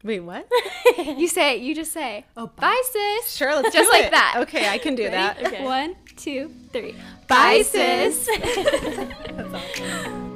Wait, 0.04 0.20
what? 0.20 0.48
You 0.98 1.26
say, 1.28 1.56
you 1.56 1.74
just 1.74 1.92
say, 1.92 2.24
Oh, 2.36 2.48
bye, 2.56 2.80
sis. 2.92 3.34
Sure, 3.34 3.54
let's 3.54 3.74
Just 3.74 3.90
like 3.90 4.06
it. 4.06 4.10
that. 4.12 4.34
Okay, 4.42 4.68
I 4.68 4.78
can 4.78 4.94
do 4.94 5.04
Ready? 5.04 5.16
that. 5.16 5.46
Okay. 5.46 5.64
One, 5.64 5.96
two, 6.16 6.50
three. 6.72 6.94
Bye, 7.28 7.62
sis. 7.62 8.28